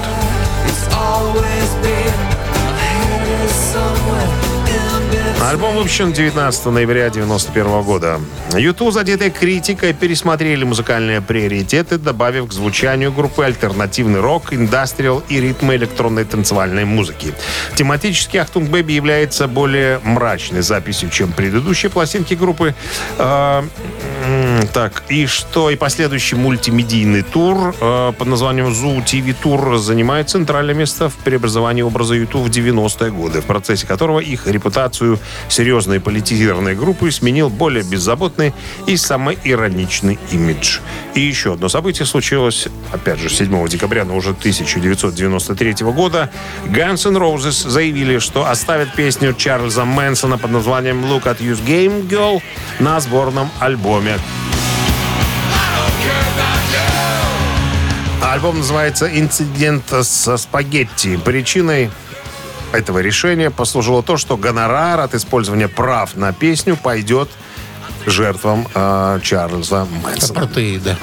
Альбом 5.48 5.76
выпущен 5.76 6.12
19 6.12 6.66
ноября 6.66 7.06
1991 7.06 7.82
года. 7.84 8.20
U2, 8.58 8.90
задетые 8.90 9.30
критикой, 9.30 9.94
пересмотрели 9.94 10.64
музыкальные 10.64 11.22
приоритеты, 11.22 12.00
добавив 12.00 12.48
к 12.48 12.52
звучанию 12.52 13.12
группы 13.12 13.44
альтернативный 13.44 14.22
рок, 14.22 14.54
индастриал 14.54 15.22
и 15.30 15.40
ритмы 15.40 15.76
электронной 15.76 16.26
танцевальной 16.26 16.86
музыки. 16.86 17.32
Тематически 17.76 18.38
«Achtung 18.38 18.72
Baby» 18.72 18.94
является 18.94 19.48
более 19.48 20.00
мрачной 20.04 20.64
записью, 20.64 21.12
чем 21.12 21.32
предыдущие 21.32 21.92
пластинки 21.92 22.34
группы. 22.34 22.74
М, 23.20 23.70
так, 24.74 25.04
и 25.10 25.26
что 25.26 25.70
и 25.70 25.76
последующий 25.76 26.38
мультимедийный 26.38 27.22
тур 27.22 27.76
э, 27.80 28.14
под 28.18 28.28
названием 28.28 28.74
«Зу 28.74 29.02
ТВ 29.02 29.34
Тур» 29.42 29.78
занимает 29.78 30.30
центральное 30.30 30.76
место 30.76 31.10
в 31.10 31.16
преобразовании 31.16 31.82
образа 31.82 32.16
Юту 32.16 32.40
в 32.40 32.48
90-е 32.48 33.12
годы, 33.12 33.42
в 33.42 33.46
процессе 33.46 33.88
которого 33.88 34.20
их 34.20 34.48
репутацию 34.48 35.20
серьезной 35.50 36.00
политизированной 36.00 36.76
группы 36.76 37.12
сменил 37.12 37.50
более 37.50 37.84
беззаботный 37.84 38.54
и 38.88 38.98
самоироничный 38.98 40.20
имидж. 40.32 40.80
И 41.16 41.22
еще 41.22 41.54
одно 41.54 41.70
событие 41.70 42.06
случилось, 42.06 42.68
опять 42.92 43.20
же, 43.20 43.30
7 43.30 43.68
декабря, 43.68 44.06
но 44.06 44.16
уже 44.16 44.32
1993 44.32 45.86
года. 45.92 46.30
Guns 46.66 47.08
N' 47.08 47.18
Roses 47.18 47.68
заявили, 47.68 48.20
что 48.20 48.48
оставят 48.48 48.94
песню 48.96 49.34
Чарльза 49.34 49.86
Мэнсона 49.86 50.38
под 50.38 50.52
названием 50.52 51.06
«Look 51.06 51.24
at 51.24 51.40
You 51.40 51.58
Game 51.66 52.08
Girl» 52.08 52.42
на 52.80 53.00
сборном 53.00 53.50
альбоме. 53.60 54.18
Альбом 58.36 58.58
называется 58.58 59.08
«Инцидент 59.18 59.86
со 60.02 60.36
спагетти». 60.36 61.16
Причиной 61.16 61.90
этого 62.74 63.00
решения 63.00 63.50
послужило 63.50 64.04
то, 64.04 64.18
что 64.18 64.36
гонорар 64.36 65.00
от 65.00 65.16
использования 65.16 65.70
прав 65.70 66.18
на 66.18 66.34
песню 66.34 66.76
пойдет 66.76 67.30
жертвам 68.06 68.68
э, 68.76 69.20
Чарльза 69.24 69.88
Мэнсона. 70.04 70.34
Протеи, 70.38 70.80
да. 70.80 70.98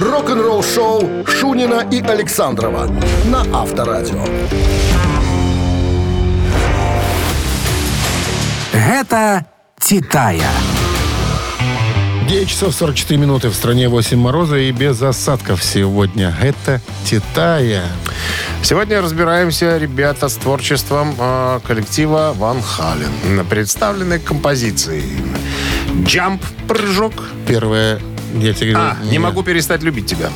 Рок-н-ролл 0.00 0.64
шоу 0.64 1.24
Шунина 1.28 1.86
и 1.88 2.00
Александрова 2.00 2.90
на 3.26 3.42
Авторадио. 3.56 4.24
Гэта 8.72 9.46
Титая. 9.78 10.50
9 12.26 12.48
часов 12.48 12.74
44 12.74 13.20
минуты 13.20 13.50
в 13.50 13.54
стране 13.54 13.88
8 13.88 14.18
мороза 14.18 14.56
и 14.56 14.72
без 14.72 15.00
осадков 15.00 15.62
сегодня. 15.62 16.36
Это 16.42 16.80
Титая. 17.04 17.84
Сегодня 18.64 19.00
разбираемся, 19.00 19.78
ребята, 19.78 20.28
с 20.28 20.34
творчеством 20.34 21.14
э, 21.16 21.60
коллектива 21.64 22.34
Ван 22.36 22.60
Хален. 22.62 23.46
Представлены 23.46 24.18
композиции 24.18 25.04
«Джамп»— 26.02 26.42
прыжок. 26.68 27.12
Первое, 27.46 28.00
я 28.34 28.52
тебе 28.52 28.72
говорю... 28.72 28.90
А, 29.00 29.04
«Не 29.04 29.20
могу 29.20 29.44
перестать 29.44 29.84
любить 29.84 30.06
тебя». 30.06 30.30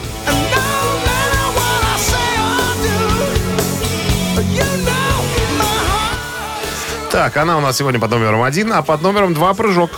Так, 7.11 7.37
она 7.37 7.59
у 7.59 7.61
нас 7.61 7.77
сегодня 7.77 7.99
под 7.99 8.13
номером 8.13 8.45
один, 8.45 8.73
а 8.73 8.83
под 8.83 9.03
номером 9.03 9.35
два 9.35 9.55
прыжок. 9.55 9.91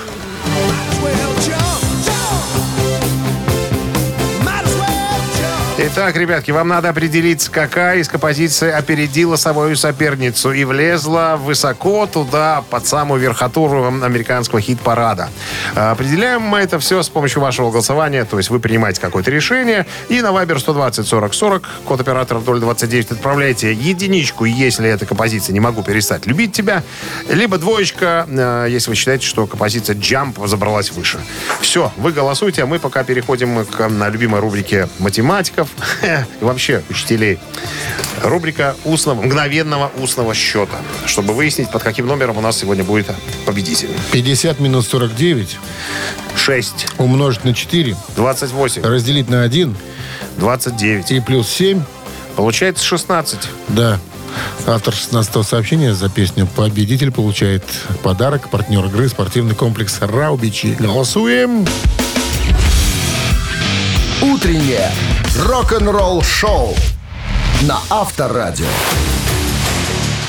Итак, 5.84 6.14
ребятки, 6.14 6.52
вам 6.52 6.68
надо 6.68 6.90
определиться, 6.90 7.50
какая 7.50 7.98
из 7.98 8.06
композиций 8.06 8.72
опередила 8.72 9.34
свою 9.34 9.74
соперницу 9.74 10.52
и 10.52 10.62
влезла 10.62 11.36
высоко 11.36 12.06
туда, 12.06 12.62
под 12.70 12.86
самую 12.86 13.20
верхотуру 13.20 13.86
американского 13.86 14.60
хит-парада. 14.60 15.28
А, 15.74 15.90
Определяем 15.90 16.42
мы 16.42 16.60
это 16.60 16.78
все 16.78 17.02
с 17.02 17.08
помощью 17.08 17.42
вашего 17.42 17.72
голосования, 17.72 18.24
то 18.24 18.38
есть 18.38 18.48
вы 18.48 18.60
принимаете 18.60 19.00
какое-то 19.00 19.32
решение 19.32 19.84
и 20.08 20.20
на 20.20 20.28
Viber 20.28 20.60
120 20.60 21.04
40 21.04 21.34
40, 21.34 21.68
код 21.84 22.00
оператора 22.00 22.38
029, 22.38 23.10
отправляете 23.10 23.72
единичку, 23.72 24.44
если 24.44 24.88
эта 24.88 25.04
композиция 25.04 25.52
«Не 25.52 25.60
могу 25.60 25.82
перестать 25.82 26.26
любить 26.26 26.52
тебя», 26.52 26.84
либо 27.28 27.58
двоечка, 27.58 28.24
э, 28.28 28.66
если 28.70 28.90
вы 28.90 28.94
считаете, 28.94 29.26
что 29.26 29.48
композиция 29.48 29.96
«Jump» 29.96 30.46
забралась 30.46 30.92
выше. 30.92 31.18
Все, 31.60 31.90
вы 31.96 32.12
голосуйте, 32.12 32.62
а 32.62 32.66
мы 32.66 32.78
пока 32.78 33.02
переходим 33.02 33.64
к 33.64 33.88
на 33.88 34.08
любимой 34.08 34.40
рубрике 34.40 34.88
математиков 35.00 35.71
и 36.40 36.44
вообще 36.44 36.82
учителей. 36.90 37.38
Рубрика 38.22 38.76
устного, 38.84 39.22
мгновенного 39.22 39.90
устного 40.00 40.34
счета, 40.34 40.78
чтобы 41.06 41.34
выяснить, 41.34 41.70
под 41.70 41.82
каким 41.82 42.06
номером 42.06 42.38
у 42.38 42.40
нас 42.40 42.58
сегодня 42.58 42.84
будет 42.84 43.06
победитель. 43.46 43.90
50 44.12 44.60
минус 44.60 44.88
49 44.88 45.58
6, 46.36 46.86
умножить 46.98 47.44
на 47.44 47.54
4, 47.54 47.96
28, 48.16 48.82
разделить 48.82 49.28
на 49.28 49.42
1 49.42 49.76
29. 50.38 51.12
и 51.12 51.20
плюс 51.20 51.48
7. 51.48 51.82
Получается 52.36 52.84
16. 52.84 53.38
Да. 53.68 53.98
Автор 54.66 54.94
16 54.94 55.46
сообщения 55.46 55.94
за 55.94 56.08
песню 56.08 56.46
«Победитель» 56.46 57.10
получает 57.10 57.64
подарок. 58.02 58.48
Партнер 58.48 58.84
игры 58.86 59.08
спортивный 59.08 59.54
комплекс 59.54 59.98
«Раубичи». 60.00 60.76
Голосуем! 60.78 61.66
Утреннее 64.22 64.88
рок-н-ролл 65.36 66.22
шоу 66.22 66.76
на 67.62 67.78
Авторадио. 67.90 68.66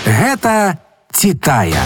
Гэта 0.04 0.80
Титая. 1.12 1.84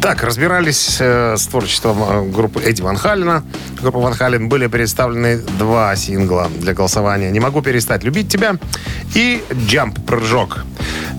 Так, 0.00 0.24
разбирались 0.24 0.96
э, 0.98 1.36
с 1.36 1.46
творчеством 1.46 2.02
э, 2.02 2.30
группы 2.30 2.60
Эдди 2.62 2.82
Ван 2.82 2.96
Халлена. 2.96 3.44
Группа 3.80 4.00
Ван 4.00 4.14
Халлен 4.14 4.48
были 4.48 4.66
представлены 4.66 5.36
два 5.36 5.94
сингла 5.94 6.50
для 6.58 6.74
голосования. 6.74 7.30
«Не 7.30 7.38
могу 7.38 7.62
перестать 7.62 8.02
любить 8.02 8.28
тебя» 8.28 8.56
и 9.14 9.44
«Джамп. 9.52 10.04
Прыжок». 10.04 10.64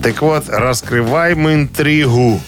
Так 0.02 0.20
вот, 0.20 0.50
раскрываем 0.50 1.48
интригу. 1.48 2.38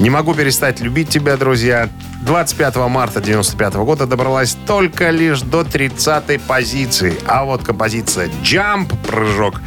«Не 0.00 0.08
могу 0.08 0.32
перестать 0.32 0.80
любить 0.80 1.10
тебя», 1.10 1.36
друзья. 1.36 1.90
25 2.20 2.76
марта 2.88 3.20
95 3.20 3.74
года 3.74 4.06
добралась 4.06 4.56
только 4.66 5.10
лишь 5.10 5.40
до 5.40 5.64
30 5.64 6.40
позиции. 6.42 7.14
А 7.26 7.44
вот 7.44 7.62
композиция 7.64 8.28
«Jump»— 8.42 8.94
прыжок 9.06 9.60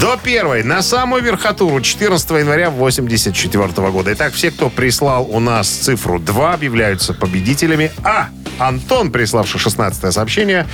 до 0.00 0.16
первой, 0.16 0.64
на 0.64 0.82
самую 0.82 1.22
верхотуру 1.22 1.80
14 1.80 2.30
января 2.30 2.70
84 2.70 3.90
года. 3.90 4.12
Итак, 4.12 4.32
все, 4.32 4.50
кто 4.50 4.70
прислал 4.70 5.26
у 5.30 5.38
нас 5.38 5.68
цифру 5.68 6.18
2, 6.18 6.54
объявляются 6.54 7.14
победителями. 7.14 7.92
А 8.02 8.28
Антон, 8.58 9.10
приславший 9.10 9.60
16 9.60 10.12
сообщение, 10.12 10.66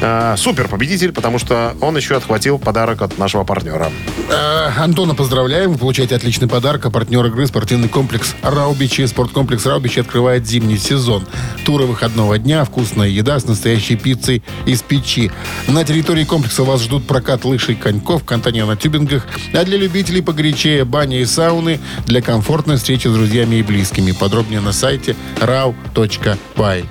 э, 0.00 0.34
супер 0.36 0.68
победитель, 0.68 1.12
потому 1.12 1.38
что 1.38 1.74
он 1.80 1.96
еще 1.96 2.16
отхватил 2.16 2.58
подарок 2.58 3.02
от 3.02 3.18
нашего 3.18 3.44
партнера. 3.44 3.90
Э, 4.30 4.70
Антона 4.78 5.14
поздравляем. 5.14 5.72
Вы 5.72 5.78
получаете 5.78 6.16
отличный 6.16 6.48
подарок. 6.48 6.86
А 6.86 6.90
партнер 6.90 7.24
игры 7.26 7.46
спортивный 7.46 7.88
комплекс 7.88 8.34
«Раубичи». 8.42 9.06
Спорткомплекс 9.06 9.66
«Раубичи» 9.66 10.00
открывает 10.00 10.46
зимний 10.46 10.78
сезон. 10.78 11.26
Туры 11.64 11.86
выходного 11.86 12.38
дня, 12.38 12.64
вкусная 12.64 13.08
еда 13.08 13.38
с 13.38 13.46
настоящей 13.46 13.96
пиццей 13.96 14.42
из 14.66 14.82
печи. 14.82 15.30
На 15.66 15.84
территории 15.84 16.24
комплекса 16.24 16.64
вас 16.64 16.82
ждут 16.82 17.06
прокат 17.06 17.44
лыж 17.44 17.68
и 17.68 17.74
коньков, 17.74 18.24
катание 18.24 18.64
на 18.64 18.76
тюбингах, 18.76 19.26
а 19.52 19.64
для 19.64 19.78
любителей 19.78 20.22
погорячее 20.22 20.84
баня 20.84 21.20
и 21.20 21.24
сауны 21.24 21.80
для 22.06 22.22
комфортной 22.22 22.76
встречи 22.76 23.08
с 23.08 23.12
друзьями 23.12 23.56
и 23.56 23.62
близкими. 23.62 24.12
Подробнее 24.12 24.60
на 24.60 24.72
сайте 24.72 25.16
rau.by. 25.40 26.84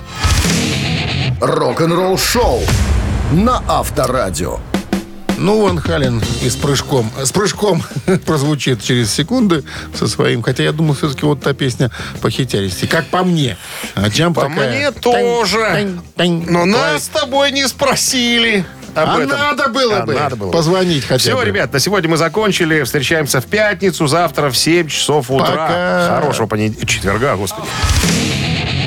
Рок-н-ролл 1.41 2.17
шоу 2.17 2.61
на 3.31 3.61
Авторадио. 3.67 4.59
Ну, 5.39 5.61
Ван 5.61 5.77
Хален 5.79 6.19
и 6.41 6.49
с 6.49 6.55
прыжком. 6.55 7.11
С 7.21 7.31
прыжком 7.31 7.83
прозвучит 8.25 8.81
через 8.81 9.13
секунды 9.13 9.63
со 9.93 10.07
своим. 10.07 10.41
Хотя 10.41 10.63
я 10.63 10.71
думал, 10.71 10.95
все-таки 10.95 11.27
вот 11.27 11.41
та 11.41 11.53
песня 11.53 11.91
похитялись. 12.21 12.79
Как 12.89 13.05
по 13.07 13.23
мне. 13.23 13.55
А 13.93 14.07
джамп 14.07 14.35
По 14.35 14.47
такая... 14.47 14.69
мне 14.71 14.91
тоже. 14.91 15.93
Но 16.17 16.65
нас 16.65 17.03
с 17.03 17.07
тобой 17.09 17.51
не 17.51 17.67
спросили. 17.67 18.65
об 18.95 19.09
А 19.09 19.21
этом. 19.21 19.39
надо 19.39 19.67
было 19.69 19.97
А 19.97 20.05
бы 20.07 20.13
надо 20.15 20.35
было 20.37 20.47
бы. 20.47 20.53
позвонить 20.53 21.05
хотя 21.05 21.19
Все, 21.19 21.37
бы. 21.37 21.45
ребят, 21.45 21.71
на 21.71 21.79
сегодня 21.79 22.09
мы 22.09 22.17
закончили. 22.17 22.81
Встречаемся 22.81 23.39
в 23.39 23.45
пятницу, 23.45 24.07
завтра 24.07 24.49
в 24.49 24.57
7 24.57 24.87
часов 24.87 25.29
утра. 25.29 25.45
Пока. 25.45 26.15
Хорошего 26.19 26.47
понедельника. 26.47 26.87
Четверга, 26.87 27.35
господи. 27.35 27.67